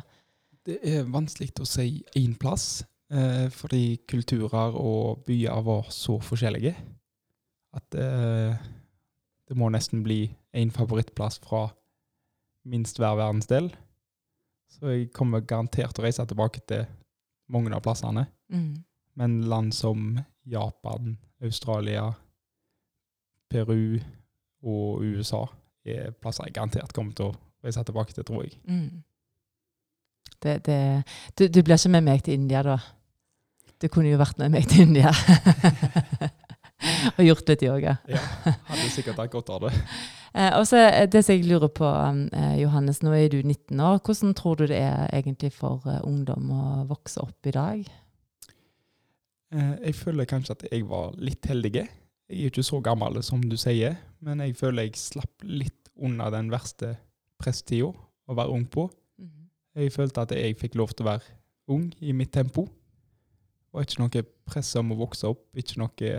Det 0.68 0.80
er 0.84 1.10
vanskelig 1.12 1.54
å 1.64 1.68
si 1.68 2.04
én 2.20 2.36
plass, 2.40 2.86
eh, 3.12 3.48
fordi 3.52 4.00
kulturer 4.08 4.76
og 4.80 5.26
byer 5.28 5.64
var 5.64 5.92
så 5.92 6.20
forskjellige 6.24 6.76
at 7.78 7.94
det 7.94 9.56
må 9.60 9.68
nesten 9.70 10.00
bli 10.02 10.32
én 10.56 10.72
favorittplass 10.74 11.38
fra 11.44 11.68
minst 12.66 12.98
hver 12.98 13.20
verdensdel. 13.20 13.70
Så 14.68 14.92
jeg 14.94 15.12
kommer 15.16 15.46
garantert 15.46 15.96
til 15.96 16.04
å 16.04 16.06
reise 16.06 16.26
tilbake 16.28 16.62
til 16.70 16.86
mange 17.54 17.74
av 17.76 17.84
plassene. 17.86 18.28
Mm. 18.54 18.84
Men 19.18 19.38
land 19.50 19.74
som 19.74 20.20
Japan, 20.48 21.18
Australia, 21.44 22.12
Peru 23.50 24.00
og 24.68 25.04
USA 25.04 25.46
er 25.88 26.12
plasser 26.12 26.48
jeg 26.48 26.58
garantert 26.58 26.94
kommer 26.94 27.16
til 27.16 27.32
å 27.32 27.36
reise 27.64 27.84
tilbake 27.88 28.14
til, 28.14 28.28
tror 28.28 28.44
jeg. 28.44 28.58
Mm. 28.68 29.04
Det, 30.44 30.60
det, 30.68 30.80
du, 31.40 31.48
du 31.48 31.64
blir 31.64 31.80
ikke 31.80 31.94
med 31.96 32.06
meg 32.06 32.24
til 32.26 32.38
India, 32.38 32.62
da? 32.66 32.78
Du 33.82 33.88
kunne 33.94 34.12
jo 34.12 34.20
vært 34.20 34.40
med 34.42 34.54
meg 34.54 34.68
til 34.70 34.88
India. 34.88 35.14
og 37.18 37.24
gjort 37.26 37.52
litt 37.52 37.66
yoga. 37.68 37.98
ja, 38.10 38.22
hadde 38.70 38.88
sikkert 38.94 39.20
hatt 39.24 39.34
godt 39.34 39.54
av 39.58 39.68
det. 39.68 39.76
Eh, 40.38 40.52
og 40.60 40.68
så 40.70 40.78
Det 41.10 41.24
som 41.26 41.34
jeg 41.34 41.48
lurer 41.48 41.72
på, 41.72 41.88
eh, 41.88 42.60
Johannes, 42.62 43.00
nå 43.02 43.10
er 43.16 43.30
du 43.32 43.40
19 43.42 43.80
år. 43.80 43.98
Hvordan 44.06 44.36
tror 44.38 44.60
du 44.60 44.68
det 44.68 44.78
er 44.78 45.08
egentlig 45.16 45.50
for 45.56 45.82
eh, 45.90 46.04
ungdom 46.06 46.52
å 46.54 46.66
vokse 46.86 47.24
opp 47.24 47.48
i 47.48 47.54
dag? 47.56 47.88
Eh, 49.56 49.74
jeg 49.88 49.96
føler 49.96 50.28
kanskje 50.28 50.58
at 50.58 50.66
jeg 50.70 50.86
var 50.90 51.16
litt 51.18 51.48
heldig. 51.48 51.88
Jeg 52.28 52.38
er 52.38 52.52
ikke 52.52 52.66
så 52.68 52.82
gammel 52.84 53.22
som 53.24 53.42
du 53.42 53.56
sier, 53.58 53.96
men 54.20 54.44
jeg 54.44 54.58
føler 54.60 54.90
jeg 54.90 55.00
slapp 55.00 55.46
litt 55.48 55.92
unna 55.96 56.30
den 56.34 56.52
verste 56.52 56.98
presstida 57.40 57.94
å 58.28 58.36
være 58.36 58.54
ung 58.54 58.66
på. 58.68 58.90
Mm. 59.18 59.48
Jeg 59.80 59.96
følte 59.96 60.26
at 60.26 60.36
jeg 60.36 60.58
fikk 60.60 60.76
lov 60.76 60.92
til 60.94 61.08
å 61.08 61.12
være 61.14 61.38
ung 61.72 61.88
i 62.04 62.14
mitt 62.16 62.34
tempo. 62.36 62.68
Var 63.72 63.88
ikke 63.88 64.04
noe 64.04 64.26
press 64.48 64.76
om 64.80 64.92
å 64.92 65.00
vokse 65.00 65.30
opp, 65.30 65.48
ikke 65.56 65.80
noe 65.80 66.12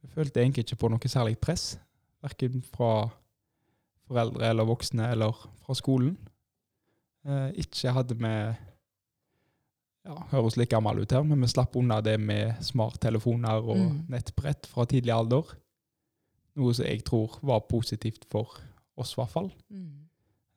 jeg 0.00 0.12
følte 0.14 0.40
egentlig 0.42 0.64
ikke 0.64 0.80
på 0.80 0.90
noe 0.92 1.12
særlig 1.12 1.38
press, 1.40 1.74
verken 2.24 2.62
fra 2.64 3.08
foreldre 4.10 4.50
eller 4.50 4.68
voksne 4.68 5.10
eller 5.12 5.36
fra 5.62 5.76
skolen. 5.78 6.16
Eh, 7.28 7.48
ikke 7.62 7.94
hadde 7.94 8.16
vi 8.18 8.34
ja, 10.00 10.14
Høres 10.30 10.56
litt 10.56 10.70
gammel 10.72 11.02
ut 11.02 11.12
her, 11.12 11.24
men 11.28 11.42
vi 11.44 11.50
slapp 11.52 11.76
unna 11.76 11.98
det 12.00 12.16
med 12.20 12.56
smarttelefoner 12.64 13.60
og 13.60 13.82
mm. 13.82 13.98
nettbrett 14.12 14.68
fra 14.70 14.86
tidlig 14.88 15.12
alder. 15.12 15.50
Noe 16.56 16.72
som 16.74 16.88
jeg 16.88 17.04
tror 17.06 17.36
var 17.46 17.66
positivt 17.68 18.24
for 18.32 18.56
oss, 18.96 19.12
i 19.12 19.20
hvert 19.20 19.34
fall. 19.34 19.50
Mm. 19.68 20.08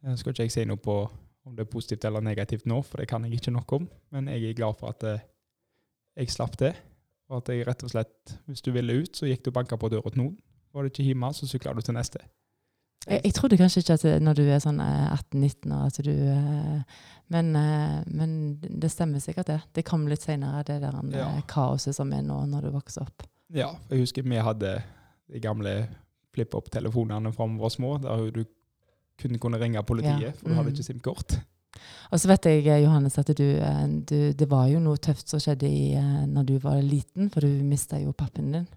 Jeg 0.03 0.15
eh, 0.15 0.17
skal 0.21 0.34
ikke 0.34 0.47
jeg 0.47 0.56
si 0.56 0.65
noe 0.69 0.79
på 0.79 0.97
om 1.43 1.58
det 1.58 1.65
er 1.65 1.73
positivt 1.73 2.08
eller 2.08 2.23
negativt 2.23 2.65
nå, 2.71 2.79
for 2.88 3.03
det 3.03 3.10
kan 3.12 3.27
jeg 3.27 3.36
ikke 3.36 3.51
nok 3.51 3.75
om. 3.75 3.89
Men 4.15 4.32
jeg 4.32 4.47
er 4.47 4.58
glad 4.58 4.79
for 4.79 4.95
at 4.95 5.03
eh, 5.12 5.27
jeg 6.15 6.32
slapp 6.32 6.56
det. 6.62 6.71
Og 7.33 7.41
at 7.41 7.49
jeg 7.49 7.65
rett 7.65 7.83
og 7.85 7.89
slett, 7.89 8.37
hvis 8.45 8.61
du 8.61 8.69
ville 8.75 9.01
ut, 9.01 9.17
så 9.17 9.25
gikk 9.25 9.41
du 9.45 9.49
og 9.49 9.57
banka 9.57 9.77
på 9.79 9.89
døra 9.89 10.13
til 10.13 10.21
noen. 10.21 10.37
Var 10.73 10.85
det 10.85 10.93
ikke 10.93 11.05
hjemme, 11.07 11.29
så 11.33 11.49
sykla 11.49 11.73
du 11.73 11.81
til 11.85 11.97
neste. 11.97 12.21
Jeg, 13.03 13.19
jeg, 13.25 13.33
trodde 13.35 13.57
kanskje 13.59 13.81
ikke 13.83 13.97
at 13.97 14.21
når 14.23 14.37
du 14.37 14.43
er 14.45 14.61
sånn 14.63 14.79
18-19 14.79 15.41
eh, 15.43 15.73
år 15.75 15.89
at 15.89 15.97
du 16.05 16.11
eh, 16.13 17.01
men, 17.33 17.49
eh, 17.59 17.97
men, 18.07 18.35
det 18.61 18.91
stemmer 18.93 19.19
sikkert, 19.23 19.49
det. 19.49 19.59
Det 19.75 19.83
kom 19.87 20.05
litt 20.07 20.23
seinere, 20.23 20.63
det 20.67 20.79
der 20.83 20.95
ja. 21.17 21.27
kaoset 21.49 21.97
som 21.97 22.13
er 22.15 22.23
nå 22.23 22.37
når 22.47 22.67
du 22.67 22.73
vokser 22.77 23.03
opp. 23.03 23.25
Ja, 23.53 23.73
jeg 23.89 24.05
husker 24.05 24.25
vi 24.25 24.39
hadde 24.39 24.77
de 25.33 25.41
gamle 25.43 25.75
flip-opp-telefonene 26.33 27.33
fra 27.35 27.49
vi 27.49 27.59
var 27.61 27.73
små, 27.73 27.97
der 28.01 28.29
du 28.33 28.43
kunne 29.19 29.41
kunne 29.41 29.59
ringe 29.61 29.83
politiet, 29.85 30.29
ja. 30.29 30.37
for 30.37 30.49
du 30.49 30.55
hadde 30.55 30.71
mm. 30.71 30.75
ikke 30.77 30.87
SIM-kort. 30.87 31.35
Og 32.13 32.21
så 32.21 32.29
vet 32.29 32.45
jeg, 32.45 32.83
Johannes, 32.83 33.17
at 33.17 33.31
du, 33.38 33.45
eh, 33.57 33.83
du, 34.05 34.17
det 34.38 34.47
var 34.49 34.67
jo 34.69 34.81
noe 34.83 35.01
tøft 35.01 35.31
som 35.31 35.41
skjedde 35.41 35.69
i, 35.69 35.93
eh, 35.97 36.23
når 36.29 36.47
du 36.49 36.55
var 36.62 36.81
liten, 36.86 37.31
for 37.33 37.45
du 37.45 37.63
mista 37.65 37.99
jo 38.01 38.13
pappen 38.13 38.51
din. 38.53 38.67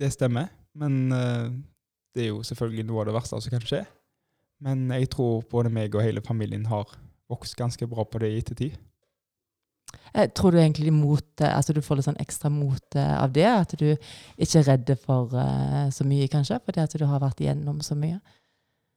Det 0.00 0.08
stemmer, 0.14 0.48
men 0.80 1.12
uh, 1.12 1.50
det 2.14 2.24
er 2.24 2.30
jo 2.30 2.44
selvfølgelig 2.46 2.86
noe 2.88 3.02
av 3.02 3.10
det 3.10 3.16
verste 3.18 3.40
som 3.42 3.52
kan 3.52 3.66
skje. 3.66 3.82
Men 4.64 4.86
jeg 4.94 5.10
tror 5.12 5.42
både 5.50 5.72
meg 5.72 5.96
og 5.96 6.04
hele 6.04 6.22
familien 6.24 6.64
har 6.70 6.88
vokst 7.30 7.58
ganske 7.58 7.88
bra 7.90 8.06
på 8.08 8.20
det 8.22 8.30
i 8.30 8.40
ettertid. 8.40 8.78
Jeg 10.14 10.32
tror 10.38 10.54
du 10.54 10.60
egentlig 10.60 10.92
mot, 10.94 11.42
altså 11.44 11.74
du 11.74 11.82
får 11.84 11.98
litt 11.98 12.08
sånn 12.08 12.22
ekstra 12.22 12.50
mot 12.52 12.96
av 12.96 13.32
det? 13.34 13.46
At 13.46 13.74
du 13.78 13.88
ikke 13.90 14.62
er 14.62 14.68
redd 14.70 14.94
for 15.02 15.34
uh, 15.36 15.88
så 15.92 16.06
mye, 16.08 16.30
kanskje? 16.32 16.60
Fordi 16.64 16.82
at 16.86 16.96
du 16.96 17.04
har 17.10 17.22
vært 17.22 17.42
igjennom 17.42 17.82
så 17.84 17.98
mye? 17.98 18.20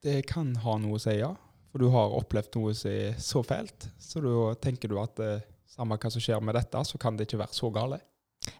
Det 0.04 0.22
kan 0.30 0.54
ha 0.64 0.78
noe 0.80 0.96
å 0.96 1.02
si, 1.02 1.18
ja. 1.18 1.34
For 1.74 1.82
du 1.82 1.88
har 1.90 2.12
opplevd 2.14 2.54
noe 2.54 2.70
som 2.78 2.92
er 2.94 3.16
så 3.18 3.40
fælt, 3.42 3.88
så 3.98 4.20
da 4.22 4.52
tenker 4.62 4.92
du 4.92 4.94
at 5.02 5.18
eh, 5.18 5.40
samme 5.66 5.96
hva 5.98 6.10
som 6.14 6.22
skjer 6.22 6.38
med 6.38 6.54
dette, 6.54 6.82
så 6.86 7.00
kan 7.02 7.16
det 7.18 7.24
ikke 7.26 7.40
være 7.40 7.56
så 7.56 7.70
gale. 7.74 7.96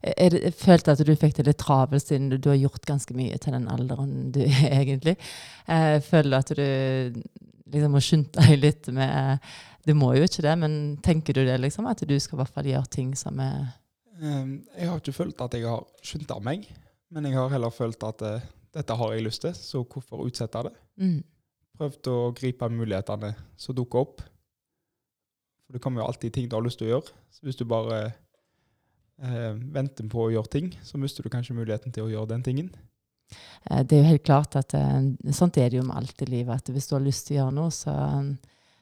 Er 0.03 0.33
det, 0.33 0.41
jeg 0.49 0.57
følte 0.59 0.97
at 0.97 1.03
du 1.07 1.13
fikk 1.15 1.37
det 1.37 1.45
litt 1.47 1.61
travelt 1.63 2.03
siden 2.03 2.33
du, 2.33 2.41
du, 2.43 2.49
har 2.51 2.59
gjort 2.59 2.89
ganske 2.89 3.15
mye 3.15 3.37
til 3.39 3.55
den 3.55 3.69
alderen 3.71 4.33
du 4.35 4.41
er 4.43 4.75
egentlig. 4.81 5.15
Jeg 5.69 6.03
føler 6.09 6.43
at 6.43 6.51
du 6.59 7.21
liksom 7.71 7.95
må 7.95 8.03
skynde 8.03 8.35
deg 8.35 8.59
litt 8.59 8.91
med 8.97 9.47
Du 9.87 9.93
må 9.95 10.09
jo 10.17 10.27
ikke 10.27 10.43
det, 10.43 10.57
men 10.59 10.75
tenker 11.05 11.39
du 11.39 11.45
det 11.47 11.61
liksom? 11.63 11.87
At 11.87 12.03
du 12.03 12.17
skal 12.19 12.35
i 12.35 12.41
hvert 12.41 12.57
fall 12.57 12.71
gjøre 12.73 12.91
ting 12.97 13.13
som 13.15 13.39
er 13.45 13.69
um, 14.19 14.57
Jeg 14.75 14.91
har 14.91 14.99
ikke 14.99 15.15
følt 15.21 15.45
at 15.47 15.55
jeg 15.55 15.69
har 15.71 15.87
skynda 16.03 16.41
meg, 16.43 16.67
men 17.15 17.31
jeg 17.31 17.39
har 17.39 17.55
heller 17.55 17.71
følt 17.71 18.03
at 18.11 18.27
uh, 18.27 18.51
dette 18.75 18.99
har 18.99 19.15
jeg 19.15 19.27
lyst 19.29 19.45
til, 19.47 19.55
så 19.55 19.85
hvorfor 19.87 20.27
utsette 20.27 20.65
det? 20.67 20.75
Mm 20.99 21.23
prøvd 21.79 22.11
å 22.13 22.19
gripe 22.37 22.69
mulighetene 22.71 23.33
som 23.61 23.77
dukker 23.77 24.05
opp. 24.05 24.23
For 25.65 25.77
det 25.77 25.83
kommer 25.83 26.03
jo 26.03 26.09
alltid 26.09 26.35
ting 26.35 26.49
du 26.49 26.57
har 26.57 26.65
lyst 26.65 26.81
til 26.81 26.91
å 26.91 26.97
gjøre. 26.97 27.15
Så 27.35 27.47
hvis 27.47 27.59
du 27.59 27.65
bare 27.69 28.01
eh, 28.05 29.53
venter 29.75 30.09
på 30.11 30.27
å 30.27 30.33
gjøre 30.35 30.53
ting, 30.53 30.73
så 30.85 31.01
mister 31.01 31.25
du 31.25 31.33
kanskje 31.33 31.57
muligheten 31.57 31.95
til 31.95 32.07
å 32.07 32.13
gjøre 32.13 32.33
den 32.35 32.45
tingen. 32.47 32.69
Eh, 33.71 33.83
det 33.83 33.99
er 33.99 34.05
jo 34.05 34.11
helt 34.13 34.27
klart 34.27 34.59
at 34.61 34.77
eh, 34.79 35.01
sånt 35.35 35.59
er 35.59 35.73
det 35.73 35.81
jo 35.81 35.87
med 35.89 35.97
alt 35.99 36.27
i 36.27 36.31
livet. 36.31 36.61
At 36.61 36.71
hvis 36.75 36.91
du 36.91 36.97
har 36.99 37.05
lyst 37.05 37.29
til 37.29 37.39
å 37.39 37.41
gjøre 37.43 37.57
noe, 37.59 37.75
så, 37.75 37.97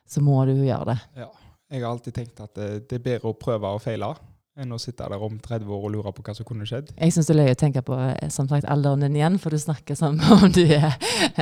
så 0.09 0.25
må 0.25 0.43
du 0.49 0.57
jo 0.57 0.69
gjøre 0.69 0.93
det. 0.93 0.99
Ja. 1.25 1.31
Jeg 1.73 1.81
har 1.81 1.95
alltid 1.95 2.13
tenkt 2.13 2.41
at 2.45 2.53
det, 2.59 2.67
det 2.91 2.99
er 2.99 3.05
bedre 3.07 3.31
å 3.31 3.39
prøve 3.41 3.71
og 3.73 3.81
feile 3.81 4.11
enn 4.61 4.75
å 4.75 4.79
sitte 4.81 5.07
der 5.09 5.23
om 5.25 5.39
30 5.41 5.71
år 5.73 5.85
og 5.87 5.93
lure 5.95 6.13
på 6.13 6.23
hva 6.27 6.35
som 6.37 6.47
kunne 6.47 6.67
skjedd. 6.69 6.91
Jeg 6.99 7.15
syns 7.15 7.29
det 7.29 7.35
er 7.35 7.39
løye 7.39 7.55
å 7.55 7.61
tenke 7.63 7.83
på 7.87 7.97
eh, 7.97 8.29
som 8.33 8.49
sagt, 8.51 8.67
alderen 8.69 9.05
din 9.07 9.17
igjen, 9.17 9.39
for 9.41 9.55
du 9.55 9.61
snakker 9.61 9.97
som 9.97 10.19
om 10.37 10.45
du 10.53 10.65
er 10.67 10.93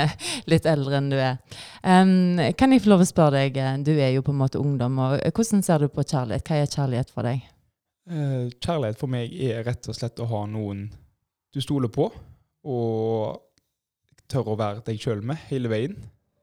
litt 0.51 0.69
eldre 0.71 1.01
enn 1.01 1.11
du 1.11 1.17
er. 1.19 1.41
Um, 1.83 2.39
kan 2.59 2.71
jeg 2.71 2.85
få 2.85 2.93
lov 2.93 3.03
å 3.03 3.09
spørre 3.09 3.43
deg, 3.43 3.59
eh, 3.59 3.79
du 3.83 3.93
er 3.97 4.15
jo 4.15 4.25
på 4.27 4.35
en 4.35 4.41
måte 4.43 4.63
ungdom, 4.63 5.01
og 5.03 5.19
eh, 5.19 5.35
hvordan 5.35 5.67
ser 5.67 5.83
du 5.83 5.91
på 5.91 6.07
kjærlighet? 6.07 6.47
Hva 6.47 6.61
er 6.61 6.75
kjærlighet 6.77 7.15
for 7.15 7.27
deg? 7.27 7.43
Uh, 8.11 8.47
kjærlighet 8.63 9.01
for 9.01 9.13
meg 9.13 9.35
er 9.35 9.65
rett 9.67 9.91
og 9.91 9.99
slett 9.99 10.23
å 10.23 10.29
ha 10.31 10.45
noen 10.51 10.87
du 11.51 11.59
stoler 11.63 11.91
på, 11.91 12.07
og 12.71 13.41
tør 14.31 14.53
å 14.53 14.59
være 14.61 14.85
deg 14.87 15.03
sjøl 15.03 15.25
med 15.27 15.49
hele 15.49 15.71
veien. 15.73 15.97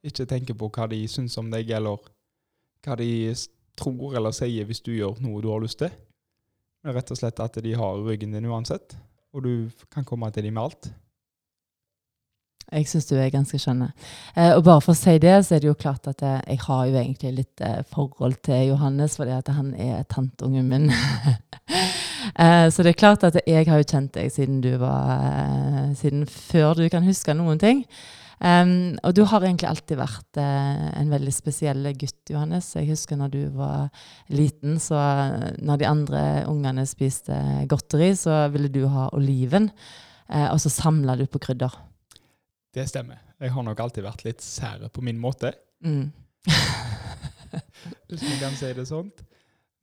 Ikke 0.04 0.28
tenke 0.28 0.56
på 0.58 0.68
hva 0.76 0.90
de 0.92 1.00
syns 1.08 1.38
om 1.40 1.48
deg, 1.52 1.72
eller 1.72 2.04
hva 2.84 3.00
de 3.00 3.32
tror 3.78 4.18
eller 4.18 4.36
sier 4.36 4.68
hvis 4.68 4.84
du 4.84 4.92
gjør 4.98 5.22
noe 5.24 5.40
du 5.44 5.48
har 5.54 5.64
lyst 5.64 5.80
til. 5.80 5.94
Rett 6.86 7.12
og 7.12 7.18
slett 7.20 7.40
at 7.44 7.58
de 7.64 7.74
har 7.74 8.06
ryggen 8.06 8.36
din 8.36 8.46
uansett, 8.48 8.96
og 9.34 9.44
du 9.44 9.70
kan 9.94 10.06
komme 10.06 10.30
til 10.32 10.46
dem 10.46 10.54
med 10.56 10.64
alt. 10.64 10.90
Jeg 12.68 12.88
syns 12.92 13.06
du 13.08 13.16
er 13.16 13.32
ganske 13.32 13.58
skjønn. 13.62 13.86
Eh, 14.36 14.52
og 14.52 14.66
bare 14.68 14.84
for 14.84 14.92
å 14.92 15.00
si 15.00 15.14
det, 15.24 15.38
så 15.48 15.56
er 15.56 15.64
det 15.64 15.70
jo 15.70 15.78
klart 15.80 16.08
at 16.12 16.20
jeg, 16.20 16.42
eh, 16.42 16.50
jeg 16.52 16.64
har 16.66 16.82
jo 16.90 16.98
egentlig 17.00 17.32
litt 17.38 17.64
eh, 17.64 17.80
forhold 17.94 18.42
til 18.44 18.74
Johannes, 18.74 19.16
fordi 19.16 19.36
at 19.38 19.52
han 19.56 19.74
er 19.74 20.04
tanteungen 20.12 20.68
min. 20.72 20.92
Eh, 22.38 22.68
så 22.70 22.84
det 22.84 22.92
er 22.92 22.98
klart 23.00 23.24
at 23.24 23.38
jeg 23.48 23.66
har 23.70 23.80
jo 23.80 23.86
kjent 23.88 24.12
deg 24.14 24.28
siden 24.34 24.58
du 24.62 24.74
var 24.82 25.22
eh, 25.24 25.94
Siden 25.96 26.26
før 26.28 26.76
du 26.76 26.84
kan 26.92 27.06
huske 27.08 27.34
noen 27.34 27.58
ting. 27.62 27.86
Um, 28.38 29.00
og 29.02 29.16
du 29.18 29.24
har 29.26 29.42
egentlig 29.42 29.66
alltid 29.66 29.98
vært 29.98 30.38
uh, 30.38 30.90
en 31.00 31.10
veldig 31.10 31.32
spesiell 31.34 31.88
gutt, 31.98 32.20
Johannes. 32.30 32.70
Jeg 32.78 32.92
husker 32.92 33.18
når 33.18 33.32
du 33.34 33.40
var 33.58 33.88
liten, 34.30 34.78
så 34.82 35.00
når 35.58 35.82
de 35.82 35.88
andre 35.90 36.22
ungene 36.50 36.86
spiste 36.86 37.34
godteri, 37.70 38.12
så 38.18 38.44
ville 38.54 38.70
du 38.70 38.84
ha 38.94 39.08
oliven, 39.18 39.72
uh, 40.30 40.52
og 40.52 40.62
så 40.62 40.70
samla 40.74 41.18
du 41.18 41.26
på 41.26 41.42
krydder. 41.48 41.74
Det 42.78 42.86
stemmer. 42.92 43.24
Jeg 43.42 43.56
har 43.56 43.66
nok 43.66 43.82
alltid 43.82 44.06
vært 44.06 44.22
litt 44.28 44.46
sær 44.46 44.86
på 44.94 45.02
min 45.06 45.18
måte. 45.22 45.56
Mm. 45.82 46.12
Hvis 48.08 48.22
man 48.22 48.38
kan 48.44 48.60
si 48.60 48.70
det 48.78 48.86
sånn. 48.90 49.10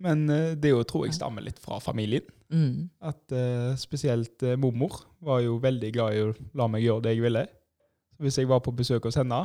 Men 0.05 0.25
uh, 0.31 0.55
det 0.55 0.71
jo, 0.71 0.87
tror 0.87 1.09
jeg 1.09 1.19
stammer 1.19 1.43
litt 1.43 1.59
fra 1.63 1.81
familien. 1.83 2.31
Mm. 2.55 2.87
At 3.03 3.35
spesielt 3.83 4.45
mormor 4.63 5.01
var 5.27 5.41
jo 5.43 5.57
veldig 5.59 5.89
glad 5.97 6.15
i 6.15 6.23
å 6.23 6.35
la 6.55 6.69
meg 6.71 6.85
gjøre 6.87 7.09
det 7.09 7.17
jeg 7.17 7.25
ville. 7.25 7.47
Hvis 8.23 8.39
jeg 8.39 8.49
var 8.51 8.63
på 8.65 8.75
besøk 8.75 9.07
hos 9.09 9.19
henne, 9.19 9.45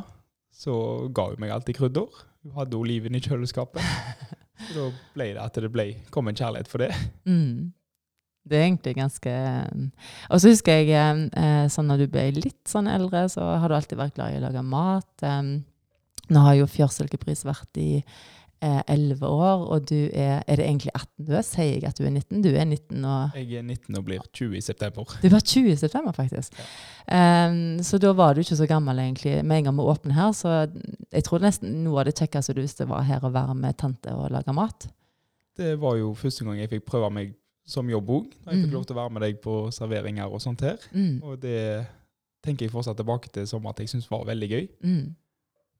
så 0.54 0.74
ga 1.14 1.30
hun 1.30 1.40
meg 1.42 1.52
alltid 1.54 1.78
krydder. 1.78 2.22
Hun 2.44 2.56
hadde 2.56 2.78
oliven 2.78 3.16
i 3.16 3.24
kjøleskapet. 3.24 3.82
Da 4.60 4.90
ble 5.14 5.30
det 5.32 5.40
at 5.40 5.56
det 5.56 5.70
ble, 5.72 5.86
kom 6.12 6.28
en 6.28 6.36
kjærlighet 6.36 6.68
for 6.68 6.82
det. 6.82 6.90
Mm. 7.24 7.70
Det 8.44 8.58
er 8.58 8.66
egentlig 8.66 8.92
ganske 8.98 9.32
Og 10.28 10.42
så 10.42 10.50
husker 10.52 10.82
jeg 10.82 11.30
eh, 11.32 11.64
sånn 11.72 11.88
når 11.88 12.02
du 12.02 12.10
ble 12.12 12.26
litt 12.36 12.68
sånn 12.68 12.90
eldre, 12.92 13.24
så 13.32 13.46
har 13.60 13.72
du 13.72 13.76
alltid 13.78 13.96
vært 13.96 14.18
glad 14.18 14.34
i 14.34 14.36
å 14.36 14.42
lage 14.44 14.64
mat. 14.68 15.24
nå 16.28 16.44
har 16.44 16.58
jo 16.58 16.68
Fjørsilkepris 16.68 17.46
vært 17.48 17.80
i 17.80 18.02
11 18.62 19.24
år, 19.24 19.64
og 19.72 19.88
du 19.88 20.10
er 20.12 20.42
Er 20.46 20.56
det 20.56 20.66
egentlig 20.66 20.90
18 20.94 21.26
du 21.26 21.32
er? 21.32 21.42
Sier 21.42 21.72
jeg 21.78 21.84
at 21.88 21.98
du 21.98 22.04
er 22.04 22.10
19? 22.10 22.42
Du 22.44 22.48
er 22.50 22.64
19 22.64 23.04
og 23.04 23.36
Jeg 23.38 23.58
er 23.58 23.62
19 23.62 23.96
og 23.96 24.04
blir 24.04 24.20
20 24.32 24.56
i 24.56 24.60
september. 24.60 25.04
Du 25.22 25.28
var 25.28 25.40
20 25.40 25.72
i 25.72 25.76
september, 25.76 26.12
faktisk. 26.12 26.52
Ja. 27.08 27.48
Um, 27.48 27.82
så 27.82 27.98
da 27.98 28.12
var 28.12 28.34
du 28.34 28.40
ikke 28.40 28.56
så 28.56 28.66
gammel, 28.66 28.98
egentlig. 28.98 29.44
Med 29.44 29.58
en 29.58 29.64
gang 29.64 29.76
vi 29.76 29.82
åpner 29.82 30.14
her, 30.14 30.32
så 30.32 30.66
jeg 31.12 31.24
tror 31.24 31.40
nesten 31.40 31.84
noe 31.84 32.00
av 32.00 32.10
det 32.10 32.18
kjekkeste 32.18 32.54
du 32.54 32.60
visste, 32.60 32.88
var 32.88 33.06
her 33.08 33.24
å 33.24 33.32
være 33.32 33.54
med 33.54 33.78
tante 33.80 34.12
og 34.14 34.30
lage 34.30 34.52
mat. 34.52 34.88
Det 35.56 35.80
var 35.80 35.96
jo 35.96 36.12
første 36.14 36.44
gang 36.44 36.60
jeg 36.60 36.70
fikk 36.70 36.84
prøve 36.88 37.10
meg 37.12 37.32
som 37.68 37.88
jobb 37.90 38.10
òg. 38.10 38.28
Jeg 38.46 38.60
fikk 38.60 38.68
mm. 38.68 38.76
lov 38.76 38.84
til 38.84 38.96
å 38.96 39.00
være 39.00 39.14
med 39.14 39.24
deg 39.24 39.40
på 39.44 39.56
serveringer 39.74 40.28
og 40.28 40.42
sånt 40.42 40.64
her. 40.66 40.78
Mm. 40.92 41.20
Og 41.22 41.40
det 41.42 41.86
tenker 42.44 42.66
jeg 42.66 42.72
fortsatt 42.72 42.98
tilbake 42.98 43.30
til 43.32 43.46
som 43.48 43.66
at 43.70 43.80
jeg 43.80 43.92
syns 43.92 44.08
var 44.10 44.24
veldig 44.28 44.48
gøy. 44.50 44.68
Mm. 44.84 45.04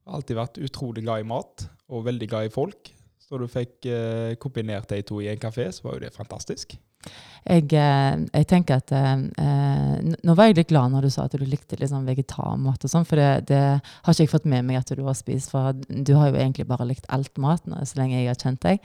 Alltid 0.09 0.39
vært 0.39 0.63
utrolig 0.65 1.05
glad 1.05 1.25
i 1.25 1.29
mat 1.29 1.67
og 1.91 2.07
veldig 2.07 2.29
glad 2.31 2.49
i 2.49 2.55
folk. 2.55 2.93
Så 3.21 3.39
du 3.39 3.47
fikk 3.51 3.87
eh, 3.87 4.37
kombinert 4.43 4.91
de 4.91 5.03
to 5.07 5.21
i 5.23 5.29
en 5.31 5.39
kafé, 5.39 5.69
så 5.71 5.87
var 5.87 5.99
jo 5.99 6.07
det 6.07 6.15
fantastisk. 6.17 6.75
Jeg, 7.47 7.71
eh, 7.73 8.17
jeg 8.35 8.47
tenker 8.51 8.83
at 8.83 8.91
eh, 8.93 9.23
eh 9.41 10.17
Nå 10.27 10.35
var 10.37 10.51
jeg 10.51 10.59
litt 10.59 10.73
glad 10.73 10.93
når 10.93 11.07
du 11.07 11.11
sa 11.13 11.25
at 11.25 11.37
du 11.37 11.45
likte 11.47 11.79
sånn 11.89 12.09
vegetarmat. 12.09 12.85
og 12.85 12.91
sånn, 12.91 13.07
For 13.09 13.21
det, 13.21 13.47
det, 13.49 13.61
har 13.81 14.13
ikke 14.13 14.27
jeg 14.27 14.33
fått 14.33 14.51
med 14.51 14.67
meg 14.67 14.81
at 14.81 14.93
du 14.97 15.05
har 15.05 15.17
spist. 15.17 15.53
For 15.53 15.73
du 15.73 16.15
har 16.17 16.31
jo 16.31 16.41
egentlig 16.41 16.67
bare 16.69 16.89
likt 16.89 17.09
alt 17.09 17.37
mat 17.39 17.65
så 17.65 18.01
lenge 18.01 18.19
jeg 18.19 18.29
har 18.33 18.41
kjent 18.41 18.63
deg. 18.67 18.83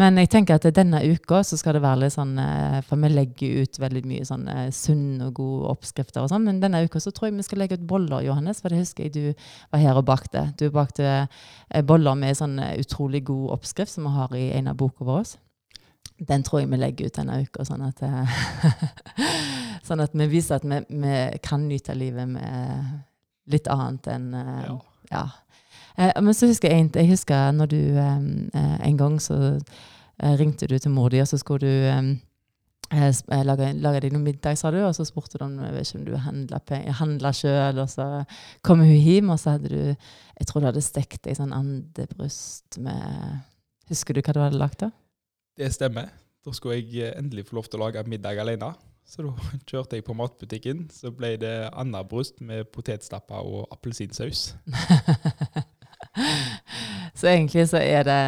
Men 0.00 0.18
jeg 0.18 0.30
tenker 0.32 0.58
at 0.58 0.66
denne 0.74 0.98
uka 1.06 1.38
så 1.46 1.56
skal 1.58 1.76
det 1.76 1.84
være 1.84 2.00
litt 2.02 2.14
sånn 2.16 2.34
eh, 2.40 2.80
For 2.86 2.98
vi 2.98 3.10
legger 3.12 3.62
ut 3.62 3.78
veldig 3.78 4.02
mye 4.10 4.26
sånn 4.26 4.48
sunn 4.48 4.72
sunne 4.74 5.28
og 5.28 5.38
gode 5.38 5.70
oppskrifter 5.74 6.24
og 6.24 6.32
sånn. 6.32 6.46
Men 6.48 6.58
denne 6.62 6.82
uka 6.84 7.02
så 7.02 7.12
tror 7.14 7.30
jeg 7.30 7.38
vi 7.38 7.46
skal 7.46 7.62
legge 7.62 7.78
ut 7.78 7.86
boller, 7.88 8.24
Johannes. 8.26 8.62
For 8.62 8.74
det 8.74 8.82
husker 8.82 9.06
jeg 9.06 9.14
du 9.14 9.46
var 9.70 9.82
her 9.82 10.00
og 10.00 10.06
bakte. 10.10 10.48
Du 10.58 10.66
bakte 10.74 11.06
eh, 11.14 11.84
boller 11.86 12.18
med 12.18 12.38
sånn 12.38 12.58
utrolig 12.74 13.22
god 13.30 13.54
oppskrift 13.58 13.94
som 13.94 14.08
vi 14.08 14.14
har 14.16 14.34
i 14.38 14.48
en 14.58 14.72
av 14.72 14.78
bokene 14.80 15.10
våre. 15.12 15.40
Den 16.18 16.44
tror 16.46 16.62
jeg 16.62 16.70
vi 16.70 16.78
legger 16.78 17.08
ut 17.10 17.16
denne 17.16 17.40
uka, 17.42 17.64
sånn 17.66 17.82
at, 17.86 18.02
sånn 19.88 20.02
at 20.04 20.12
vi 20.14 20.28
viser 20.30 20.60
at 20.60 20.66
vi, 20.66 20.78
vi, 20.90 21.14
kan 21.42 21.64
nyte 21.66 21.96
livet 21.98 22.28
med 22.30 23.00
litt 23.50 23.66
annet 23.72 24.06
enn 24.12 24.28
ja. 24.36 24.76
ja. 25.10 25.24
Eh, 25.98 26.12
men 26.22 26.34
så 26.34 26.48
husker 26.50 26.72
jeg 26.72 26.90
jeg 26.94 27.10
husker 27.10 27.50
når 27.54 27.70
du 27.70 27.80
eh, 27.98 28.78
en 28.88 28.98
gang 28.98 29.20
så 29.22 29.36
eh, 29.54 30.34
ringte 30.40 30.66
du 30.66 30.78
til 30.78 30.90
mor 30.90 31.08
di, 31.08 31.20
og 31.22 31.28
så 31.28 31.38
skulle 31.38 31.66
du 31.66 31.86
eh, 31.88 32.14
lage, 33.44 34.00
deg 34.00 34.12
noe 34.12 34.22
middag, 34.22 34.58
sa 34.58 34.70
du, 34.70 34.80
og 34.84 34.94
så 34.94 35.06
spurte 35.06 35.38
du 35.38 35.44
om, 35.46 35.56
jeg 35.62 35.74
vet 35.74 35.88
ikke 35.88 36.00
om 36.00 36.06
du 36.08 36.90
handla 36.98 37.32
sjøl, 37.32 37.78
og 37.82 37.88
så 37.90 38.08
kom 38.62 38.82
hun 38.84 38.92
hjem, 38.94 39.30
og 39.30 39.40
så 39.40 39.56
hadde 39.56 39.72
du 39.72 39.94
Jeg 40.34 40.46
tror 40.48 40.60
du 40.60 40.66
hadde 40.66 40.82
stekt 40.82 41.22
deg 41.24 41.36
sånn 41.38 41.54
andebryst 41.54 42.78
med 42.82 43.42
Husker 43.90 44.14
du 44.16 44.22
hva 44.24 44.32
du 44.32 44.40
hadde 44.40 44.58
lagd 44.58 44.80
da? 44.80 44.90
Det 45.60 45.68
stemmer. 45.70 46.08
Da 46.44 46.52
skulle 46.52 46.80
jeg 46.80 47.12
endelig 47.14 47.46
få 47.50 47.58
lov 47.58 47.68
til 47.68 47.78
å 47.78 47.84
lage 47.84 48.02
middag 48.08 48.40
alene. 48.40 48.72
Så 49.04 49.22
da 49.22 49.32
kjørte 49.70 49.98
jeg 49.98 50.06
på 50.06 50.16
matbutikken. 50.16 50.86
Så 50.92 51.12
ble 51.14 51.34
det 51.40 51.54
andebryst 51.72 52.40
med 52.44 52.68
potetstapper 52.72 53.44
og 53.44 53.68
appelsinsaus. 53.74 54.54
Så 57.24 57.30
egentlig 57.32 57.62
så 57.70 57.78
er 57.80 58.04
det 58.04 58.20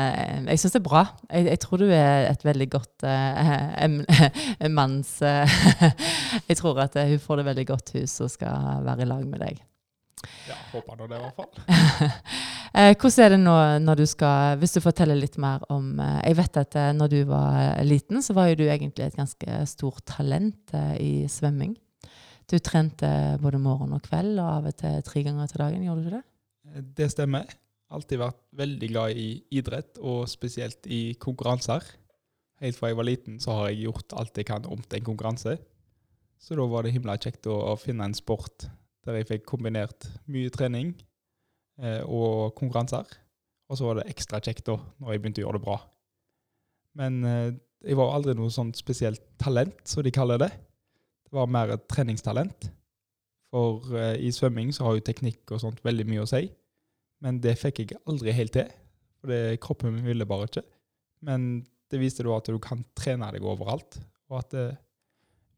Jeg 0.48 0.60
syns 0.62 0.72
det 0.72 0.78
er 0.78 0.84
bra. 0.86 1.02
Jeg, 1.28 1.44
jeg, 1.50 1.58
tror 1.60 1.80
du 1.82 1.90
er 1.92 2.30
et 2.30 2.44
veldig 2.46 2.66
godt 2.72 3.04
uh, 3.04 4.68
manns 4.78 5.10
uh, 5.20 5.56
Jeg 6.48 6.56
tror 6.56 6.80
at 6.80 6.96
uh, 6.96 7.04
hun 7.10 7.20
får 7.20 7.42
det 7.42 7.44
veldig 7.50 7.66
godt, 7.68 7.92
hun 7.92 8.06
som 8.08 8.30
skal 8.32 8.86
være 8.86 9.04
i 9.04 9.08
lag 9.10 9.26
med 9.28 9.42
deg. 9.44 9.58
Ja, 10.48 10.56
håper 10.70 10.96
nå 10.96 11.10
det, 11.10 11.18
i 11.18 11.26
hvert 11.26 11.42
fall. 11.42 12.14
hvordan 13.02 13.24
er 13.26 13.34
det 13.34 13.40
nå 13.42 13.56
når 13.84 14.00
du 14.00 14.04
skal 14.08 14.56
Hvis 14.62 14.74
du 14.74 14.80
forteller 14.80 15.16
litt 15.16 15.36
mer 15.40 15.62
om 15.72 16.00
Jeg 16.00 16.38
vet 16.40 16.58
at 16.60 16.78
når 16.96 17.12
du 17.12 17.18
var 17.28 17.84
liten, 17.84 18.22
så 18.24 18.32
var 18.36 18.48
jo 18.48 18.62
du 18.62 18.64
egentlig 18.64 19.10
et 19.10 19.20
ganske 19.20 19.60
stort 19.68 20.06
talent 20.08 20.72
i 20.96 21.28
svømming. 21.28 21.76
Du 22.48 22.56
trente 22.64 23.12
både 23.44 23.60
morgen 23.60 23.92
og 23.92 24.08
kveld, 24.08 24.40
og 24.40 24.50
av 24.54 24.72
og 24.72 24.80
til 24.80 24.98
tre 25.04 25.26
ganger 25.28 25.52
til 25.52 25.64
dagen. 25.66 25.84
Gjorde 25.84 26.08
du 26.08 26.16
det? 26.16 26.24
Det 26.96 27.12
stemmer 27.12 27.44
alltid 27.96 28.20
vært 28.20 28.42
veldig 28.56 28.88
glad 28.92 29.18
i 29.18 29.28
idrett, 29.58 29.98
og 29.98 30.28
spesielt 30.30 30.86
i 30.92 31.16
konkurranser. 31.20 31.84
Helt 32.62 32.78
fra 32.78 32.90
jeg 32.90 32.98
var 32.98 33.08
liten, 33.08 33.40
så 33.42 33.58
har 33.58 33.70
jeg 33.70 33.86
gjort 33.86 34.14
alt 34.16 34.38
jeg 34.38 34.48
kan 34.48 34.68
om 34.70 34.80
til 34.80 35.00
en 35.00 35.08
konkurranse. 35.10 35.56
Så 36.40 36.56
da 36.56 36.66
var 36.68 36.84
det 36.84 36.94
himla 36.94 37.16
kjekt 37.20 37.48
å, 37.48 37.56
å 37.72 37.76
finne 37.80 38.08
en 38.08 38.16
sport 38.16 38.68
der 39.06 39.20
jeg 39.20 39.28
fikk 39.28 39.44
kombinert 39.48 40.08
mye 40.32 40.50
trening 40.52 40.92
eh, 41.80 42.02
og 42.02 42.56
konkurranser. 42.58 43.06
Og 43.70 43.78
så 43.78 43.86
var 43.88 44.00
det 44.00 44.08
ekstra 44.12 44.40
kjekt 44.42 44.66
da, 44.68 44.76
når 45.00 45.14
jeg 45.14 45.22
begynte 45.22 45.42
å 45.42 45.46
gjøre 45.46 45.60
det 45.60 45.66
bra. 45.66 45.76
Men 46.98 47.20
eh, 47.26 47.52
jeg 47.86 47.98
var 47.98 48.14
aldri 48.16 48.34
noe 48.38 48.52
sånt 48.52 48.78
spesielt 48.78 49.22
talent, 49.40 49.78
som 49.88 50.04
de 50.04 50.14
kaller 50.14 50.40
det. 50.42 50.50
Det 51.26 51.34
var 51.34 51.50
mer 51.50 51.74
et 51.74 51.86
treningstalent. 51.90 52.70
For 53.54 53.96
eh, 53.98 54.16
i 54.26 54.32
svømming 54.34 54.72
så 54.74 54.88
har 54.88 54.96
jo 54.96 55.06
teknikk 55.06 55.54
og 55.54 55.62
sånt 55.62 55.82
veldig 55.86 56.06
mye 56.08 56.24
å 56.24 56.30
si. 56.30 56.46
Men 57.24 57.40
det 57.42 57.56
fikk 57.60 57.84
jeg 57.84 58.02
aldri 58.08 58.34
helt 58.36 58.54
til. 58.56 58.68
For 59.20 59.32
det, 59.32 59.60
kroppen 59.64 59.94
min 59.94 60.08
ville 60.08 60.28
bare 60.28 60.48
ikke. 60.50 60.64
Men 61.26 61.64
det 61.90 62.00
viste 62.02 62.26
da 62.26 62.36
at 62.36 62.48
du 62.50 62.58
kan 62.62 62.82
trene 62.98 63.30
deg 63.34 63.44
overalt, 63.46 63.98
og 64.30 64.40
at 64.42 64.54
det, 64.54 64.66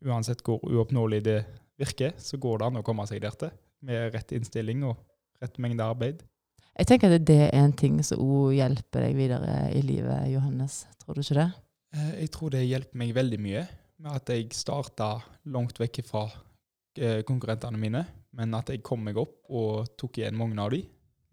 uansett 0.06 0.44
hvor 0.46 0.62
uoppnåelig 0.62 1.22
det 1.26 1.38
virker, 1.80 2.14
så 2.20 2.38
går 2.40 2.60
det 2.60 2.68
an 2.68 2.80
å 2.80 2.84
komme 2.86 3.06
seg 3.08 3.22
der 3.24 3.36
til 3.38 3.54
med 3.86 4.12
rett 4.14 4.34
innstilling 4.34 4.82
og 4.86 4.98
rett 5.42 5.58
mengde 5.62 5.86
arbeid. 5.86 6.22
Jeg 6.78 6.86
tenker 6.90 7.14
at 7.14 7.24
det 7.26 7.38
er 7.48 7.56
en 7.58 7.74
ting 7.74 7.98
som 8.06 8.20
òg 8.22 8.54
hjelper 8.58 9.06
deg 9.06 9.16
videre 9.18 9.54
i 9.74 9.82
livet, 9.82 10.28
Johannes. 10.30 10.84
Tror 11.02 11.16
du 11.18 11.22
ikke 11.22 11.38
det? 11.40 11.48
Eh, 11.94 12.12
jeg 12.24 12.32
tror 12.34 12.54
det 12.54 12.66
hjelper 12.66 13.00
meg 13.00 13.14
veldig 13.16 13.40
mye 13.42 13.64
med 13.98 14.12
at 14.14 14.30
jeg 14.30 14.52
starta 14.54 15.16
langt 15.50 15.78
vekk 15.80 16.02
fra 16.06 16.26
eh, 16.98 17.24
konkurrentene 17.26 17.80
mine, 17.80 18.04
men 18.38 18.54
at 18.54 18.70
jeg 18.70 18.84
kom 18.86 19.02
meg 19.06 19.18
opp 19.18 19.48
og 19.50 19.90
tok 19.98 20.20
igjen 20.20 20.38
mange 20.38 20.58
av 20.62 20.74
dem 20.74 20.86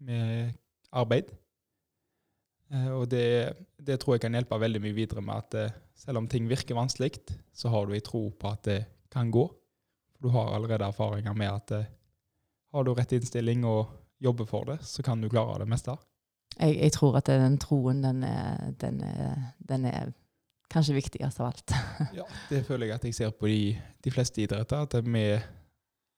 med 0.04 0.54
arbeid. 0.96 1.32
Eh, 2.72 2.88
og 2.90 3.06
det, 3.10 3.52
det, 3.78 4.00
tror 4.00 4.16
jeg 4.16 4.26
kan 4.26 4.36
hjelpe 4.36 4.58
veldig 4.58 4.82
mye 4.82 4.96
videre 4.96 5.22
med 5.24 5.44
at 5.44 5.58
eh, 5.60 5.76
selv 5.96 6.22
om 6.22 6.28
ting 6.30 6.48
virker 6.50 6.78
vanskelig, 6.78 7.20
så 7.54 7.70
har 7.72 7.86
du 7.86 7.94
ei 7.96 8.02
tro 8.04 8.28
på 8.30 8.50
at 8.50 8.64
det 8.66 8.80
kan 9.12 9.30
gå. 9.30 9.46
For 10.16 10.26
du 10.26 10.34
har 10.34 10.54
allerede 10.56 10.88
erfaringer 10.88 11.36
med 11.36 11.52
at 11.52 11.76
eh, 11.78 11.88
har 12.74 12.84
du 12.84 12.92
rett 12.94 13.16
innstilling 13.16 13.64
og 13.64 13.86
jobber 14.20 14.48
for 14.48 14.68
det, 14.68 14.80
så 14.84 15.04
kan 15.04 15.20
du 15.20 15.30
klare 15.30 15.60
det 15.62 15.70
meste. 15.70 15.96
Jeg, 16.56 16.78
jeg 16.80 16.92
tror 16.96 17.18
at 17.20 17.28
den 17.28 17.58
troen, 17.60 18.02
den 18.02 18.22
er, 18.24 18.72
den 18.80 19.02
er, 19.04 19.52
den 19.68 19.84
er 19.84 20.14
kanskje 20.72 20.96
viktigst 20.96 21.40
av 21.40 21.52
alt. 21.52 21.74
ja, 22.18 22.24
det 22.50 22.64
føler 22.66 22.90
jeg 22.90 22.96
at 22.96 23.04
jeg 23.06 23.14
ser 23.14 23.34
på 23.36 23.48
de, 23.50 23.76
de 24.04 24.12
fleste 24.12 24.42
idretter. 24.42 24.88
At 24.88 24.96
vi 25.04 25.26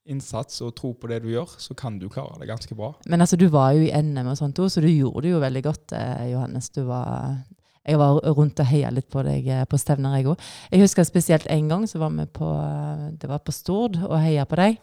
innsats 0.08 0.62
og 0.64 0.74
tro 0.78 0.94
på 0.96 1.10
det 1.10 1.20
du 1.24 1.30
gjør, 1.32 1.52
så 1.60 1.76
kan 1.78 1.98
du 2.00 2.08
klare 2.12 2.40
det 2.40 2.48
ganske 2.50 2.74
bra. 2.78 2.92
Men 3.06 3.24
altså, 3.24 3.38
du 3.40 3.46
var 3.52 3.74
jo 3.76 3.84
i 3.86 3.92
NM 3.92 4.32
og 4.32 4.38
sånt 4.40 4.58
òg, 4.62 4.72
så 4.72 4.82
du 4.84 4.88
gjorde 4.90 5.26
det 5.26 5.34
jo 5.34 5.44
veldig 5.44 5.64
godt, 5.68 5.94
eh, 5.98 6.26
Johannes. 6.32 6.70
Du 6.74 6.82
var 6.88 7.38
jeg 7.88 7.96
var 7.96 8.18
rundt 8.36 8.60
og 8.60 8.68
heia 8.68 8.90
litt 8.92 9.08
på 9.08 9.22
deg 9.24 9.46
eh, 9.48 9.64
på 9.68 9.78
stevner, 9.80 10.18
jeg 10.18 10.28
òg. 10.32 10.48
Jeg 10.74 10.82
husker 10.84 11.06
spesielt 11.08 11.46
en 11.52 11.70
gang 11.70 11.86
så 11.88 12.00
var 12.02 12.12
vi 12.12 12.26
på, 12.38 12.48
det 13.16 13.30
var 13.30 13.40
på 13.44 13.54
Stord 13.54 13.96
og 14.04 14.18
heia 14.20 14.44
på 14.48 14.58
deg. 14.60 14.76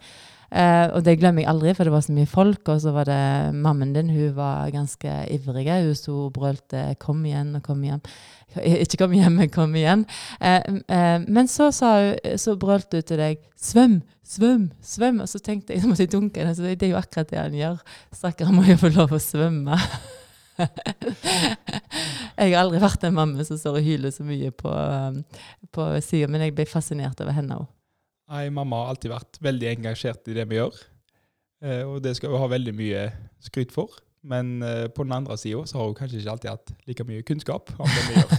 Eh, 0.50 0.86
og 0.94 1.02
det 1.06 1.16
glemmer 1.18 1.42
jeg 1.42 1.50
aldri, 1.50 1.74
for 1.74 1.88
det 1.88 1.94
var 1.94 2.04
så 2.06 2.14
mye 2.14 2.30
folk. 2.30 2.68
Og 2.72 2.80
så 2.82 2.92
var 2.94 3.08
det 3.08 3.54
mammen 3.54 3.92
din, 3.96 4.12
hun 4.14 4.34
var 4.36 4.70
ganske 4.74 5.18
ivrig. 5.32 5.66
Hun 5.68 5.94
sto 5.94 6.26
og 6.26 6.32
brølte 6.32 6.94
'kom 6.98 7.24
igjen' 7.24 7.56
og 7.56 7.62
'kom 7.62 7.82
igjen'. 7.82 8.04
Ikke 8.82 8.96
'kom 8.96 9.12
hjem', 9.12 9.36
men 9.36 9.50
'kom 9.50 9.74
igjen'. 9.74 10.04
Eh, 10.40 10.62
eh, 10.88 11.18
men 11.28 11.48
så, 11.48 11.70
hun, 11.70 12.38
så 12.38 12.56
brølte 12.56 12.96
hun 12.96 13.02
til 13.02 13.16
deg 13.18 13.38
'svøm', 13.58 14.02
'svøm', 14.24 14.70
'svøm'. 14.82 15.20
Og 15.22 15.28
så 15.28 15.38
tenkte 15.38 15.72
jeg 15.72 15.82
så 15.82 15.88
måtte 15.88 16.02
jeg 16.02 16.12
dunke 16.12 16.40
henne. 16.40 16.54
Det 16.54 16.82
er 16.82 16.90
jo 16.90 16.96
akkurat 16.96 17.30
det 17.30 17.38
han 17.38 17.52
gjør. 17.52 17.76
Stakkar 18.12 18.52
må 18.52 18.62
jo 18.62 18.76
få 18.76 18.88
lov 18.88 19.12
å 19.12 19.18
svømme. 19.18 19.78
jeg 22.38 22.54
har 22.54 22.62
aldri 22.62 22.80
vært 22.80 23.04
en 23.04 23.14
mamma 23.14 23.44
som 23.44 23.58
står 23.58 23.76
og 23.76 23.84
hyler 23.84 24.10
så 24.10 24.24
mye 24.24 24.50
på, 24.50 24.72
på 25.72 26.00
sida, 26.00 26.28
men 26.28 26.40
jeg 26.40 26.54
ble 26.56 26.64
fascinert 26.64 27.20
over 27.20 27.32
henne 27.36 27.58
òg. 27.60 27.66
Nei, 28.26 28.48
mamma 28.50 28.82
har 28.82 28.92
alltid 28.94 29.12
vært 29.12 29.38
veldig 29.44 29.68
engasjert 29.76 30.26
i 30.30 30.34
det 30.34 30.46
vi 30.50 30.58
gjør. 30.58 30.78
Eh, 31.62 31.82
og 31.86 32.00
det 32.04 32.16
skal 32.18 32.34
hun 32.34 32.42
ha 32.42 32.48
veldig 32.50 32.74
mye 32.76 33.06
skryt 33.44 33.74
for. 33.74 33.94
Men 34.26 34.58
eh, 34.66 34.86
på 34.90 35.04
den 35.06 35.14
andre 35.14 35.36
sida 35.38 35.62
så 35.70 35.78
har 35.78 35.90
hun 35.90 35.98
kanskje 35.98 36.18
ikke 36.18 36.32
alltid 36.32 36.50
hatt 36.50 36.72
like 36.88 37.06
mye 37.06 37.26
kunnskap 37.26 37.70
om 37.78 37.86
det 37.86 38.06
vi 38.08 38.16
gjør. 38.16 38.32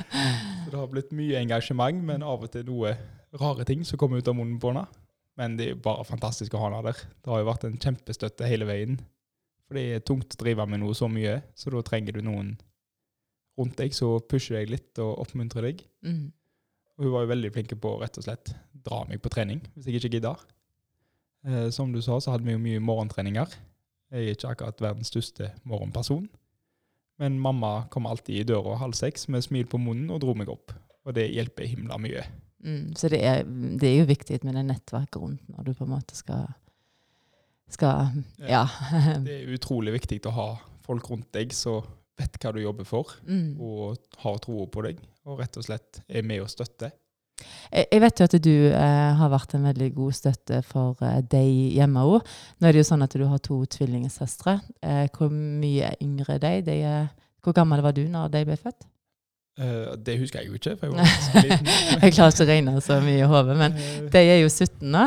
så 0.62 0.70
det 0.70 0.78
har 0.78 0.92
blitt 0.92 1.16
mye 1.16 1.40
engasjement, 1.40 2.04
men 2.06 2.22
av 2.22 2.46
og 2.46 2.52
til 2.54 2.66
noe 2.68 2.94
rare 3.40 3.66
ting 3.66 3.82
som 3.86 3.98
kommer 3.98 4.22
ut 4.22 4.30
av 4.30 4.36
munnen 4.38 4.60
på 4.62 4.70
henne. 4.70 4.86
Men 5.34 5.56
det 5.58 5.72
er 5.72 5.80
bare 5.82 6.06
fantastisk 6.06 6.54
å 6.54 6.62
ha 6.62 6.70
henne 6.70 6.84
der. 6.86 7.00
Det 7.18 7.32
har 7.32 7.42
jo 7.42 7.48
vært 7.50 7.66
en 7.66 7.80
kjempestøtte 7.82 8.46
hele 8.46 8.68
veien. 8.70 9.00
For 9.66 9.80
det 9.80 9.84
er 9.90 10.06
tungt 10.06 10.36
å 10.36 10.42
drive 10.44 10.68
med 10.70 10.84
noe 10.84 10.94
så 10.94 11.08
mye, 11.10 11.40
så 11.58 11.72
da 11.74 11.82
trenger 11.82 12.14
du 12.14 12.22
noen 12.22 12.54
rundt 13.58 13.74
deg 13.78 13.94
som 13.94 14.22
pusher 14.30 14.60
deg 14.60 14.70
litt 14.70 15.02
og 15.02 15.24
oppmuntrer 15.24 15.66
deg. 15.66 15.82
Mm. 16.06 16.28
Og 16.94 17.08
hun 17.08 17.14
var 17.16 17.24
jo 17.24 17.32
veldig 17.32 17.50
flink 17.56 17.74
på 17.82 17.96
rett 17.98 18.22
og 18.22 18.26
slett 18.28 18.54
dra 18.86 19.02
meg 19.08 19.22
på 19.24 19.32
trening 19.32 19.62
hvis 19.74 19.88
jeg 19.88 20.00
ikke 20.00 20.16
gidder. 20.18 20.44
Eh, 21.44 21.68
som 21.74 21.92
du 21.92 22.00
sa, 22.04 22.18
så 22.20 22.34
hadde 22.34 22.46
vi 22.46 22.56
jo 22.56 22.62
mye 22.62 22.82
morgentreninger. 22.82 23.52
Jeg 24.14 24.24
er 24.24 24.36
ikke 24.36 24.54
akkurat 24.54 24.82
verdens 24.82 25.10
største 25.12 25.50
morgenperson. 25.68 26.28
Men 27.20 27.38
mamma 27.40 27.86
kom 27.94 28.08
alltid 28.10 28.40
i 28.40 28.46
døra 28.48 28.78
halv 28.80 28.96
seks 28.98 29.28
med 29.30 29.44
smil 29.46 29.68
på 29.70 29.78
munnen 29.78 30.10
og 30.14 30.22
dro 30.24 30.34
meg 30.38 30.50
opp. 30.50 30.74
Og 31.04 31.14
det 31.16 31.28
hjelper 31.34 31.68
himla 31.68 31.98
mye. 32.00 32.24
Mm, 32.64 32.94
så 32.96 33.10
det 33.12 33.20
er, 33.26 33.42
det 33.44 33.90
er, 33.90 33.98
jo 34.00 34.08
viktig 34.08 34.40
med 34.46 34.56
det 34.56 34.64
nettverket 34.70 35.20
rundt 35.20 35.50
når 35.52 35.66
du 35.66 35.74
på 35.76 35.84
en 35.84 35.92
måte 35.92 36.16
skal, 36.16 36.46
skal 37.68 38.14
ja. 38.40 38.62
ja. 38.64 39.18
det 39.26 39.34
er 39.42 39.52
utrolig 39.52 39.92
viktig 39.98 40.22
å 40.30 40.32
ha 40.32 40.48
folk 40.86 41.10
rundt 41.12 41.28
deg 41.36 41.52
som 41.52 41.84
vet 42.16 42.38
hva 42.40 42.54
du 42.54 42.60
jobber 42.62 42.86
for, 42.88 43.10
mm. 43.26 43.60
og 43.60 43.98
har 44.22 44.40
troa 44.42 44.66
på 44.70 44.84
deg, 44.86 45.00
og 45.26 45.40
rett 45.42 45.56
og 45.58 45.66
slett 45.66 46.00
er 46.06 46.26
med 46.26 46.44
og 46.44 46.50
støtter. 46.52 46.94
Jeg 47.74 48.00
vet 48.04 48.20
jo 48.20 48.26
at 48.28 48.36
du 48.44 48.52
eh, 48.70 49.12
har 49.18 49.30
vært 49.32 49.56
en 49.56 49.66
veldig 49.66 49.88
god 49.96 50.14
støtte 50.14 50.60
for 50.66 51.00
eh, 51.02 51.18
deg 51.26 51.74
hjemme 51.74 52.04
òg. 52.06 52.34
Nå 52.60 52.68
er 52.68 52.76
det 52.76 52.84
jo 52.84 52.88
sånn 52.92 53.02
at 53.06 53.16
du 53.18 53.24
har 53.26 53.42
to 53.42 53.58
tvillingsøstre. 53.74 54.58
Eh, 54.84 55.06
hvor 55.14 55.32
mye 55.34 55.94
yngre 56.04 56.36
er 56.36 56.44
de? 56.44 56.52
de 56.68 56.76
er, 56.86 57.08
hvor 57.42 57.56
gammel 57.56 57.82
var 57.82 57.96
du 57.96 58.04
når 58.10 58.30
de 58.34 58.44
ble 58.46 58.58
født? 58.60 58.86
Uh, 59.54 59.94
det 60.02 60.16
husker 60.18 60.40
jeg 60.40 60.48
jo 60.50 60.56
ikke, 60.58 60.72
for 60.78 60.88
jeg 60.88 60.94
var 60.94 61.04
ganske 61.10 61.42
liten. 61.44 61.68
jeg 62.02 62.14
klarer 62.16 62.32
ikke 62.32 62.46
å 62.46 62.48
regne 62.48 62.80
så 62.82 62.96
mye 63.02 63.20
i 63.20 63.28
hodet, 63.30 63.54
men 63.60 63.76
uh, 63.78 64.08
de 64.10 64.22
er 64.22 64.40
jo 64.42 64.48
17 64.50 64.90
da. 64.90 65.04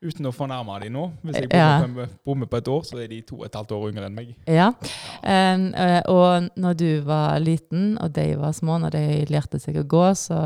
Uten 0.00 0.24
å 0.24 0.32
fornærme 0.32 0.78
dem 0.80 0.94
nå. 0.94 1.02
Hvis 1.20 1.36
jeg 1.36 1.50
bommer, 1.52 2.06
ja. 2.06 2.20
på, 2.24 2.34
på, 2.40 2.56
et 2.56 2.68
år, 2.72 2.84
så 2.88 3.00
er 3.02 3.10
de 3.10 3.18
to 3.28 3.36
og 3.42 3.44
et 3.50 3.56
halvt 3.58 3.74
år 3.76 3.82
yngre 3.90 4.06
enn 4.08 4.16
meg. 4.16 4.30
Ja, 4.48 4.70
um, 4.72 5.66
Og 6.08 6.46
når 6.56 6.78
du 6.80 6.88
var 7.04 7.36
liten, 7.42 7.98
og 8.00 8.14
de 8.16 8.24
var 8.40 8.54
små, 8.56 8.78
når 8.80 8.96
de 8.96 9.02
lærte 9.28 9.60
seg 9.60 9.76
å 9.76 9.84
gå, 9.84 10.06
så 10.16 10.40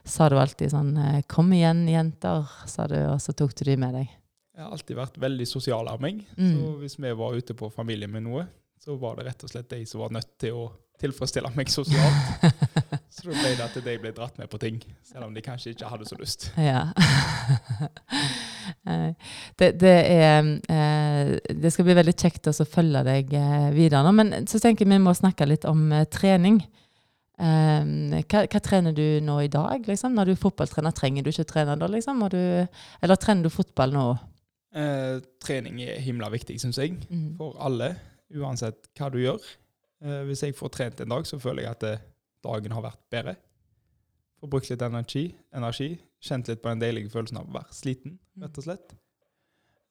sa 0.00 0.30
du 0.32 0.38
alltid 0.40 0.72
sånn 0.72 0.94
'Kom 1.28 1.52
igjen, 1.52 1.84
jenter', 1.92 2.48
sa 2.64 2.86
du, 2.88 2.96
og 3.12 3.20
så 3.20 3.36
tok 3.36 3.52
du 3.58 3.64
de 3.68 3.76
med 3.76 4.00
deg. 4.00 4.08
Jeg 4.56 4.64
har 4.64 4.72
alltid 4.72 4.96
vært 4.96 5.18
veldig 5.20 5.46
sosial 5.46 5.88
av 5.92 6.00
meg. 6.00 6.24
Mm. 6.38 6.54
Så 6.54 6.72
hvis 6.80 6.96
vi 6.96 7.12
var 7.12 7.36
ute 7.36 7.52
på 7.52 7.68
familie 7.68 8.08
med 8.08 8.24
noe, 8.24 8.46
så 8.80 8.96
var 8.96 9.18
det 9.18 9.26
rett 9.26 9.44
og 9.44 9.50
slett 9.52 9.68
de 9.68 9.84
som 9.84 10.00
var 10.00 10.14
nødt 10.16 10.38
til 10.40 10.56
å 10.56 10.70
tilfredsstille 11.00 11.50
meg 11.56 11.70
sosialt. 11.72 12.44
så 13.14 13.28
da 13.28 13.34
ble 13.34 13.52
det 13.56 13.64
at 13.64 13.76
de 13.76 13.96
ble 14.02 14.12
dratt 14.16 14.38
med 14.40 14.50
på 14.52 14.60
ting, 14.62 14.78
selv 15.06 15.28
om 15.28 15.34
de 15.36 15.44
kanskje 15.44 15.74
ikke 15.74 15.90
hadde 15.90 16.08
så 16.08 16.18
lyst. 16.20 16.48
Ja. 16.60 16.88
det, 19.60 19.72
det, 19.80 19.96
er, 20.14 20.50
eh, 20.72 21.34
det, 21.50 21.72
skal 21.74 21.88
bli 21.88 21.98
veldig 21.98 22.16
kjekt 22.16 22.50
å 22.52 22.56
følge 22.64 23.04
deg 23.06 23.36
eh, 23.36 23.68
videre 23.76 24.04
nå. 24.06 24.14
Men 24.16 24.48
så 24.50 24.60
tenker 24.62 24.86
jeg 24.86 24.94
vi 24.94 25.02
må 25.02 25.14
snakke 25.16 25.48
litt 25.48 25.68
om 25.68 25.88
eh, 25.92 26.08
trening. 26.12 26.62
Hva, 27.36 28.46
hva, 28.48 28.60
trener 28.64 28.94
du 28.96 29.20
nå 29.20 29.34
i 29.44 29.50
dag? 29.52 29.82
Liksom? 29.84 30.14
Når 30.16 30.30
du 30.30 30.32
er 30.32 30.40
fotballtrener, 30.40 30.94
trenger 30.96 31.20
du 31.20 31.28
ikke 31.28 31.44
trene 31.50 31.74
da? 31.76 31.88
Liksom? 31.92 32.22
Du, 32.32 32.40
eller 33.04 33.20
trener 33.20 33.44
du 33.44 33.52
fotball 33.52 33.92
nå? 33.92 34.06
Eh, 34.76 35.20
trening 35.40 35.80
er 35.86 36.02
himla 36.04 36.28
viktig, 36.32 36.58
syns 36.60 36.80
jeg, 36.80 36.98
mm. 37.08 37.36
for 37.38 37.56
alle. 37.64 37.94
Uansett 38.36 38.90
hva 38.98 39.08
du 39.12 39.20
gjør. 39.22 39.44
Eh, 40.04 40.22
hvis 40.28 40.44
jeg 40.44 40.56
får 40.56 40.72
trent 40.74 41.00
en 41.00 41.14
dag, 41.14 41.26
så 41.28 41.38
føler 41.40 41.66
jeg 41.66 41.76
at 41.76 41.86
eh, 41.88 42.04
dagen 42.44 42.74
har 42.76 42.84
vært 42.84 43.02
bedre. 43.12 43.36
Får 44.40 44.52
brukt 44.52 44.70
litt 44.70 44.84
energi, 44.84 45.26
energi. 45.56 45.94
Kjent 46.26 46.50
litt 46.50 46.62
på 46.62 46.72
den 46.72 46.82
deilige 46.82 47.12
følelsen 47.12 47.40
av 47.40 47.48
å 47.48 47.56
være 47.56 47.76
sliten, 47.76 48.18
mm. 48.36 48.44
rett 48.44 48.60
og 48.60 48.66
slett. 48.66 48.96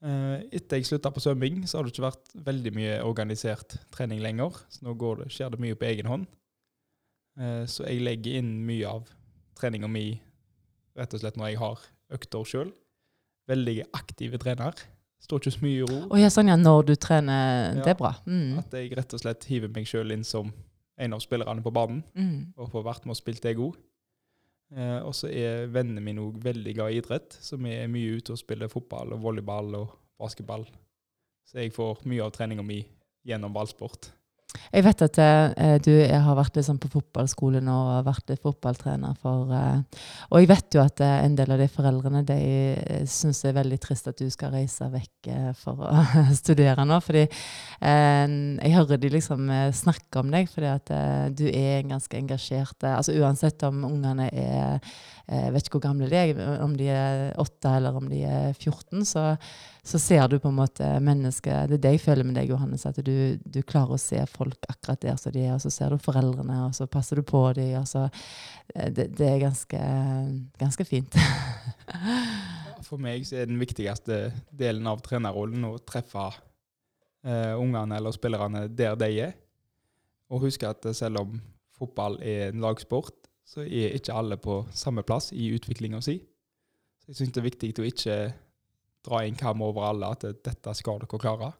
Eh, 0.06 0.38
etter 0.60 0.82
jeg 0.82 0.90
slutta 0.90 1.12
på 1.14 1.24
svømming, 1.24 1.64
så 1.66 1.80
har 1.80 1.86
det 1.86 1.96
ikke 1.96 2.06
vært 2.06 2.34
veldig 2.46 2.74
mye 2.76 2.96
organisert 3.08 3.78
trening 3.96 4.22
lenger. 4.22 4.60
Så 4.70 4.86
nå 4.86 4.96
det, 5.22 5.32
skjer 5.34 5.54
det 5.54 5.62
mye 5.64 5.78
på 5.80 5.88
egen 5.90 6.10
hånd. 6.12 6.28
Eh, 7.40 7.64
så 7.70 7.88
jeg 7.88 8.04
legger 8.06 8.42
inn 8.42 8.58
mye 8.68 8.90
av 8.90 9.10
treninga 9.58 9.90
mi 9.90 10.08
rett 10.96 11.16
og 11.16 11.24
slett 11.24 11.40
når 11.40 11.52
jeg 11.52 11.62
har 11.64 11.88
økter 12.16 12.48
sjøl. 12.48 12.74
Veldig 13.50 13.80
aktive 13.98 14.40
trener. 14.42 14.78
Står 15.26 15.42
ikke 15.42 15.56
så 15.56 15.64
mye 15.66 15.80
i 15.80 15.86
ro. 15.88 16.00
Oh, 16.12 16.20
ja, 16.22 16.30
sånn 16.30 16.52
ja, 16.52 16.56
når 16.60 16.92
du 16.92 16.94
trener. 17.02 17.72
Ja, 17.74 17.82
det 17.82 17.96
er 17.96 17.98
bra. 17.98 18.14
Mm. 18.30 18.60
At 18.62 18.74
jeg 18.78 18.94
rett 18.98 19.18
og 19.18 19.24
slett 19.24 19.48
hiver 19.50 19.72
meg 19.74 19.90
sjøl 19.90 20.14
inn 20.14 20.26
som 20.28 20.52
en 21.02 21.16
av 21.18 21.24
spillerne 21.24 21.64
på 21.66 21.74
banen, 21.76 22.04
mm. 22.16 22.56
og 22.62 22.70
får 22.72 22.86
vært 22.86 23.08
med 23.08 23.16
og 23.16 23.20
spilt 23.20 23.44
det 23.44 23.56
god. 23.58 23.80
Eh, 24.76 25.00
og 25.06 25.14
så 25.18 25.30
er 25.30 25.68
vennene 25.74 26.04
mine 26.04 26.24
òg 26.24 26.38
veldig 26.44 26.76
glad 26.78 26.94
i 26.94 27.00
idrett, 27.02 27.38
så 27.42 27.58
vi 27.60 27.74
er 27.76 27.90
mye 27.92 28.20
ute 28.20 28.34
og 28.36 28.42
spiller 28.42 28.72
fotball 28.72 29.16
og 29.16 29.24
volleyball 29.26 29.76
og 29.82 29.98
basketball. 30.22 30.66
Så 31.46 31.60
jeg 31.62 31.74
får 31.76 32.06
mye 32.10 32.24
av 32.26 32.32
treninga 32.36 32.66
mi 32.66 32.80
gjennom 33.26 33.54
ballsport. 33.54 34.10
Jeg 34.72 34.86
vet 34.86 35.04
at 35.06 35.20
uh, 35.20 35.76
du 35.84 35.92
har 36.10 36.38
vært 36.38 36.60
liksom 36.60 36.80
på 36.82 36.90
fotballskole 36.94 37.62
nå 37.64 37.76
og 37.76 38.08
vært 38.08 38.36
fotballtrener 38.44 39.16
for 39.22 39.52
uh, 39.52 39.82
Og 40.32 40.42
jeg 40.42 40.50
vet 40.52 40.78
jo 40.78 40.84
at 40.84 41.04
uh, 41.04 41.16
en 41.24 41.38
del 41.38 41.56
av 41.56 41.62
de 41.62 41.70
foreldrene 41.72 42.24
de 42.28 42.40
syns 43.10 43.44
det 43.44 43.52
er 43.52 43.58
veldig 43.60 43.80
trist 43.84 44.10
at 44.12 44.20
du 44.20 44.30
skal 44.34 44.54
reise 44.56 44.88
vekk 44.92 45.32
for 45.60 45.86
å 45.88 45.92
studere 46.42 46.86
nå. 46.88 47.00
Fordi 47.04 47.24
jeg 47.26 48.74
hører 48.76 49.00
de 49.02 49.10
liksom 49.12 49.50
snakke 49.76 50.22
om 50.22 50.32
deg 50.34 50.48
fordi 50.52 50.70
at 50.70 50.92
du 51.36 51.44
er 51.50 51.80
en 51.80 51.96
ganske 51.96 52.18
engasjert 52.18 52.86
Altså 52.88 53.16
uansett 53.20 53.64
om 53.68 53.84
ungene 53.88 54.30
er 54.32 54.80
jeg 55.26 55.54
vet 55.56 55.66
ikke 55.66 55.80
hvor 55.80 55.88
gamle 55.88 56.08
de 56.10 56.18
er, 56.20 56.40
om 56.62 56.76
de 56.78 56.86
er 56.94 57.32
8 57.42 57.70
eller 57.80 57.96
om 57.98 58.06
de 58.12 58.20
er 58.30 58.52
14, 58.54 59.02
så, 59.10 59.24
så 59.82 60.02
ser 60.02 60.28
du 60.30 60.38
på 60.42 60.52
en 60.52 60.60
måte 60.60 60.86
mennesket 61.02 61.72
Det 61.72 61.80
er 61.80 61.82
det 61.82 61.94
jeg 61.96 62.04
føler 62.04 62.28
med 62.28 62.38
deg, 62.38 62.52
Johannes, 62.54 62.86
at 62.86 63.00
du, 63.02 63.16
du, 63.42 63.60
klarer 63.66 63.98
å 63.98 64.02
se 64.02 64.22
folk 64.30 64.70
akkurat 64.70 65.02
der 65.02 65.18
som 65.18 65.34
de 65.34 65.48
er, 65.48 65.56
og 65.56 65.64
så 65.64 65.74
ser 65.74 65.96
du 65.96 66.06
foreldrene, 66.06 66.60
og 66.68 66.78
så 66.78 66.86
passer 66.86 67.18
du 67.18 67.26
på 67.26 67.42
dem. 67.58 67.74
og 67.82 67.90
så 67.90 68.06
eh, 68.06 68.92
det, 68.94 69.10
det 69.18 69.32
er 69.32 69.42
ganske, 69.48 69.82
ganske 70.62 70.86
fint. 70.86 71.18
For 72.86 73.02
meg 73.02 73.26
så 73.26 73.42
er 73.42 73.50
den 73.50 73.58
viktigste 73.58 74.30
delen 74.54 74.86
av 74.86 75.02
trenerrollen 75.02 75.66
å 75.66 75.80
treffe 75.82 76.30
eh, 77.26 77.58
ungene 77.58 77.98
eller 77.98 78.14
spillerne 78.14 78.68
der 78.70 78.94
de 79.02 79.10
er. 79.26 79.38
Og 80.30 80.46
huske 80.46 80.70
at 80.70 80.86
selv 80.94 81.24
om 81.24 81.40
fotball 81.76 82.22
er 82.22 82.52
en 82.52 82.62
lagsport, 82.62 83.25
så 83.46 83.62
er 83.62 83.94
ikke 83.94 84.16
alle 84.18 84.38
på 84.42 84.64
samme 84.74 85.04
plass 85.06 85.30
i 85.34 85.52
utviklinga 85.54 86.02
si. 86.04 86.18
Så 87.02 87.12
jeg 87.12 87.20
syns 87.20 87.36
det 87.36 87.42
er 87.42 87.50
viktig 87.50 87.74
å 87.78 87.86
ikke 87.86 88.16
dra 89.06 89.22
inn 89.26 89.38
kam 89.38 89.62
over 89.62 89.86
alle, 89.92 90.10
at 90.10 90.26
dette 90.26 90.74
skal 90.78 91.04
dere 91.04 91.22
klare. 91.22 91.52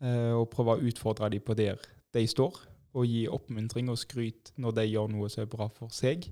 Eh, 0.00 0.32
og 0.32 0.48
prøve 0.52 0.76
å 0.76 0.88
utfordre 0.88 1.28
dem 1.32 1.44
på 1.44 1.56
der 1.56 1.80
de 2.16 2.24
står, 2.28 2.56
og 2.96 3.04
gi 3.04 3.26
oppmuntring 3.28 3.90
og 3.92 4.00
skryt 4.00 4.54
når 4.56 4.78
de 4.78 4.86
gjør 4.88 5.10
noe 5.12 5.28
som 5.32 5.44
er 5.44 5.50
bra 5.52 5.68
for 5.72 5.92
seg. 5.92 6.30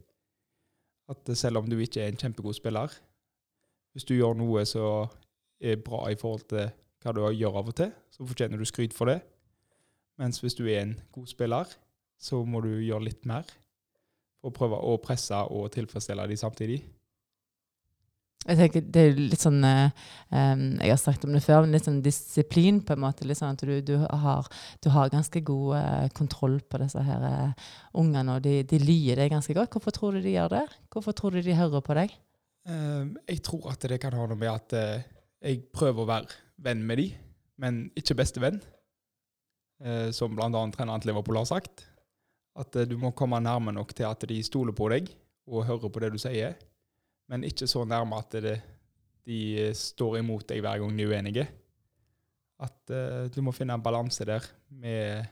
At 1.12 1.28
selv 1.36 1.60
om 1.60 1.68
du 1.68 1.76
ikke 1.76 2.00
er 2.00 2.12
en 2.12 2.20
kjempegod 2.20 2.56
spiller, 2.56 2.92
hvis 3.92 4.08
du 4.08 4.14
gjør 4.16 4.38
noe 4.38 4.64
som 4.66 5.12
er 5.60 5.76
bra 5.84 6.06
i 6.10 6.16
forhold 6.18 6.48
til 6.50 6.72
hva 7.04 7.12
du 7.12 7.20
gjør 7.36 7.60
av 7.60 7.68
og 7.68 7.76
til, 7.76 7.92
så 8.08 8.24
fortjener 8.24 8.58
du 8.58 8.64
skryt 8.64 8.96
for 8.96 9.12
det. 9.12 9.20
Mens 10.16 10.40
hvis 10.40 10.56
du 10.56 10.64
er 10.64 10.80
en 10.80 10.96
god 11.12 11.28
spiller, 11.28 11.68
så 12.16 12.40
må 12.48 12.62
du 12.64 12.72
gjøre 12.80 13.10
litt 13.10 13.28
mer 13.28 13.44
og 14.44 14.52
prøve 14.56 14.76
å 14.76 14.98
presse 15.02 15.38
og 15.54 15.70
tilfredsstille 15.74 16.26
de 16.30 16.36
samtidig. 16.38 16.82
Jeg 18.44 18.58
tenker 18.58 18.82
Det 18.92 19.00
er 19.00 19.14
litt 19.16 19.40
sånn 19.40 19.62
eh, 19.64 19.88
Jeg 20.28 20.90
har 20.90 20.98
snakket 21.00 21.22
om 21.24 21.32
det 21.32 21.40
før, 21.46 21.62
men 21.64 21.72
litt 21.72 21.86
sånn 21.86 22.02
disiplin, 22.04 22.82
på 22.84 22.92
en 22.92 23.00
måte. 23.06 23.24
Litt 23.24 23.40
sånn 23.40 23.56
at 23.56 23.64
du, 23.64 23.78
du, 23.80 23.94
har, 24.04 24.50
du 24.84 24.90
har, 24.92 25.12
ganske 25.12 25.40
god 25.48 25.78
eh, 25.78 26.10
kontroll 26.16 26.58
på 26.60 26.82
disse 26.82 27.00
her 27.06 27.24
eh, 27.30 27.72
ungene, 27.96 28.36
og 28.36 28.44
de, 28.44 28.58
de 28.68 28.82
lier 28.82 29.16
deg 29.20 29.32
ganske 29.32 29.56
godt. 29.56 29.72
Hvorfor 29.72 29.96
tror 29.96 30.18
du 30.18 30.20
de 30.20 30.36
gjør 30.36 30.52
det? 30.58 30.64
Hvorfor 30.92 31.16
tror 31.16 31.32
du 31.32 31.40
de 31.40 31.56
hører 31.56 31.84
på 31.84 31.96
deg? 31.96 32.12
Jeg 32.64 33.42
tror 33.44 33.72
at 33.74 33.88
det 33.88 34.00
kan 34.00 34.14
ha 34.16 34.24
noe 34.24 34.40
med 34.40 34.48
at 34.48 34.72
uh, 34.72 35.02
jeg 35.44 35.66
prøver 35.76 36.00
å 36.00 36.08
være 36.08 36.38
venn 36.64 36.80
med 36.88 36.96
de, 36.96 37.10
men 37.60 37.82
ikke 38.00 38.16
bestevenn. 38.16 38.56
Eh, 39.84 40.10
som 40.16 40.32
bl.a. 40.32 40.48
treneren 40.48 41.02
til 41.02 41.10
Liverpool 41.10 41.40
har 41.40 41.48
sagt. 41.50 41.84
At 42.58 42.76
eh, 42.76 42.88
du 42.88 42.96
må 43.00 43.12
komme 43.16 43.40
nærme 43.42 43.74
nok 43.74 43.94
til 43.96 44.08
at 44.08 44.28
de 44.30 44.38
stoler 44.46 44.76
på 44.76 44.88
deg 44.92 45.10
og 45.50 45.66
hører 45.68 45.92
på 45.92 46.00
det 46.02 46.12
du 46.14 46.20
sier, 46.20 46.54
men 47.28 47.44
ikke 47.44 47.68
så 47.68 47.84
nærme 47.88 48.16
at 48.20 48.38
det, 48.44 48.56
de 49.24 49.70
står 49.76 50.18
imot 50.20 50.46
deg 50.48 50.60
hver 50.64 50.80
gang 50.80 50.96
de 50.96 51.04
er 51.04 51.12
uenige. 51.12 51.46
At 52.64 52.92
uh, 52.92 53.24
du 53.32 53.40
må 53.42 53.52
finne 53.52 53.74
en 53.76 53.82
balanse 53.82 54.24
der 54.28 54.44
med 54.68 55.24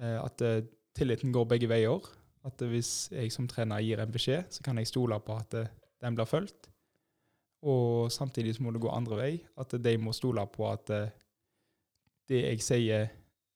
uh, 0.00 0.24
at 0.24 0.44
uh, 0.44 0.64
tilliten 0.96 1.32
går 1.32 1.48
begge 1.52 1.68
veier. 1.70 2.08
At 2.46 2.62
eh, 2.62 2.70
hvis 2.72 3.10
jeg 3.12 3.32
som 3.34 3.48
trener 3.50 3.82
gir 3.84 4.02
en 4.02 4.12
beskjed, 4.12 4.50
så 4.50 4.64
kan 4.64 4.78
jeg 4.78 4.90
stole 4.90 5.18
på 5.22 5.38
at 5.38 5.58
eh, 5.58 5.72
den 6.02 6.18
blir 6.18 6.28
fulgt. 6.28 6.68
Og 7.62 8.10
samtidig 8.10 8.56
så 8.56 8.64
må 8.64 8.72
det 8.74 8.82
gå 8.82 8.90
andre 8.90 9.18
vei. 9.18 9.32
At 9.56 9.74
de 9.78 9.96
må 9.98 10.14
stole 10.16 10.44
på 10.50 10.66
at 10.70 10.90
eh, 10.90 11.12
det 12.28 12.44
jeg 12.44 12.64
sier, 12.64 13.10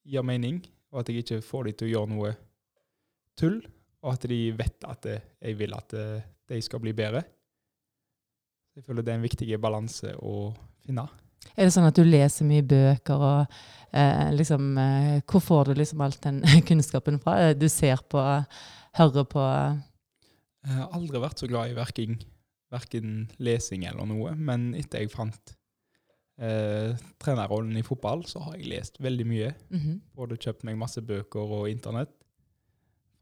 gir 0.07 0.23
mening, 0.23 0.61
og 0.93 1.01
at 1.03 1.11
jeg 1.11 1.25
ikke 1.25 1.43
får 1.43 1.67
de 1.67 1.73
til 1.75 1.89
å 1.89 1.95
gjøre 1.95 2.13
noe 2.13 2.35
tull, 3.39 3.61
og 4.07 4.13
at 4.15 4.27
de 4.31 4.39
vet 4.57 4.87
at 4.89 5.07
eh, 5.11 5.25
jeg 5.43 5.59
vil 5.59 5.75
at 5.77 5.95
eh, 5.99 6.25
de 6.49 6.61
skal 6.63 6.83
bli 6.83 6.93
bedre. 6.97 7.25
Jeg 8.77 8.85
føler 8.87 9.03
det 9.07 9.13
er 9.15 9.19
en 9.21 9.25
viktig 9.25 9.49
balanse 9.61 10.13
å 10.21 10.53
finne. 10.85 11.07
Er 11.57 11.65
det 11.69 11.73
sånn 11.75 11.87
at 11.89 11.97
du 11.97 12.05
leser 12.05 12.47
mye 12.49 12.65
bøker, 12.67 13.23
og 13.23 13.59
eh, 13.95 14.31
liksom 14.35 14.73
eh, 14.83 15.13
Hvor 15.25 15.41
får 15.45 15.69
du 15.71 15.75
liksom 15.79 16.01
alt 16.05 16.21
den 16.27 16.41
kunnskapen 16.69 17.21
fra? 17.23 17.37
Eh, 17.47 17.55
Du 17.57 17.69
ser 17.73 18.03
på, 18.11 18.21
hører 18.99 19.29
på 19.31 19.45
Jeg 20.67 20.75
har 20.81 20.91
aldri 20.97 21.23
vært 21.23 21.41
så 21.43 21.49
glad 21.51 21.71
i 21.71 21.77
verking, 21.79 22.19
verken 22.75 23.29
lesing 23.39 23.87
eller 23.87 24.09
noe, 24.11 24.35
men 24.35 24.73
etter 24.75 25.05
jeg 25.05 25.13
fant 25.15 25.55
eh, 26.43 26.97
trenerrollen 27.23 27.79
i 27.79 27.85
fotball, 27.87 28.27
så 28.29 28.43
har 28.45 28.59
jeg 28.59 28.69
lest 28.75 29.01
veldig 29.01 29.27
mye. 29.31 29.53
Mhm. 29.71 30.01
Både 30.19 30.37
kjøpt 30.43 30.67
meg 30.67 30.77
masse 30.81 31.01
bøker 31.01 31.57
og 31.61 31.71
internett. 31.71 32.13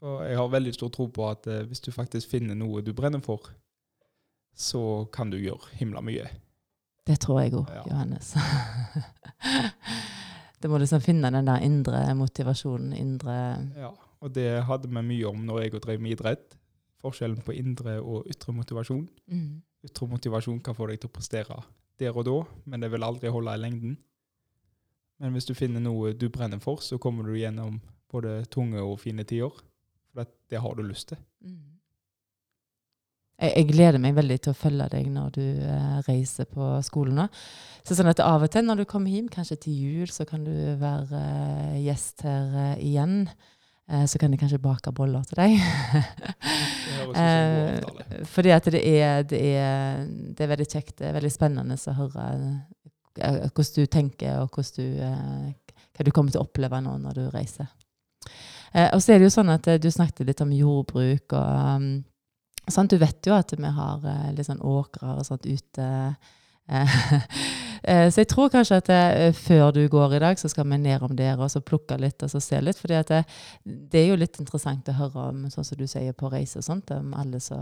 Og 0.05 0.21
jeg 0.27 0.37
har 0.37 0.49
veldig 0.53 0.73
stor 0.75 0.91
tro 0.93 1.07
på 1.09 1.25
at 1.27 1.47
eh, 1.49 1.63
hvis 1.65 1.81
du 1.81 1.91
faktisk 1.93 2.29
finner 2.35 2.57
noe 2.57 2.83
du 2.85 2.91
brenner 2.93 3.23
for, 3.25 3.49
så 4.55 4.81
kan 5.13 5.31
du 5.33 5.39
gjøre 5.41 5.73
himla 5.79 6.03
mye. 6.05 6.27
Det 7.05 7.19
tror 7.21 7.41
jeg 7.41 7.53
òg, 7.57 7.69
Ja. 7.73 7.83
Johannes. 7.89 8.33
det 10.61 10.69
må 10.71 10.79
liksom 10.81 11.01
finne 11.03 11.31
den 11.33 11.49
der 11.49 11.65
indre 11.65 12.01
motivasjonen, 12.17 12.93
indre 12.97 13.35
Ja, 13.77 13.91
og 14.21 14.33
det 14.33 14.63
hadde 14.65 14.89
vi 14.89 15.01
mye 15.01 15.27
om 15.29 15.43
når 15.45 15.65
jeg 15.65 15.81
drev 15.83 16.01
med 16.01 16.15
idrett. 16.15 16.55
Forskjellen 17.01 17.43
på 17.45 17.53
indre 17.53 17.99
og 18.01 18.29
ytre 18.31 18.53
motivasjon. 18.55 19.07
mm. 19.27 19.61
Ytre 19.85 20.07
motivasjon 20.09 20.63
kan 20.65 20.73
få 20.73 20.87
deg 20.89 20.97
til 21.01 21.11
å 21.11 21.13
prestere 21.13 21.59
der 21.99 22.15
og 22.17 22.25
da, 22.25 22.39
men 22.65 22.81
det 22.81 22.89
vil 22.91 23.05
aldri 23.05 23.29
holde 23.29 23.53
i 23.53 23.61
lengden. 23.61 23.97
Men 25.21 25.35
hvis 25.35 25.45
du 25.45 25.53
finner 25.53 25.79
noe 25.79 26.15
du 26.17 26.25
brenner 26.33 26.59
for, 26.59 26.81
så 26.81 26.97
kommer 26.97 27.23
du 27.23 27.37
gjennom 27.37 27.77
både 28.11 28.43
tunge 28.51 28.81
og 28.81 28.97
fine 28.99 29.23
tider. 29.23 29.53
For 30.15 30.27
det, 30.49 30.59
har 30.63 30.75
du 30.77 30.83
lyst 30.85 31.09
til. 31.11 31.19
Mm. 31.43 31.75
Jeg, 33.35 33.51
jeg 33.51 33.67
gleder 33.73 33.99
meg 33.99 34.15
veldig 34.15 34.37
til 34.45 34.53
å 34.53 34.57
følge 34.57 34.87
deg 34.93 35.09
når 35.11 35.33
du 35.35 35.43
eh, 35.43 35.97
reiser 36.07 36.47
på 36.47 36.69
skolen 36.87 37.19
nå. 37.19 37.25
Så 37.83 37.97
sånn 37.97 38.09
at 38.09 38.23
av 38.23 38.45
og 38.45 38.53
til 38.53 38.63
når 38.63 38.81
du 38.81 38.85
kommer 38.89 39.11
hjem, 39.11 39.27
kanskje 39.31 39.59
til 39.65 39.81
jul, 39.81 40.13
så 40.13 40.23
kan 40.29 40.45
du 40.47 40.53
være 40.79 41.19
eh, 41.19 41.81
gjest 41.83 42.23
her 42.25 42.55
eh, 42.61 42.85
igjen. 42.87 43.25
Eh, 43.91 44.05
så 44.09 44.21
kan 44.21 44.31
jeg 44.33 44.41
kanskje 44.41 44.61
bake 44.63 44.95
boller 44.95 45.27
til 45.29 45.43
deg. 45.43 45.59
Eh, 47.15 47.81
fordi 48.29 48.51
at 48.53 48.67
det 48.71 48.79
er, 48.81 49.23
det, 49.27 49.39
er, 49.57 50.05
det 50.07 50.43
er 50.45 50.49
veldig 50.49 50.67
kjekt, 50.69 50.95
det 50.99 51.09
er 51.09 51.15
veldig 51.17 51.31
spennende 51.33 51.75
å 51.75 51.95
høre 51.97 52.25
eh, 53.19 53.41
hvordan 53.49 53.73
du 53.75 53.91
tenker, 53.91 54.39
og 54.41 54.55
du, 54.77 54.83
eh, 55.03 55.75
hva 55.95 56.05
du 56.05 56.11
kommer 56.15 56.33
til 56.33 56.41
å 56.41 56.45
oppleve 56.47 56.79
nå 56.85 56.95
når 57.03 57.19
du 57.19 57.23
reiser. 57.33 57.69
Eh, 58.75 58.89
og 58.91 59.01
så 59.01 59.13
er 59.13 59.21
det 59.21 59.29
jo 59.29 59.35
sånn 59.37 59.53
at 59.53 59.67
eh, 59.71 59.79
du 59.79 59.87
snakket 59.91 60.27
litt 60.27 60.43
om 60.43 60.51
jordbruk, 60.51 61.35
og 61.37 62.71
sant? 62.71 62.91
du 62.91 62.99
vet 62.99 63.27
jo 63.27 63.35
at 63.35 63.53
vi 63.55 63.75
har 63.77 64.07
eh, 64.11 64.31
litt 64.35 64.49
sånn 64.49 64.63
åkrer 64.63 65.21
og 65.21 65.27
sånt 65.27 65.47
ute. 65.47 65.91
Eh, 67.85 68.07
så 68.09 68.23
jeg 68.23 68.29
tror 68.31 68.47
kanskje 68.49 68.79
at 68.79 68.87
det, 68.89 69.27
før 69.37 69.67
du 69.75 69.83
går 69.93 70.15
i 70.17 70.19
dag, 70.23 70.39
så 70.41 70.49
skal 70.49 70.65
vi 70.65 70.79
ned 70.81 71.03
om 71.05 71.11
der 71.13 71.37
og 71.37 71.51
så 71.53 71.59
plukke 71.61 71.99
litt 72.01 72.23
og 72.25 72.31
så 72.31 72.39
se 72.41 72.57
litt. 72.57 72.79
at 72.81 73.11
det, 73.11 73.19
det 73.61 73.99
er 73.99 74.07
jo 74.07 74.15
litt 74.17 74.39
interessant 74.41 74.89
å 74.89 74.95
høre 74.97 75.25
om, 75.29 75.43
sånn 75.53 75.67
som 75.67 75.77
du 75.77 75.83
sier, 75.85 76.15
på 76.17 76.31
reise 76.33 76.63
og 76.63 76.65
sånt, 76.65 76.89
om 76.95 77.13
alle 77.13 77.37
så 77.37 77.59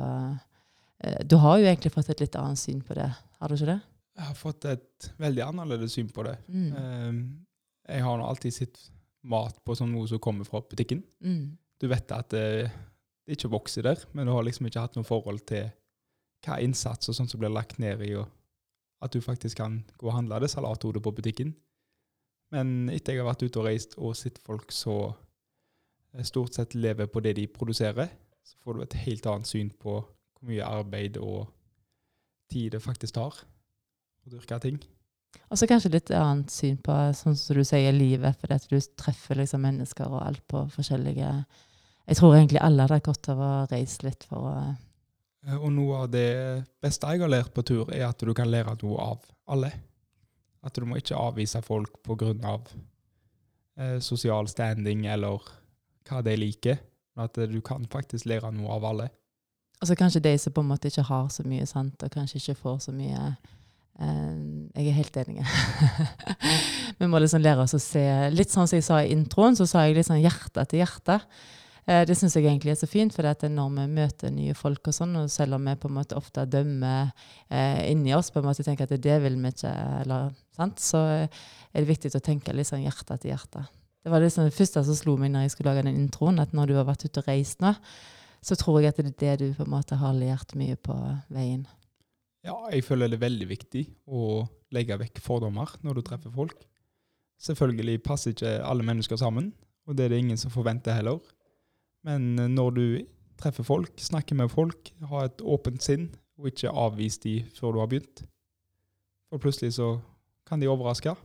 Du 1.27 1.35
har 1.43 1.59
jo 1.59 1.67
egentlig 1.67 1.91
fått 1.91 2.13
et 2.13 2.23
litt 2.23 2.37
annet 2.39 2.61
syn 2.61 2.79
på 2.87 2.95
det, 2.95 3.09
har 3.11 3.51
du 3.51 3.57
ikke 3.57 3.73
det? 3.73 3.79
Jeg 4.15 4.29
har 4.29 4.39
fått 4.39 4.69
et 4.71 5.11
veldig 5.19 5.43
annerledes 5.49 5.99
syn 5.99 6.07
på 6.15 6.23
det. 6.23 6.37
Mm. 6.47 7.19
Jeg 7.89 8.07
har 8.07 8.17
nå 8.21 8.29
alltid 8.29 8.55
sett 8.61 8.79
mat 9.23 9.59
på 9.63 9.75
som 9.77 9.91
noe 9.91 10.07
som 10.09 10.21
kommer 10.23 10.47
fra 10.47 10.61
butikken. 10.61 11.03
Mm. 11.23 11.55
Du 11.79 11.87
vet 11.91 12.11
at 12.15 12.31
det, 12.33 12.69
det 13.25 13.37
ikke 13.37 13.51
vokser 13.53 13.85
der, 13.87 14.03
men 14.13 14.27
du 14.27 14.33
har 14.35 14.45
liksom 14.45 14.67
ikke 14.67 14.83
hatt 14.83 14.97
noe 14.99 15.07
forhold 15.07 15.43
til 15.49 15.69
hva 16.43 16.59
innsats 16.63 17.09
og 17.09 17.15
sånt 17.15 17.31
som 17.31 17.39
blir 17.39 17.53
lagt 17.53 17.79
ned 17.79 18.03
i, 18.03 18.13
og 18.19 18.27
at 19.03 19.15
du 19.15 19.23
faktisk 19.23 19.59
kan 19.59 19.81
gå 19.99 20.07
og 20.09 20.17
handle 20.17 20.41
det 20.43 20.51
salathodet 20.51 21.03
på 21.03 21.13
butikken. 21.15 21.53
Men 22.53 22.89
etter 22.93 23.15
jeg 23.15 23.23
har 23.23 23.31
vært 23.31 23.45
ute 23.47 23.59
og 23.61 23.67
reist 23.67 23.95
og 23.97 24.15
sett 24.17 24.37
folk 24.43 24.71
så 24.75 24.97
eh, 26.13 26.25
stort 26.27 26.55
sett 26.55 26.75
lever 26.77 27.09
på 27.09 27.23
det 27.25 27.35
de 27.39 27.47
produserer, 27.49 28.11
så 28.43 28.59
får 28.63 28.75
du 28.75 28.83
et 28.83 28.99
helt 29.05 29.27
annet 29.31 29.49
syn 29.49 29.71
på 29.71 29.97
hvor 30.03 30.49
mye 30.49 30.67
arbeid 30.67 31.17
og 31.23 31.47
tid 32.51 32.75
det 32.75 32.83
faktisk 32.83 33.15
tar 33.15 33.39
å 34.23 34.31
dyrke 34.31 34.59
ting. 34.63 34.77
Og 35.49 35.59
så 35.59 35.67
kanskje 35.69 35.91
litt 35.93 36.11
annet 36.17 36.49
syn 36.53 36.79
på 36.81 36.95
sånn 37.17 37.35
som 37.37 37.57
du 37.57 37.63
sier, 37.67 37.93
livet, 37.93 38.37
fordi 38.41 38.57
at 38.57 38.65
du 38.69 38.79
treffer 38.97 39.37
liksom 39.37 39.61
mennesker 39.65 40.09
og 40.09 40.23
alt 40.25 40.43
på 40.49 40.65
forskjellige 40.73 41.29
Jeg 42.03 42.17
tror 42.19 42.35
egentlig 42.35 42.59
alle 42.59 42.83
hadde 42.83 43.03
godt 43.05 43.29
av 43.31 43.39
å 43.39 43.51
reise 43.71 44.03
litt 44.03 44.25
for 44.27 44.49
å 44.49 44.55
Eh, 45.47 45.55
Og 45.59 45.71
noe 45.75 46.03
av 46.03 46.11
det 46.11 46.63
beste 46.81 47.09
jeg 47.11 47.23
har 47.23 47.31
lært 47.31 47.53
på 47.55 47.63
tur, 47.67 47.91
er 47.91 48.07
at 48.07 48.19
du 48.19 48.33
kan 48.33 48.49
lære 48.51 48.77
noe 48.83 48.99
av 49.01 49.25
alle. 49.51 49.71
At 50.63 50.75
du 50.75 50.85
må 50.87 50.97
ikke 50.99 51.19
avvise 51.19 51.61
folk 51.61 51.99
pga. 52.03 52.59
Eh, 53.75 53.99
sosial 53.99 54.47
standing 54.47 55.05
eller 55.05 55.41
hva 56.07 56.21
de 56.23 56.37
liker. 56.37 56.79
Men 57.15 57.25
at 57.25 57.37
eh, 57.37 57.49
du 57.49 57.59
kan 57.61 57.85
faktisk 57.91 58.25
lære 58.29 58.53
noe 58.55 58.71
av 58.71 58.85
alle. 58.85 59.09
Altså 59.81 59.97
kanskje 59.99 60.23
de 60.23 60.37
som 60.39 60.53
på 60.53 60.61
en 60.63 60.69
måte 60.69 60.87
ikke 60.87 61.03
har 61.09 61.27
så 61.29 61.43
mye, 61.43 61.65
sant, 61.67 62.03
og 62.03 62.11
kanskje 62.11 62.39
ikke 62.39 62.61
får 62.61 62.77
så 62.85 62.93
mye 62.95 63.33
Jeg 63.93 64.87
er 64.89 64.95
helt 64.97 65.17
enig. 65.21 65.43
Vi 66.99 67.07
må 67.09 67.19
liksom 67.21 67.43
lære 67.43 67.61
oss 67.61 67.75
å 67.77 67.81
se 67.81 68.01
Litt 68.33 68.49
sånn 68.49 68.65
som 68.65 68.79
jeg 68.79 68.85
sa 68.87 68.97
i 69.03 69.11
introen, 69.13 69.53
så 69.57 69.67
sa 69.69 69.83
jeg 69.85 69.99
litt 69.99 70.07
sånn 70.09 70.23
hjerte 70.23 70.65
til 70.69 70.81
hjerte. 70.81 71.19
Eh, 71.85 72.03
det 72.07 72.15
syns 72.15 72.37
jeg 72.37 72.47
egentlig 72.47 72.73
er 72.73 72.79
så 72.79 72.87
fint, 72.87 73.11
for 73.11 73.27
når 73.27 73.71
vi 73.75 73.85
møter 73.91 74.31
nye 74.31 74.55
folk, 74.55 74.87
og 74.87 74.95
sånn, 74.95 75.17
og 75.19 75.31
selv 75.31 75.57
om 75.57 75.67
vi 75.67 75.75
på 75.79 75.89
en 75.91 75.97
måte 75.97 76.15
ofte 76.15 76.45
dømmer 76.47 77.11
eh, 77.49 77.91
inni 77.91 78.13
oss, 78.15 78.31
på 78.31 78.39
en 78.39 78.47
måte 78.47 78.63
tenker 78.63 78.87
at 78.87 79.03
det 79.03 79.19
vil 79.25 79.35
vi 79.41 79.51
ikke, 79.51 79.73
eller, 80.03 80.31
sant? 80.55 80.79
så 80.79 81.03
eh, 81.11 81.43
er 81.73 81.83
det 81.83 81.91
viktig 81.91 82.13
å 82.15 82.23
tenke 82.23 82.55
litt 82.55 82.71
sånn 82.71 82.85
hjerte 82.85 83.19
til 83.19 83.33
hjerte. 83.33 83.65
Det 84.03 84.11
var 84.11 84.23
liksom 84.23 84.47
det 84.47 84.55
første 84.55 84.83
som 84.87 84.99
slo 84.99 85.17
meg 85.19 85.31
når 85.31 85.45
jeg 85.45 85.55
skulle 85.55 85.73
lage 85.73 85.85
den 85.87 85.99
introen, 86.05 86.39
at 86.43 86.55
når 86.55 86.71
du 86.71 86.77
har 86.79 86.87
vært 86.87 87.03
ute 87.03 87.23
og 87.23 87.27
reist 87.27 87.63
nå, 87.63 87.75
så 88.43 88.55
tror 88.59 88.81
jeg 88.81 88.91
at 88.91 88.99
det 88.99 89.11
er 89.11 89.19
det 89.19 89.35
du 89.43 89.55
på 89.55 89.67
en 89.67 89.75
måte 89.75 89.99
har 89.99 90.15
lært 90.15 90.55
mye 90.59 90.75
på 90.79 90.95
veien. 91.31 91.63
Ja, 92.43 92.57
jeg 92.73 92.83
føler 92.83 93.07
det 93.07 93.19
er 93.21 93.27
veldig 93.27 93.47
viktig 93.47 93.83
å 94.11 94.43
legge 94.75 94.97
vekk 94.99 95.21
fordommer 95.23 95.71
når 95.85 95.99
du 95.99 96.01
treffer 96.03 96.33
folk. 96.33 96.65
Selvfølgelig 97.43 98.01
passer 98.03 98.33
ikke 98.33 98.57
alle 98.67 98.85
mennesker 98.87 99.19
sammen, 99.19 99.53
og 99.87 99.95
det 99.97 100.05
er 100.05 100.13
det 100.13 100.21
ingen 100.23 100.39
som 100.39 100.51
forventer 100.51 100.95
heller. 100.97 101.19
Men 102.03 102.33
eh, 102.39 102.51
når 102.51 102.75
du 102.75 102.85
treffer 103.39 103.65
folk, 103.67 103.95
snakker 103.99 104.37
med 104.39 104.51
folk, 104.51 104.91
har 105.09 105.29
et 105.29 105.41
åpent 105.41 105.83
sinn, 105.83 106.09
og 106.39 106.49
ikke 106.51 106.71
avvis 106.71 107.19
de 107.23 107.39
før 107.55 107.75
du 107.75 107.81
har 107.83 107.91
begynt. 107.91 108.23
For 109.31 109.41
plutselig 109.41 109.75
så 109.77 109.95
kan 110.47 110.61
de 110.61 110.69
overraske. 110.71 111.15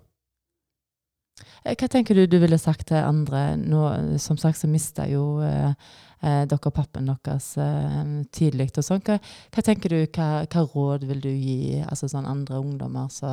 Eh, 1.64 1.74
Hva 1.74 1.88
tenker 1.90 2.14
du 2.14 2.26
du 2.26 2.38
ville 2.42 2.58
sagt 2.62 2.88
til 2.90 3.02
andre? 3.02 3.56
Nå, 3.58 3.82
som 4.22 4.38
sagt 4.40 4.60
så 4.60 4.70
mista 4.70 5.06
jo 5.10 5.40
eh, 5.44 5.74
eh, 6.22 6.44
dere 6.50 6.72
pappen 6.74 7.08
deres 7.10 7.50
eh, 7.62 8.12
tidlig. 8.34 8.70
og 8.76 8.86
sånn. 8.86 9.02
Hva, 9.06 9.18
hva 9.54 9.64
tenker 9.64 9.94
du, 9.94 9.98
hva, 10.06 10.28
hva 10.44 10.64
råd 10.74 11.08
vil 11.08 11.24
du 11.24 11.30
gi 11.32 11.82
altså 11.84 12.10
sånn 12.10 12.28
andre 12.28 12.60
ungdommer? 12.60 13.10
Så, 13.12 13.32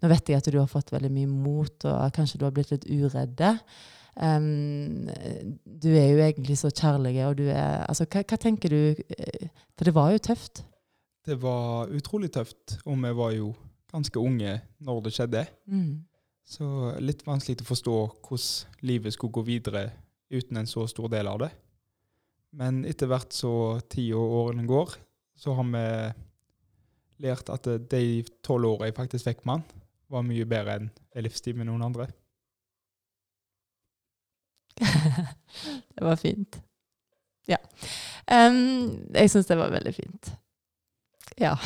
nå 0.00 0.12
vet 0.12 0.30
jeg 0.30 0.42
at 0.42 0.50
du 0.50 0.60
har 0.60 0.70
fått 0.70 0.94
veldig 0.94 1.12
mye 1.14 1.30
mot, 1.30 1.90
og 1.90 2.14
kanskje 2.16 2.40
du 2.40 2.48
har 2.48 2.54
blitt 2.56 2.72
litt 2.74 2.88
uredde. 2.90 3.56
Um, 4.14 5.08
du 5.66 5.88
er 5.90 6.12
jo 6.12 6.22
egentlig 6.22 6.54
så 6.60 6.70
kjærlig, 6.70 7.16
og 7.26 7.38
du 7.40 7.48
er 7.50 7.82
altså, 7.88 8.06
hva, 8.06 8.22
hva 8.22 8.38
tenker 8.38 8.70
du 8.70 8.94
eh, 8.94 9.48
For 9.74 9.88
det 9.88 9.94
var 9.96 10.12
jo 10.14 10.22
tøft. 10.22 10.62
Det 11.26 11.34
var 11.42 11.90
utrolig 11.90 12.30
tøft, 12.30 12.78
og 12.84 13.00
vi 13.00 13.14
var 13.16 13.32
jo 13.34 13.54
ganske 13.90 14.20
unge 14.20 14.58
når 14.84 15.00
det 15.06 15.14
skjedde. 15.16 15.44
Mm. 15.66 16.04
Så 16.44 16.66
litt 17.00 17.24
vanskelig 17.26 17.64
å 17.64 17.68
forstå 17.70 17.96
hvordan 18.26 18.86
livet 18.86 19.16
skulle 19.16 19.34
gå 19.34 19.44
videre 19.46 19.84
uten 20.30 20.60
en 20.60 20.68
så 20.68 20.84
stor 20.90 21.08
del 21.12 21.30
av 21.30 21.40
det. 21.44 21.50
Men 22.54 22.84
etter 22.86 23.10
hvert 23.10 23.34
så 23.34 23.80
tida 23.90 24.20
årene 24.20 24.66
går, 24.68 24.94
så 25.38 25.54
har 25.58 25.66
vi 25.72 25.86
lært 27.24 27.50
at 27.52 27.66
eh, 27.70 27.80
de 27.90 28.22
tolv 28.44 28.74
åra 28.74 28.90
jeg 28.90 28.98
faktisk 28.98 29.30
fikk 29.30 29.42
med 29.44 29.58
han, 29.58 29.64
var 30.12 30.26
mye 30.26 30.46
bedre 30.48 30.78
enn 30.78 30.92
en 31.14 31.26
livstid 31.26 31.58
med 31.58 31.68
noen 31.68 31.82
andre. 31.86 32.06
det 35.94 36.02
var 36.02 36.18
fint. 36.20 36.58
Ja. 37.50 37.58
Um, 38.30 39.04
jeg 39.14 39.30
syns 39.30 39.48
det 39.50 39.58
var 39.60 39.74
veldig 39.74 39.94
fint. 39.96 40.34
Ja. 41.40 41.56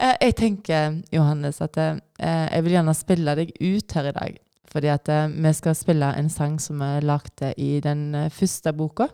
Eh, 0.00 0.14
jeg 0.16 0.32
tenker, 0.38 0.94
Johannes, 1.12 1.58
at 1.60 1.74
uh, 1.76 1.98
jeg 2.16 2.64
vil 2.64 2.72
gjerne 2.72 2.92
spille 2.96 3.34
deg 3.36 3.50
ut 3.60 3.92
her 3.92 4.06
i 4.08 4.12
dag. 4.16 4.38
Fordi 4.72 4.88
at 4.88 5.10
uh, 5.12 5.26
vi 5.28 5.50
skal 5.52 5.76
spille 5.76 6.08
en 6.16 6.30
sang 6.32 6.54
som 6.56 6.80
vi 6.80 6.88
lagde 7.04 7.50
i 7.60 7.82
den 7.84 8.14
første 8.32 8.72
boka. 8.72 9.10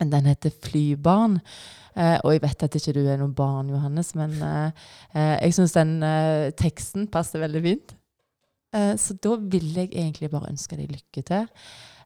Den 0.00 0.26
heter 0.26 0.50
'Flybarn'. 0.50 1.40
og 2.24 2.32
jeg 2.32 2.42
vet 2.42 2.62
at 2.62 2.74
ikke 2.74 2.92
du 2.92 3.06
er 3.06 3.16
noe 3.16 3.30
barn, 3.30 3.70
Johannes, 3.70 4.14
men 4.14 4.32
jeg 5.14 5.54
syns 5.54 5.72
den 5.72 6.00
teksten 6.58 7.06
passer 7.06 7.38
veldig 7.38 7.62
fint. 7.62 7.94
så 8.98 9.14
da 9.14 9.36
vil 9.36 9.74
jeg 9.74 9.92
egentlig 9.92 10.30
bare 10.30 10.50
ønske 10.50 10.76
deg 10.76 10.90
lykke 10.90 11.22
til. 11.22 11.46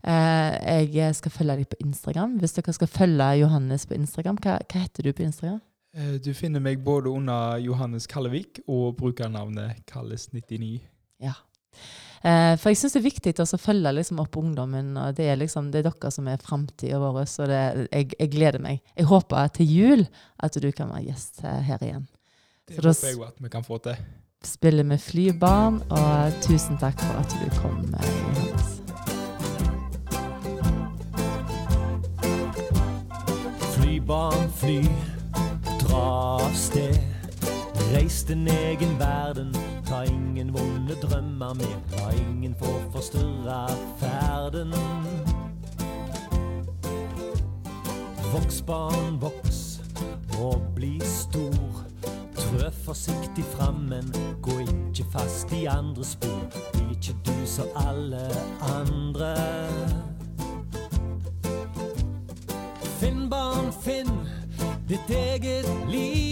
Eh, 0.07 0.95
jeg 0.95 1.15
skal 1.19 1.31
følge 1.31 1.57
deg 1.57 1.71
på 1.71 1.81
Instagram. 1.83 2.37
Hvis 2.39 2.55
dere 2.57 2.75
skal 2.77 2.91
følge 2.91 3.31
Johannes 3.41 3.87
på 3.87 3.97
Instagram, 3.99 4.39
hva, 4.43 4.59
hva 4.63 4.83
heter 4.85 5.09
du 5.09 5.13
på 5.13 5.27
Instagram? 5.27 5.61
Eh, 5.97 6.17
du 6.23 6.31
finner 6.35 6.63
meg 6.63 6.85
både 6.85 7.11
under 7.11 7.59
Johannes 7.63 8.07
Kallevik 8.07 8.61
og 8.69 8.97
brukernavnet 9.01 9.83
Kalles99. 9.91 10.79
Ja. 11.23 11.35
Eh, 12.23 12.55
for 12.59 12.73
jeg 12.73 12.81
syns 12.81 12.97
det 12.97 13.01
er 13.01 13.07
viktig 13.07 13.35
å 13.45 13.61
følge 13.61 13.93
liksom 13.95 14.23
opp 14.23 14.37
ungdommen. 14.41 14.97
og 14.97 15.15
Det 15.15 15.29
er, 15.31 15.37
liksom, 15.41 15.71
det 15.73 15.83
er 15.83 15.91
dere 15.91 16.13
som 16.15 16.29
er 16.29 16.43
framtida 16.43 17.01
vår. 17.03 17.25
Så 17.31 17.47
det, 17.51 17.89
jeg, 17.93 18.13
jeg, 18.19 18.31
gleder 18.35 18.63
meg. 18.63 18.81
Jeg 18.97 19.11
håper 19.11 19.53
til 19.55 19.75
jul 19.75 20.07
at 20.39 20.59
du 20.59 20.71
kan 20.73 20.91
være 20.93 21.09
gjest 21.11 21.43
her 21.45 21.83
igjen. 21.83 22.09
Det 22.69 22.81
så 22.81 22.91
håper 22.91 23.09
jeg 23.09 23.29
at 23.29 23.45
vi 23.45 23.53
kan 23.53 23.65
få 23.67 23.79
til. 23.85 24.01
Spiller 24.45 24.85
med 24.87 25.01
flybarn, 25.03 25.81
og 25.91 26.43
tusen 26.45 26.79
takk 26.79 27.01
for 27.03 27.19
at 27.19 27.33
du 27.41 27.49
kom, 27.59 27.81
Johannes. 27.91 28.77
Flybarn, 33.75 34.47
fly, 34.61 34.79
dra 35.83 36.05
av 36.39 36.55
sted. 36.55 37.18
Reis 37.95 38.25
din 38.25 38.49
egen 38.49 38.99
verden, 38.99 39.53
ta 39.87 40.03
ingen 40.03 40.53
vonde 40.55 40.95
drømmer 41.03 41.55
med. 41.55 41.77
La 41.97 42.11
ingen 42.11 42.55
få 42.59 42.67
forstyrre 42.93 43.69
ferden. 43.99 44.75
Voks, 48.33 48.63
barn, 48.63 49.21
voks 49.21 49.81
og 50.41 50.63
bli 50.75 51.01
stor. 51.05 51.85
Trø 52.37 52.71
forsiktig 52.85 53.45
fram, 53.57 53.75
men 53.75 54.13
gå 54.43 54.59
ikke 54.59 55.11
fast 55.13 55.53
i 55.53 55.65
andre 55.65 56.05
spor. 56.05 56.45
Bli 56.73 56.91
ikke 56.91 57.17
du 57.27 57.47
som 57.47 57.67
alle 57.89 58.29
andre. 58.61 59.35
Finn, 63.01 63.31
barn, 63.31 63.73
finn 63.83 64.13
ditt 64.89 65.11
eget 65.11 65.69
liv. 65.89 66.28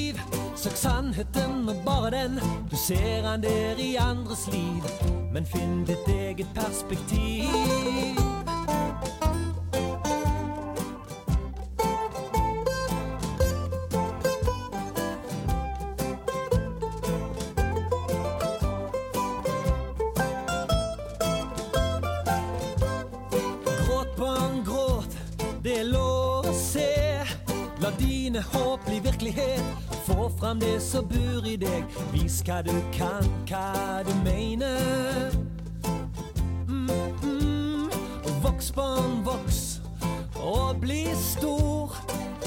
Søk 0.67 0.77
sannheten 0.77 1.69
og 1.69 1.77
bare 1.85 2.11
den. 2.11 2.41
Du 2.71 2.77
ser 2.77 3.23
han 3.23 3.43
der 3.43 3.79
i 3.79 3.95
andres 3.95 4.49
liv. 4.53 4.83
Men 5.33 5.47
finn 5.47 5.85
ditt 5.87 6.09
eget 6.09 6.49
perspektiv. 6.55 8.26
Vis 32.37 32.43
hva 32.45 32.59
du 32.61 32.75
kan, 32.93 33.25
hva 33.49 34.03
du 34.05 34.13
mener. 34.21 35.33
Mm, 36.69 36.91
mm. 37.23 37.89
Voks, 38.43 38.69
barn, 38.77 39.23
voks 39.25 39.81
og 40.37 40.77
bli 40.83 41.07
stor. 41.17 41.97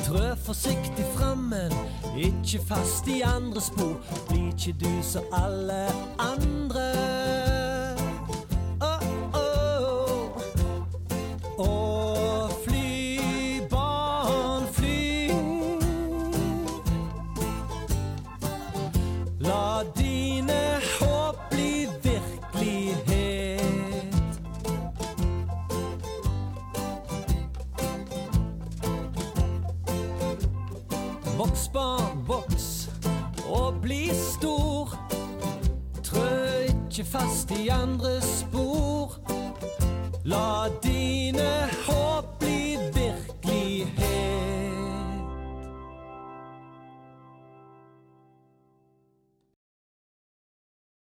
Trø 0.06 0.36
forsiktig 0.46 1.08
frammen, 1.16 1.74
ikke 2.14 2.62
fast 2.70 3.10
i 3.10 3.24
andre 3.26 3.62
spor. 3.62 3.98
Bli 4.30 4.52
ikke 4.52 4.78
du 4.86 4.92
som 5.02 5.26
alle 5.34 5.88
andre. 6.20 6.29